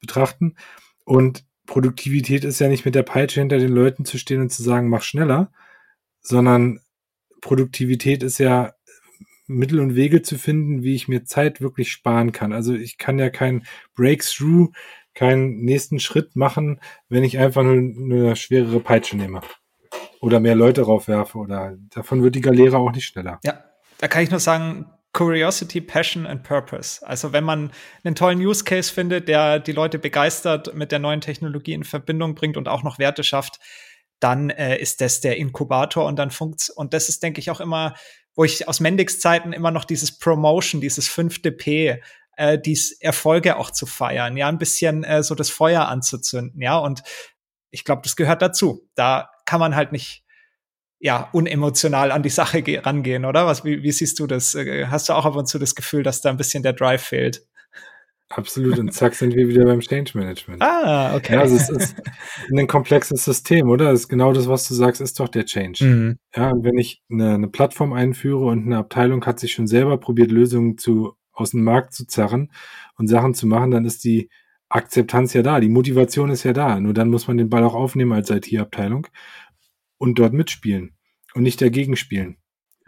betrachten. 0.00 0.56
Und 1.04 1.44
Produktivität 1.66 2.44
ist 2.44 2.60
ja 2.60 2.68
nicht 2.68 2.84
mit 2.84 2.94
der 2.94 3.02
Peitsche 3.02 3.40
hinter 3.40 3.58
den 3.58 3.72
Leuten 3.72 4.04
zu 4.04 4.18
stehen 4.18 4.40
und 4.40 4.50
zu 4.50 4.62
sagen, 4.62 4.88
mach 4.88 5.02
schneller, 5.02 5.52
sondern 6.20 6.80
Produktivität 7.40 8.22
ist 8.22 8.38
ja 8.38 8.74
Mittel 9.46 9.80
und 9.80 9.96
Wege 9.96 10.22
zu 10.22 10.38
finden, 10.38 10.82
wie 10.82 10.94
ich 10.94 11.08
mir 11.08 11.24
Zeit 11.24 11.60
wirklich 11.60 11.90
sparen 11.90 12.32
kann. 12.32 12.52
Also 12.52 12.74
ich 12.74 12.98
kann 12.98 13.18
ja 13.18 13.30
kein 13.30 13.64
Breakthrough, 13.94 14.68
keinen 15.14 15.62
nächsten 15.62 15.98
Schritt 15.98 16.36
machen, 16.36 16.80
wenn 17.08 17.24
ich 17.24 17.38
einfach 17.38 17.64
nur 17.64 17.74
eine 17.74 18.36
schwerere 18.36 18.80
Peitsche 18.80 19.16
nehme 19.16 19.40
oder 20.20 20.38
mehr 20.40 20.54
Leute 20.54 20.82
raufwerfe 20.82 21.38
oder 21.38 21.76
davon 21.90 22.22
wird 22.22 22.34
die 22.34 22.40
Galeere 22.40 22.78
auch 22.78 22.92
nicht 22.92 23.06
schneller. 23.06 23.40
Ja, 23.44 23.64
da 23.98 24.08
kann 24.08 24.22
ich 24.22 24.30
nur 24.30 24.40
sagen, 24.40 24.86
Curiosity, 25.12 25.80
Passion 25.80 26.26
and 26.26 26.44
Purpose. 26.44 27.04
Also 27.06 27.32
wenn 27.32 27.42
man 27.42 27.72
einen 28.04 28.14
tollen 28.14 28.38
Use 28.38 28.62
Case 28.62 28.92
findet, 28.92 29.26
der 29.28 29.58
die 29.58 29.72
Leute 29.72 29.98
begeistert 29.98 30.74
mit 30.74 30.92
der 30.92 31.00
neuen 31.00 31.20
Technologie 31.20 31.72
in 31.72 31.82
Verbindung 31.82 32.34
bringt 32.34 32.56
und 32.56 32.68
auch 32.68 32.84
noch 32.84 32.98
Werte 32.98 33.24
schafft, 33.24 33.58
dann 34.20 34.50
äh, 34.50 34.78
ist 34.78 35.00
das 35.00 35.20
der 35.20 35.36
Inkubator 35.38 36.06
und 36.06 36.16
dann 36.16 36.30
funkt's. 36.30 36.70
Und 36.70 36.94
das 36.94 37.08
ist, 37.08 37.22
denke 37.22 37.40
ich, 37.40 37.50
auch 37.50 37.60
immer, 37.60 37.94
wo 38.36 38.44
ich 38.44 38.68
aus 38.68 38.78
Mendix 38.78 39.18
Zeiten 39.18 39.52
immer 39.52 39.70
noch 39.70 39.84
dieses 39.84 40.16
Promotion, 40.16 40.80
dieses 40.80 41.08
fünfte 41.08 41.50
P, 41.50 42.00
äh, 42.36 42.58
dies 42.58 42.92
Erfolge 43.00 43.56
auch 43.56 43.70
zu 43.70 43.86
feiern, 43.86 44.36
ja, 44.36 44.48
ein 44.48 44.58
bisschen 44.58 45.02
äh, 45.02 45.22
so 45.22 45.34
das 45.34 45.50
Feuer 45.50 45.88
anzuzünden, 45.88 46.60
ja. 46.60 46.78
Und 46.78 47.02
ich 47.70 47.84
glaube, 47.84 48.02
das 48.04 48.14
gehört 48.14 48.42
dazu. 48.42 48.88
Da 48.94 49.29
kann 49.50 49.58
man 49.58 49.74
halt 49.74 49.90
nicht 49.90 50.22
ja, 51.00 51.28
unemotional 51.32 52.12
an 52.12 52.22
die 52.22 52.28
Sache 52.28 52.62
rangehen, 52.84 53.24
oder? 53.24 53.46
Was, 53.46 53.64
wie, 53.64 53.82
wie 53.82 53.90
siehst 53.90 54.20
du 54.20 54.28
das? 54.28 54.54
Äh, 54.54 54.86
hast 54.86 55.08
du 55.08 55.14
auch 55.14 55.26
ab 55.26 55.34
und 55.34 55.48
zu 55.48 55.58
das 55.58 55.74
Gefühl, 55.74 56.04
dass 56.04 56.20
da 56.20 56.30
ein 56.30 56.36
bisschen 56.36 56.62
der 56.62 56.72
Drive 56.72 57.02
fehlt? 57.02 57.44
Absolut. 58.28 58.78
Und 58.78 58.92
zack 58.94 59.16
sind 59.16 59.34
wir 59.34 59.48
wieder 59.48 59.64
beim 59.64 59.80
Change 59.80 60.16
Management. 60.16 60.62
Ah, 60.62 61.16
okay. 61.16 61.34
Ja, 61.34 61.40
also 61.40 61.56
es 61.56 61.68
ist 61.68 61.96
ein 62.56 62.68
komplexes 62.68 63.24
System, 63.24 63.68
oder? 63.68 63.86
Das 63.86 64.02
ist 64.02 64.08
genau 64.08 64.32
das, 64.32 64.46
was 64.46 64.68
du 64.68 64.74
sagst, 64.74 65.00
ist 65.00 65.18
doch 65.18 65.26
der 65.26 65.46
Change. 65.46 65.84
Mhm. 65.84 66.18
Ja, 66.36 66.50
und 66.50 66.62
wenn 66.62 66.78
ich 66.78 67.02
eine, 67.10 67.34
eine, 67.34 67.48
Plattform 67.48 67.92
einführe 67.92 68.44
und 68.44 68.66
eine 68.66 68.76
Abteilung 68.76 69.26
hat 69.26 69.40
sich 69.40 69.50
schon 69.50 69.66
selber 69.66 69.98
probiert, 69.98 70.30
Lösungen 70.30 70.78
zu, 70.78 71.14
aus 71.32 71.50
dem 71.50 71.64
Markt 71.64 71.92
zu 71.92 72.06
zerren 72.06 72.52
und 72.94 73.08
Sachen 73.08 73.34
zu 73.34 73.48
machen, 73.48 73.72
dann 73.72 73.84
ist 73.84 74.04
die 74.04 74.28
Akzeptanz 74.68 75.32
ja 75.34 75.42
da. 75.42 75.58
Die 75.58 75.68
Motivation 75.68 76.30
ist 76.30 76.44
ja 76.44 76.52
da. 76.52 76.78
Nur 76.78 76.94
dann 76.94 77.10
muss 77.10 77.26
man 77.26 77.36
den 77.36 77.50
Ball 77.50 77.64
auch 77.64 77.74
aufnehmen 77.74 78.12
als 78.12 78.30
IT-Abteilung 78.30 79.08
und 80.00 80.18
dort 80.18 80.32
mitspielen 80.32 80.96
und 81.34 81.42
nicht 81.42 81.60
dagegen 81.60 81.94
spielen. 81.94 82.38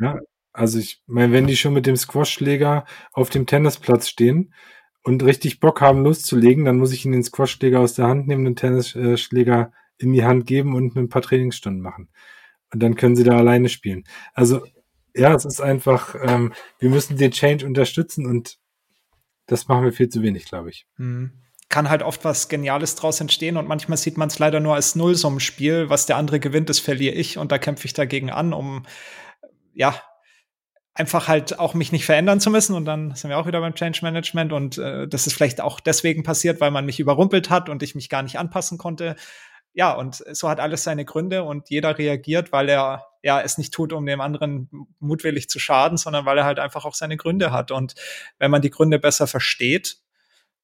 Ja, 0.00 0.18
also 0.52 0.78
ich 0.78 1.02
meine, 1.06 1.32
wenn 1.32 1.46
die 1.46 1.56
schon 1.56 1.74
mit 1.74 1.86
dem 1.86 1.96
Squashschläger 1.96 2.86
auf 3.12 3.30
dem 3.30 3.46
Tennisplatz 3.46 4.08
stehen 4.08 4.54
und 5.02 5.22
richtig 5.22 5.60
Bock 5.60 5.80
haben 5.80 6.02
loszulegen, 6.02 6.64
dann 6.64 6.78
muss 6.78 6.92
ich 6.92 7.04
ihnen 7.04 7.12
den 7.12 7.22
Squashschläger 7.22 7.80
aus 7.80 7.94
der 7.94 8.08
Hand 8.08 8.26
nehmen, 8.26 8.44
den 8.44 8.56
Tennisschläger 8.56 9.72
in 9.98 10.12
die 10.12 10.24
Hand 10.24 10.46
geben 10.46 10.74
und 10.74 10.96
ein 10.96 11.10
paar 11.10 11.22
Trainingsstunden 11.22 11.82
machen. 11.82 12.08
Und 12.72 12.82
dann 12.82 12.96
können 12.96 13.14
sie 13.14 13.24
da 13.24 13.36
alleine 13.36 13.68
spielen. 13.68 14.04
Also 14.32 14.64
ja, 15.14 15.34
es 15.34 15.44
ist 15.44 15.60
einfach, 15.60 16.14
ähm, 16.22 16.54
wir 16.78 16.88
müssen 16.88 17.18
den 17.18 17.30
Change 17.30 17.66
unterstützen 17.66 18.24
und 18.24 18.58
das 19.46 19.68
machen 19.68 19.84
wir 19.84 19.92
viel 19.92 20.08
zu 20.08 20.22
wenig, 20.22 20.46
glaube 20.46 20.70
ich. 20.70 20.86
Mhm. 20.96 21.32
Kann 21.72 21.88
halt 21.88 22.02
oft 22.02 22.24
was 22.24 22.48
Geniales 22.48 22.94
draus 22.96 23.20
entstehen 23.20 23.56
und 23.56 23.66
manchmal 23.66 23.96
sieht 23.96 24.18
man 24.18 24.28
es 24.28 24.38
leider 24.38 24.60
nur 24.60 24.74
als 24.74 24.94
Nullsummenspiel. 24.94 25.88
Was 25.88 26.06
der 26.06 26.18
andere 26.18 26.38
gewinnt, 26.38 26.68
das 26.68 26.78
verliere 26.78 27.14
ich 27.14 27.38
und 27.38 27.50
da 27.50 27.58
kämpfe 27.58 27.86
ich 27.86 27.94
dagegen 27.94 28.30
an, 28.30 28.52
um 28.52 28.84
ja 29.72 29.94
einfach 30.94 31.28
halt 31.28 31.58
auch 31.58 31.72
mich 31.72 31.90
nicht 31.90 32.04
verändern 32.04 32.40
zu 32.40 32.50
müssen 32.50 32.76
und 32.76 32.84
dann 32.84 33.14
sind 33.14 33.30
wir 33.30 33.38
auch 33.38 33.46
wieder 33.46 33.60
beim 33.60 33.74
Change 33.74 34.00
Management 34.02 34.52
und 34.52 34.76
äh, 34.76 35.08
das 35.08 35.26
ist 35.26 35.32
vielleicht 35.32 35.62
auch 35.62 35.80
deswegen 35.80 36.22
passiert, 36.22 36.60
weil 36.60 36.70
man 36.70 36.84
mich 36.84 37.00
überrumpelt 37.00 37.48
hat 37.48 37.70
und 37.70 37.82
ich 37.82 37.94
mich 37.94 38.10
gar 38.10 38.22
nicht 38.22 38.38
anpassen 38.38 38.76
konnte. 38.76 39.16
Ja, 39.72 39.94
und 39.94 40.22
so 40.32 40.50
hat 40.50 40.60
alles 40.60 40.84
seine 40.84 41.06
Gründe 41.06 41.42
und 41.44 41.70
jeder 41.70 41.96
reagiert, 41.96 42.52
weil 42.52 42.68
er 42.68 43.06
ja 43.22 43.40
es 43.40 43.56
nicht 43.56 43.72
tut, 43.72 43.94
um 43.94 44.04
dem 44.04 44.20
anderen 44.20 44.68
mutwillig 45.00 45.48
zu 45.48 45.58
schaden, 45.58 45.96
sondern 45.96 46.26
weil 46.26 46.36
er 46.36 46.44
halt 46.44 46.58
einfach 46.58 46.84
auch 46.84 46.94
seine 46.94 47.16
Gründe 47.16 47.50
hat. 47.50 47.70
Und 47.70 47.94
wenn 48.38 48.50
man 48.50 48.60
die 48.60 48.68
Gründe 48.68 48.98
besser 48.98 49.26
versteht, 49.26 50.02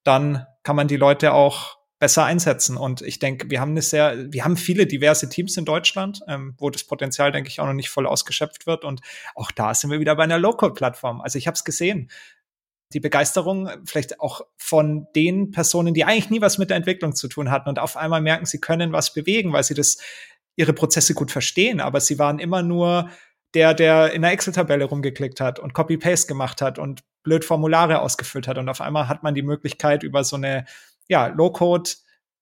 dann 0.05 0.46
kann 0.62 0.76
man 0.76 0.88
die 0.88 0.96
Leute 0.96 1.32
auch 1.32 1.78
besser 1.99 2.24
einsetzen. 2.24 2.76
Und 2.76 3.03
ich 3.03 3.18
denke, 3.18 3.51
wir 3.51 3.61
haben 3.61 3.72
eine 3.72 3.82
sehr, 3.82 4.32
wir 4.32 4.44
haben 4.44 4.57
viele 4.57 4.86
diverse 4.86 5.28
Teams 5.28 5.57
in 5.57 5.64
Deutschland, 5.64 6.20
ähm, 6.28 6.55
wo 6.59 6.70
das 6.70 6.84
Potenzial, 6.84 7.32
denke 7.32 7.51
ich, 7.51 7.61
auch 7.61 7.66
noch 7.66 7.72
nicht 7.72 7.88
voll 7.88 8.07
ausgeschöpft 8.07 8.66
wird. 8.66 8.84
Und 8.84 9.01
auch 9.34 9.51
da 9.51 9.74
sind 9.74 9.90
wir 9.90 10.01
wieder 10.01 10.14
bei 10.14 10.24
einer 10.24 10.38
Local-Plattform. 10.38 11.20
Also 11.20 11.38
ich 11.38 11.46
habe 11.46 11.57
es 11.57 11.64
gesehen. 11.64 12.11
Die 12.94 13.01
Begeisterung 13.01 13.68
vielleicht 13.84 14.20
auch 14.20 14.42
von 14.57 15.09
den 15.14 15.51
Personen, 15.51 15.92
die 15.92 16.05
eigentlich 16.05 16.30
nie 16.30 16.40
was 16.40 16.57
mit 16.57 16.70
der 16.70 16.78
Entwicklung 16.78 17.14
zu 17.14 17.28
tun 17.28 17.51
hatten 17.51 17.68
und 17.68 17.78
auf 17.78 17.96
einmal 17.99 18.22
merken, 18.22 18.46
sie 18.46 18.61
können 18.61 18.92
was 18.92 19.12
bewegen, 19.12 19.53
weil 19.53 19.64
sie 19.64 19.74
das 19.74 19.99
ihre 20.57 20.72
Prozesse 20.72 21.12
gut 21.12 21.30
verstehen, 21.30 21.80
aber 21.80 22.01
sie 22.01 22.18
waren 22.18 22.38
immer 22.38 22.62
nur 22.62 23.11
der, 23.55 23.74
der 23.74 24.12
in 24.12 24.22
der 24.22 24.32
Excel-Tabelle 24.32 24.84
rumgeklickt 24.84 25.40
hat 25.40 25.59
und 25.59 25.74
Copy-Paste 25.74 26.28
gemacht 26.28 26.62
hat 26.62 26.78
und 26.78 27.03
blöd 27.22 27.44
Formulare 27.44 28.01
ausgefüllt 28.01 28.49
hat. 28.49 28.59
Und 28.59 28.68
auf 28.68 28.80
einmal 28.80 29.09
hat 29.09 29.22
man 29.22 29.34
die 29.34 29.42
Möglichkeit, 29.42 30.03
über 30.03 30.24
so 30.24 30.36
eine 30.36 30.64
ja, 31.09 31.28
Low-Code, 31.28 31.90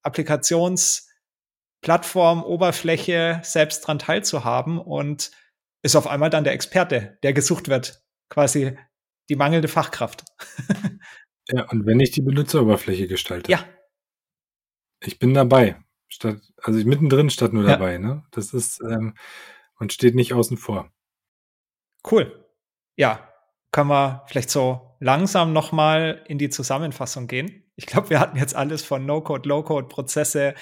Applikationsplattform, 0.03 2.43
Oberfläche 2.43 3.39
selbst 3.43 3.81
dran 3.81 3.99
teilzuhaben 3.99 4.79
und 4.79 5.31
ist 5.81 5.95
auf 5.95 6.07
einmal 6.07 6.29
dann 6.29 6.43
der 6.43 6.53
Experte, 6.53 7.17
der 7.23 7.33
gesucht 7.33 7.69
wird. 7.69 8.03
Quasi 8.29 8.77
die 9.29 9.35
mangelnde 9.35 9.69
Fachkraft. 9.69 10.25
ja, 11.47 11.69
und 11.69 11.85
wenn 11.85 11.99
ich 11.99 12.11
die 12.11 12.21
Benutzeroberfläche 12.21 13.07
gestalte. 13.07 13.51
Ja. 13.51 13.65
Ich 14.99 15.19
bin 15.19 15.33
dabei. 15.33 15.77
Statt, 16.09 16.39
also 16.61 16.79
mittendrin 16.85 17.29
statt 17.29 17.53
nur 17.53 17.63
dabei, 17.63 17.93
ja. 17.93 17.99
ne? 17.99 18.23
Das 18.31 18.53
ist, 18.53 18.81
ähm, 18.81 19.15
man 19.79 19.89
steht 19.89 20.15
nicht 20.15 20.33
außen 20.33 20.57
vor. 20.57 20.91
Cool. 22.09 22.45
Ja, 22.95 23.27
können 23.71 23.89
wir 23.89 24.23
vielleicht 24.27 24.49
so 24.49 24.95
langsam 24.99 25.53
noch 25.53 25.71
mal 25.71 26.23
in 26.27 26.37
die 26.37 26.49
Zusammenfassung 26.49 27.27
gehen. 27.27 27.63
Ich 27.75 27.85
glaube, 27.85 28.09
wir 28.09 28.19
hatten 28.19 28.37
jetzt 28.37 28.55
alles 28.55 28.83
von 28.83 29.05
No-Code, 29.05 29.47
Low-Code, 29.47 29.87
Prozesse, 29.87 30.55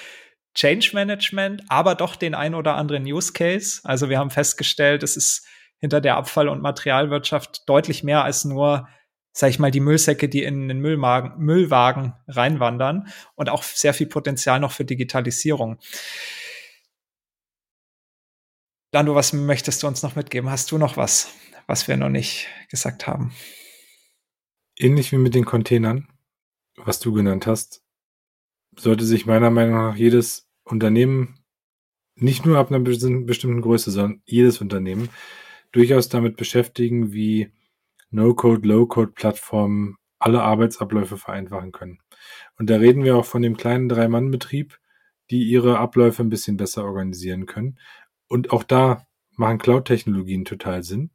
Change 0.53 0.91
Management, 0.93 1.63
aber 1.69 1.95
doch 1.95 2.15
den 2.15 2.33
ein 2.33 2.55
oder 2.55 2.75
anderen 2.75 3.05
Use 3.05 3.33
Case. 3.33 3.81
Also 3.83 4.09
wir 4.09 4.19
haben 4.19 4.31
festgestellt, 4.31 5.03
es 5.03 5.17
ist 5.17 5.45
hinter 5.79 6.01
der 6.01 6.17
Abfall- 6.17 6.49
und 6.49 6.61
Materialwirtschaft 6.61 7.67
deutlich 7.67 8.03
mehr 8.03 8.23
als 8.23 8.45
nur, 8.45 8.87
sag 9.33 9.49
ich 9.49 9.59
mal, 9.59 9.71
die 9.71 9.81
Müllsäcke, 9.81 10.29
die 10.29 10.43
in 10.43 10.67
den 10.67 10.79
Müllwagen, 10.79 11.33
Müllwagen 11.37 12.13
reinwandern 12.27 13.07
und 13.35 13.49
auch 13.49 13.63
sehr 13.63 13.93
viel 13.93 14.07
Potenzial 14.07 14.59
noch 14.59 14.71
für 14.71 14.85
Digitalisierung. 14.85 15.77
Lando, 18.95 19.13
was 19.13 19.33
möchtest 19.33 19.83
du 19.83 19.87
uns 19.87 20.03
noch 20.03 20.15
mitgeben? 20.15 20.49
Hast 20.49 20.71
du 20.71 20.77
noch 20.77 20.95
was, 20.95 21.35
was 21.67 21.89
wir 21.89 21.97
noch 21.97 22.07
nicht 22.07 22.47
gesagt 22.69 23.07
haben? 23.07 23.33
Ähnlich 24.79 25.11
wie 25.11 25.17
mit 25.17 25.35
den 25.35 25.43
Containern, 25.43 26.07
was 26.77 27.01
du 27.01 27.11
genannt 27.11 27.45
hast, 27.45 27.83
sollte 28.77 29.03
sich 29.03 29.25
meiner 29.25 29.49
Meinung 29.49 29.75
nach 29.75 29.97
jedes 29.97 30.47
Unternehmen, 30.63 31.43
nicht 32.15 32.45
nur 32.45 32.57
ab 32.57 32.71
einer 32.71 32.79
bestimmten 32.79 33.59
Größe, 33.59 33.91
sondern 33.91 34.21
jedes 34.23 34.61
Unternehmen, 34.61 35.09
durchaus 35.73 36.07
damit 36.07 36.37
beschäftigen, 36.37 37.11
wie 37.11 37.51
No-Code, 38.11 38.65
Low-Code-Plattformen 38.65 39.97
alle 40.19 40.41
Arbeitsabläufe 40.41 41.17
vereinfachen 41.17 41.73
können. 41.73 41.99
Und 42.57 42.69
da 42.69 42.77
reden 42.77 43.03
wir 43.03 43.17
auch 43.17 43.25
von 43.25 43.41
dem 43.41 43.57
kleinen 43.57 43.89
Drei-Mann-Betrieb, 43.89 44.79
die 45.31 45.43
ihre 45.43 45.79
Abläufe 45.79 46.23
ein 46.23 46.29
bisschen 46.29 46.55
besser 46.55 46.85
organisieren 46.85 47.45
können 47.45 47.77
und 48.27 48.51
auch 48.51 48.63
da 48.63 49.05
machen 49.31 49.57
Cloud-Technologien 49.57 50.45
total 50.45 50.83
Sinn. 50.83 51.11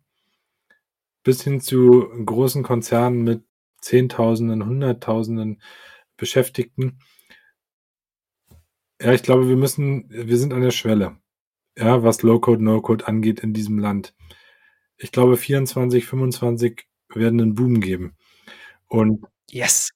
Bis 1.23 1.43
hin 1.43 1.61
zu 1.61 2.09
großen 2.25 2.63
Konzernen 2.63 3.23
mit 3.23 3.45
Zehntausenden, 3.81 4.65
Hunderttausenden 4.65 5.63
Beschäftigten. 6.17 7.01
Ja, 9.01 9.13
ich 9.13 9.23
glaube, 9.23 9.49
wir 9.49 9.57
müssen, 9.57 10.11
wir 10.11 10.37
sind 10.37 10.53
an 10.53 10.61
der 10.61 10.71
Schwelle. 10.71 11.17
Ja, 11.77 12.03
was 12.03 12.23
Low-Code, 12.23 12.63
No-Code 12.63 13.07
angeht 13.07 13.41
in 13.41 13.55
diesem 13.55 13.79
Land. 13.79 14.15
Ich 14.99 15.13
glaube, 15.13 15.39
24, 15.39 16.05
25 16.05 16.87
werden 17.09 17.41
einen 17.41 17.55
Boom 17.55 17.81
geben. 17.81 18.17
Und 18.87 19.25
yes. 19.51 19.91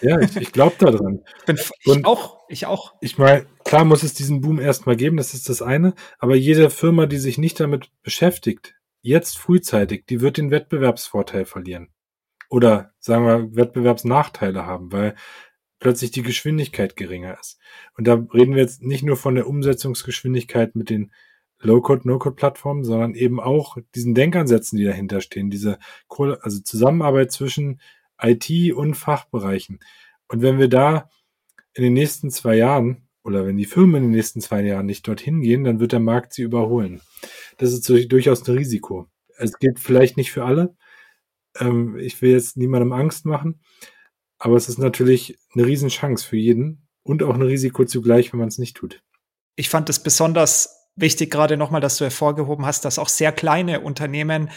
Ja, 0.00 0.18
ich, 0.20 0.36
ich 0.36 0.52
glaube 0.52 0.76
daran. 0.78 1.24
Ich, 1.46 1.70
ich 1.84 2.04
auch, 2.04 2.44
ich 2.48 2.66
auch. 2.66 2.94
Ich 3.00 3.18
meine, 3.18 3.46
klar 3.68 3.84
muss 3.84 4.02
es 4.02 4.14
diesen 4.14 4.40
Boom 4.40 4.58
erstmal 4.58 4.96
geben, 4.96 5.18
das 5.18 5.34
ist 5.34 5.50
das 5.50 5.60
eine, 5.60 5.92
aber 6.18 6.34
jede 6.34 6.70
Firma, 6.70 7.04
die 7.04 7.18
sich 7.18 7.36
nicht 7.36 7.60
damit 7.60 7.90
beschäftigt, 8.02 8.74
jetzt 9.02 9.36
frühzeitig, 9.36 10.06
die 10.06 10.22
wird 10.22 10.38
den 10.38 10.50
Wettbewerbsvorteil 10.50 11.44
verlieren. 11.44 11.90
Oder 12.48 12.94
sagen 12.98 13.26
wir, 13.26 13.54
Wettbewerbsnachteile 13.56 14.64
haben, 14.64 14.90
weil 14.90 15.16
plötzlich 15.80 16.10
die 16.12 16.22
Geschwindigkeit 16.22 16.96
geringer 16.96 17.38
ist. 17.38 17.58
Und 17.98 18.08
da 18.08 18.14
reden 18.14 18.54
wir 18.54 18.62
jetzt 18.62 18.82
nicht 18.82 19.04
nur 19.04 19.18
von 19.18 19.34
der 19.34 19.46
Umsetzungsgeschwindigkeit 19.46 20.74
mit 20.74 20.88
den 20.88 21.12
Low-Code, 21.60 22.08
No-Code-Plattformen, 22.08 22.84
sondern 22.84 23.14
eben 23.14 23.38
auch 23.38 23.76
diesen 23.94 24.14
Denkansätzen, 24.14 24.78
die 24.78 24.84
dahinter 24.84 25.20
stehen, 25.20 25.50
diese 25.50 25.78
also 26.08 26.60
Zusammenarbeit 26.60 27.32
zwischen 27.32 27.82
IT 28.18 28.72
und 28.72 28.94
Fachbereichen. 28.94 29.80
Und 30.26 30.40
wenn 30.40 30.58
wir 30.58 30.68
da 30.68 31.10
in 31.74 31.82
den 31.82 31.92
nächsten 31.92 32.30
zwei 32.30 32.56
Jahren 32.56 33.07
oder 33.28 33.46
wenn 33.46 33.58
die 33.58 33.66
Firmen 33.66 33.96
in 33.96 34.02
den 34.04 34.10
nächsten 34.12 34.40
zwei 34.40 34.62
Jahren 34.62 34.86
nicht 34.86 35.06
dorthin 35.06 35.42
gehen, 35.42 35.62
dann 35.62 35.80
wird 35.80 35.92
der 35.92 36.00
Markt 36.00 36.32
sie 36.32 36.42
überholen. 36.42 37.02
Das 37.58 37.72
ist 37.74 37.86
durchaus 37.88 38.48
ein 38.48 38.56
Risiko. 38.56 39.06
Es 39.36 39.58
gilt 39.58 39.78
vielleicht 39.78 40.16
nicht 40.16 40.32
für 40.32 40.44
alle. 40.44 40.74
Ähm, 41.60 41.98
ich 41.98 42.20
will 42.22 42.30
jetzt 42.30 42.56
niemandem 42.56 42.92
Angst 42.92 43.26
machen, 43.26 43.60
aber 44.38 44.56
es 44.56 44.70
ist 44.70 44.78
natürlich 44.78 45.38
eine 45.54 45.66
Riesenchance 45.66 46.26
für 46.26 46.38
jeden 46.38 46.88
und 47.02 47.22
auch 47.22 47.34
ein 47.34 47.42
Risiko 47.42 47.84
zugleich, 47.84 48.32
wenn 48.32 48.40
man 48.40 48.48
es 48.48 48.58
nicht 48.58 48.76
tut. 48.76 49.02
Ich 49.56 49.68
fand 49.68 49.90
es 49.90 50.02
besonders 50.02 50.88
wichtig, 50.96 51.30
gerade 51.30 51.58
nochmal, 51.58 51.82
dass 51.82 51.98
du 51.98 52.04
hervorgehoben 52.04 52.64
hast, 52.64 52.86
dass 52.86 52.98
auch 52.98 53.10
sehr 53.10 53.32
kleine 53.32 53.80
Unternehmen 53.80 54.50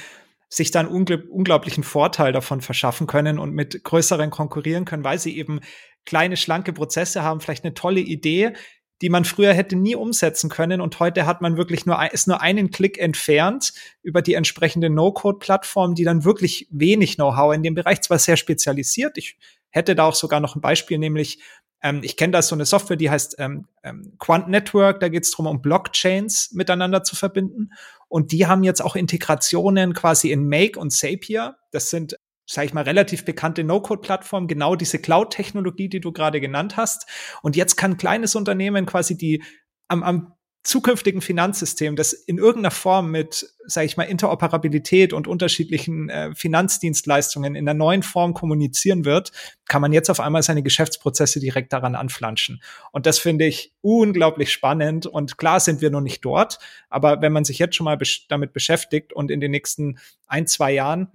sich 0.53 0.69
dann 0.71 0.87
ungl 0.87 1.27
unglaublichen 1.29 1.83
Vorteil 1.83 2.33
davon 2.33 2.59
verschaffen 2.61 3.07
können 3.07 3.39
und 3.39 3.53
mit 3.53 3.83
größeren 3.83 4.29
konkurrieren 4.29 4.83
können, 4.83 5.05
weil 5.05 5.17
sie 5.17 5.37
eben 5.37 5.61
kleine, 6.05 6.35
schlanke 6.35 6.73
Prozesse 6.73 7.23
haben, 7.23 7.39
vielleicht 7.39 7.63
eine 7.63 7.73
tolle 7.73 8.01
Idee, 8.01 8.53
die 9.01 9.09
man 9.09 9.23
früher 9.23 9.53
hätte 9.53 9.77
nie 9.77 9.95
umsetzen 9.95 10.49
können. 10.49 10.81
Und 10.81 10.99
heute 10.99 11.25
hat 11.25 11.41
man 11.41 11.55
wirklich 11.55 11.85
nur, 11.85 12.11
ist 12.11 12.27
nur 12.27 12.41
einen 12.41 12.69
Klick 12.69 12.99
entfernt 12.99 13.73
über 14.03 14.21
die 14.21 14.33
entsprechende 14.33 14.89
No-Code-Plattform, 14.89 15.95
die 15.95 16.03
dann 16.03 16.25
wirklich 16.25 16.67
wenig 16.69 17.15
Know-how 17.15 17.53
in 17.55 17.63
dem 17.63 17.73
Bereich 17.73 18.01
zwar 18.01 18.19
sehr 18.19 18.35
spezialisiert. 18.37 19.17
Ich 19.17 19.37
hätte 19.69 19.95
da 19.95 20.03
auch 20.03 20.15
sogar 20.15 20.41
noch 20.41 20.55
ein 20.55 20.61
Beispiel, 20.61 20.97
nämlich 20.97 21.39
ähm, 21.81 22.01
ich 22.03 22.17
kenne 22.17 22.31
da 22.31 22.41
so 22.41 22.55
eine 22.55 22.65
Software, 22.65 22.97
die 22.97 23.09
heißt 23.09 23.37
ähm, 23.39 23.67
ähm, 23.83 24.13
Quant 24.19 24.49
Network. 24.49 24.99
Da 24.99 25.07
geht 25.07 25.23
es 25.23 25.31
darum, 25.31 25.47
um 25.47 25.61
Blockchains 25.61 26.51
miteinander 26.51 27.03
zu 27.03 27.15
verbinden. 27.15 27.71
Und 28.11 28.33
die 28.33 28.45
haben 28.45 28.63
jetzt 28.63 28.81
auch 28.81 28.97
Integrationen 28.97 29.93
quasi 29.93 30.31
in 30.31 30.45
Make 30.45 30.77
und 30.77 30.91
Zapier. 30.91 31.55
Das 31.71 31.89
sind 31.89 32.17
sage 32.45 32.65
ich 32.65 32.73
mal, 32.73 32.83
relativ 32.83 33.23
bekannte 33.23 33.63
No-Code-Plattform, 33.63 34.47
genau 34.47 34.75
diese 34.75 34.99
Cloud-Technologie, 34.99 35.87
die 35.87 36.01
du 36.01 36.11
gerade 36.11 36.41
genannt 36.41 36.75
hast. 36.75 37.07
Und 37.41 37.55
jetzt 37.55 37.77
kann 37.77 37.91
ein 37.91 37.97
kleines 37.97 38.35
Unternehmen 38.35 38.85
quasi 38.85 39.15
die 39.15 39.41
am, 39.87 40.03
am 40.03 40.33
zukünftigen 40.63 41.21
Finanzsystem, 41.21 41.95
das 41.95 42.13
in 42.13 42.37
irgendeiner 42.37 42.71
Form 42.71 43.09
mit, 43.09 43.47
sage 43.65 43.85
ich 43.85 43.97
mal, 43.97 44.03
Interoperabilität 44.03 45.11
und 45.11 45.27
unterschiedlichen 45.27 46.09
äh, 46.09 46.35
Finanzdienstleistungen 46.35 47.55
in 47.55 47.65
der 47.65 47.73
neuen 47.73 48.03
Form 48.03 48.35
kommunizieren 48.35 49.03
wird, 49.03 49.31
kann 49.67 49.81
man 49.81 49.91
jetzt 49.91 50.09
auf 50.09 50.19
einmal 50.19 50.43
seine 50.43 50.61
Geschäftsprozesse 50.61 51.39
direkt 51.39 51.73
daran 51.73 51.95
anflanschen. 51.95 52.61
Und 52.91 53.07
das 53.07 53.17
finde 53.17 53.45
ich 53.45 53.73
unglaublich 53.81 54.51
spannend. 54.51 55.07
Und 55.07 55.39
klar 55.39 55.59
sind 55.59 55.81
wir 55.81 55.89
noch 55.89 56.01
nicht 56.01 56.23
dort, 56.23 56.59
aber 56.89 57.21
wenn 57.21 57.33
man 57.33 57.43
sich 57.43 57.57
jetzt 57.57 57.75
schon 57.75 57.85
mal 57.85 57.97
besch 57.97 58.27
damit 58.27 58.53
beschäftigt 58.53 59.13
und 59.13 59.31
in 59.31 59.41
den 59.41 59.51
nächsten 59.51 59.97
ein, 60.27 60.45
zwei 60.45 60.71
Jahren 60.73 61.07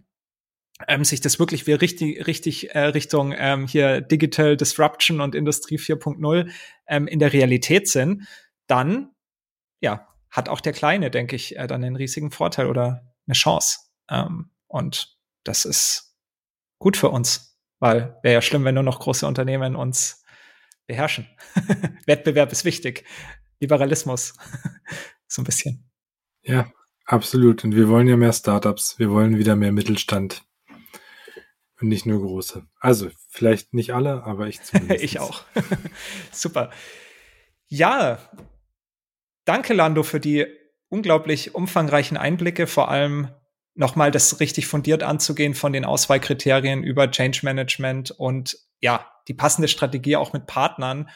ähm, 0.89 1.05
sich 1.05 1.21
das 1.21 1.39
wirklich 1.39 1.67
wie 1.69 1.73
richtig, 1.73 2.27
richtig 2.27 2.75
äh, 2.75 2.81
Richtung 2.81 3.33
ähm, 3.37 3.67
hier 3.67 4.01
Digital 4.01 4.57
Disruption 4.57 5.21
und 5.21 5.35
Industrie 5.35 5.79
4.0 5.79 6.51
ähm, 6.89 7.07
in 7.07 7.19
der 7.19 7.33
Realität 7.33 7.89
sind, 7.89 8.25
dann 8.67 9.11
ja, 9.81 10.09
hat 10.31 10.49
auch 10.49 10.61
der 10.61 10.73
Kleine, 10.73 11.11
denke 11.11 11.37
ich, 11.37 11.57
äh, 11.57 11.67
dann 11.67 11.85
einen 11.85 11.97
riesigen 11.97 12.31
Vorteil 12.31 12.67
oder 12.67 13.15
eine 13.27 13.35
Chance. 13.35 13.79
Ähm, 14.11 14.51
und 14.67 15.17
das 15.45 15.65
ist 15.65 16.17
gut 16.79 16.97
für 16.97 17.09
uns, 17.09 17.59
weil 17.79 18.19
wäre 18.23 18.35
ja 18.35 18.43
schlimm, 18.43 18.65
wenn 18.65 18.75
nur 18.75 18.85
noch 18.85 19.01
große 19.01 19.27
Unternehmen 19.27 19.77
uns 19.77 20.23
beherrschen. 20.87 21.27
Wettbewerb 22.07 22.53
ist 22.53 22.65
wichtig. 22.65 23.05
Liberalismus. 23.61 24.35
so 25.27 25.43
ein 25.43 25.45
bisschen. 25.45 25.91
Ja, 26.43 26.71
absolut. 27.07 27.65
Und 27.65 27.75
wir 27.75 27.89
wollen 27.89 28.09
ja 28.09 28.17
mehr 28.17 28.33
Startups. 28.33 28.99
Wir 28.99 29.11
wollen 29.11 29.39
wieder 29.39 29.57
mehr 29.57 29.73
Mittelstand. 29.73 30.45
Und 31.81 31.89
nicht 31.89 32.07
nur 32.07 32.21
große. 32.21 32.67
Also, 32.81 33.11
vielleicht 33.29 33.75
nicht 33.75 33.93
alle, 33.93 34.25
aber 34.25 34.47
ich 34.49 34.63
zumindest. 34.63 35.03
ich 35.05 35.19
auch. 35.19 35.45
Super. 36.33 36.71
Ja, 37.69 38.19
danke, 39.47 39.73
Lando, 39.73 40.03
für 40.03 40.21
die 40.21 40.47
unglaublich 40.89 41.55
umfangreichen 41.55 42.19
Einblicke, 42.19 42.67
vor 42.67 42.91
allem 42.91 43.29
nochmal 43.75 44.11
das 44.11 44.41
richtig 44.41 44.67
fundiert 44.67 45.03
anzugehen 45.03 45.55
von 45.55 45.73
den 45.73 45.85
Auswahlkriterien 45.85 46.83
über 46.83 47.11
Change 47.11 47.41
Management 47.43 48.11
und 48.11 48.59
ja, 48.81 49.07
die 49.29 49.35
passende 49.35 49.69
Strategie 49.69 50.17
auch 50.17 50.33
mit 50.33 50.47
Partnern 50.47 51.11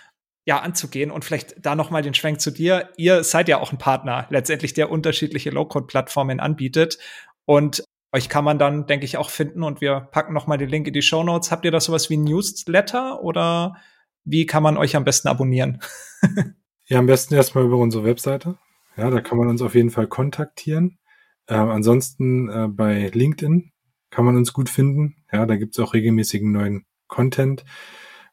ja 0.47 0.61
anzugehen 0.61 1.11
und 1.11 1.25
vielleicht 1.25 1.55
da 1.65 1.75
nochmal 1.75 2.03
den 2.03 2.15
Schwenk 2.15 2.41
zu 2.41 2.51
dir. 2.51 2.91
Ihr 2.97 3.25
seid 3.25 3.49
ja 3.49 3.61
auch 3.61 3.73
ein 3.73 3.79
Partner 3.79 4.27
letztendlich, 4.31 4.75
der 4.75 4.91
unterschiedliche 4.91 5.51
Low-Code-Plattformen 5.51 6.41
anbietet 6.41 6.99
und 7.45 7.85
euch 8.13 8.29
kann 8.29 8.45
man 8.45 8.59
dann, 8.59 8.87
denke 8.87 9.05
ich, 9.05 9.17
auch 9.17 9.31
finden 9.31 9.63
und 9.63 9.81
wir 9.81 10.01
packen 10.01 10.35
nochmal 10.35 10.59
den 10.59 10.69
Link 10.69 10.87
in 10.87 10.93
die 10.93 11.03
Show 11.03 11.23
Notes. 11.23 11.53
Habt 11.53 11.65
ihr 11.65 11.71
da 11.71 11.81
sowas 11.81 12.11
wie 12.11 12.17
Newsletter 12.17 13.23
oder 13.23 13.77
wie 14.25 14.47
kann 14.47 14.63
man 14.63 14.77
euch 14.77 14.97
am 14.97 15.05
besten 15.05 15.29
abonnieren? 15.29 15.81
ja, 16.91 16.99
am 16.99 17.07
besten 17.07 17.35
erstmal 17.35 17.65
über 17.65 17.77
unsere 17.77 18.05
Webseite. 18.05 18.59
Ja, 18.97 19.11
da 19.11 19.21
kann 19.21 19.39
man 19.39 19.49
uns 19.49 19.63
auf 19.63 19.77
jeden 19.77 19.91
Fall 19.91 20.09
kontaktieren. 20.09 20.99
Äh, 21.47 21.55
ansonsten 21.55 22.49
äh, 22.49 22.67
bei 22.69 23.09
LinkedIn 23.15 23.71
kann 24.11 24.25
man 24.25 24.37
uns 24.37 24.53
gut 24.53 24.69
finden. 24.69 25.15
Ja, 25.33 25.47
da 25.47 25.55
gibt's 25.55 25.79
auch 25.79 25.95
regelmäßigen 25.95 26.51
neuen 26.51 26.85
Content, 27.07 27.65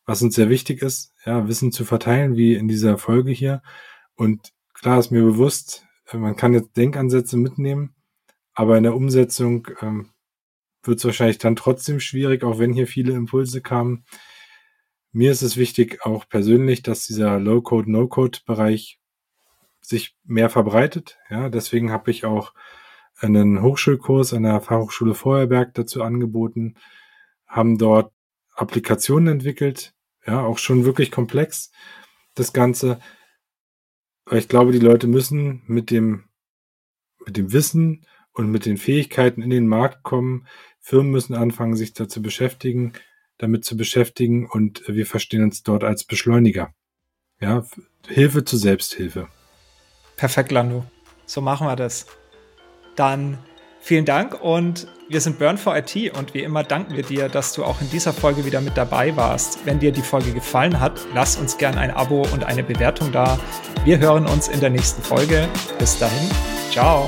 was 0.06 0.24
uns 0.24 0.34
sehr 0.34 0.50
wichtig 0.50 0.82
ist, 0.82 1.14
ja, 1.24 1.48
Wissen 1.48 1.72
zu 1.72 1.86
verteilen, 1.86 2.36
wie 2.36 2.56
in 2.56 2.68
dieser 2.68 2.98
Folge 2.98 3.32
hier. 3.32 3.62
Und 4.16 4.54
klar 4.74 5.00
ist 5.00 5.12
mir 5.12 5.22
bewusst, 5.22 5.86
äh, 6.12 6.18
man 6.18 6.36
kann 6.36 6.54
jetzt 6.54 6.76
Denkansätze 6.78 7.38
mitnehmen, 7.38 7.96
aber 8.56 8.76
in 8.76 8.84
der 8.84 8.96
Umsetzung 8.96 9.68
ähm, 9.82 10.10
wird 10.82 10.98
es 10.98 11.06
wahrscheinlich 11.06 11.38
dann 11.38 11.56
trotzdem 11.56 12.00
schwierig, 12.00 12.44
auch 12.44 12.58
wenn 12.58 12.74
hier 12.74 12.88
viele 12.88 13.14
Impulse 13.14 13.62
kamen. 13.62 14.04
Mir 15.12 15.32
ist 15.32 15.42
es 15.42 15.58
wichtig, 15.58 16.06
auch 16.06 16.28
persönlich, 16.28 16.84
dass 16.84 17.06
dieser 17.06 17.40
Low-Code, 17.40 17.92
No-Code-Bereich 17.92 19.00
sich 19.82 20.16
mehr 20.26 20.50
verbreitet. 20.50 21.18
Ja, 21.30 21.50
deswegen 21.50 21.92
habe 21.92 22.12
ich 22.12 22.26
auch 22.26 22.54
einen 23.20 23.62
Hochschulkurs 23.62 24.34
an 24.34 24.44
der 24.44 24.62
Fachhochschule 24.62 25.16
Feuerberg 25.16 25.74
dazu 25.74 26.04
angeboten, 26.04 26.76
haben 27.48 27.78
dort 27.78 28.14
Applikationen 28.54 29.28
entwickelt, 29.28 29.94
ja, 30.26 30.42
auch 30.42 30.58
schon 30.58 30.86
wirklich 30.86 31.10
komplex, 31.12 31.72
das 32.36 32.54
Ganze. 32.54 33.00
Aber 34.26 34.38
ich 34.38 34.50
glaube, 34.50 34.72
die 34.72 34.80
Leute 34.80 35.08
müssen 35.08 35.64
mit 35.68 35.90
dem, 35.90 36.26
mit 37.26 37.38
dem 37.38 37.54
Wissen 37.54 38.06
und 38.34 38.52
mit 38.52 38.66
den 38.66 38.78
Fähigkeiten 38.78 39.42
in 39.42 39.50
den 39.50 39.68
Markt 39.68 40.04
kommen. 40.04 40.48
Firmen 40.80 41.12
müssen 41.12 41.34
anfangen, 41.34 41.76
sich 41.76 41.94
dazu 41.94 42.22
beschäftigen, 42.22 42.94
damit 43.38 43.66
zu 43.66 43.78
beschäftigen 43.78 44.48
und 44.48 44.84
wir 44.88 45.06
verstehen 45.06 45.44
uns 45.44 45.64
dort 45.64 45.84
als 45.84 46.04
Beschleuniger. 46.04 46.74
Ja, 47.40 47.66
Hilfe 48.08 48.44
zur 48.44 48.60
Selbsthilfe. 48.60 49.28
Perfekt, 50.16 50.52
Lando. 50.52 50.86
So 51.26 51.42
machen 51.42 51.68
wir 51.68 51.76
das. 51.76 52.08
Dann 52.96 53.38
vielen 53.80 54.06
Dank 54.06 54.42
und 54.42 54.88
wir 55.10 55.22
sind 55.22 55.40
Burn 55.40 55.58
for 55.58 55.78
IT 55.78 55.96
und 56.18 56.34
wie 56.34 56.42
immer 56.42 56.64
danken 56.64 56.96
wir 56.96 57.04
dir, 57.04 57.30
dass 57.30 57.54
du 57.54 57.64
auch 57.64 57.80
in 57.80 57.90
dieser 57.92 58.12
Folge 58.12 58.46
wieder 58.46 58.60
mit 58.60 58.76
dabei 58.76 59.16
warst. 59.16 59.66
Wenn 59.66 59.80
dir 59.80 59.92
die 59.92 60.02
Folge 60.02 60.34
gefallen 60.34 60.80
hat, 60.80 61.00
lass 61.14 61.38
uns 61.38 61.58
gern 61.58 61.78
ein 61.78 61.92
Abo 61.92 62.28
und 62.34 62.44
eine 62.44 62.64
Bewertung 62.64 63.12
da. 63.12 63.40
Wir 63.86 64.00
hören 64.00 64.26
uns 64.26 64.48
in 64.48 64.60
der 64.60 64.70
nächsten 64.70 65.02
Folge. 65.02 65.48
Bis 65.80 65.98
dahin, 66.00 66.30
ciao. 66.72 67.08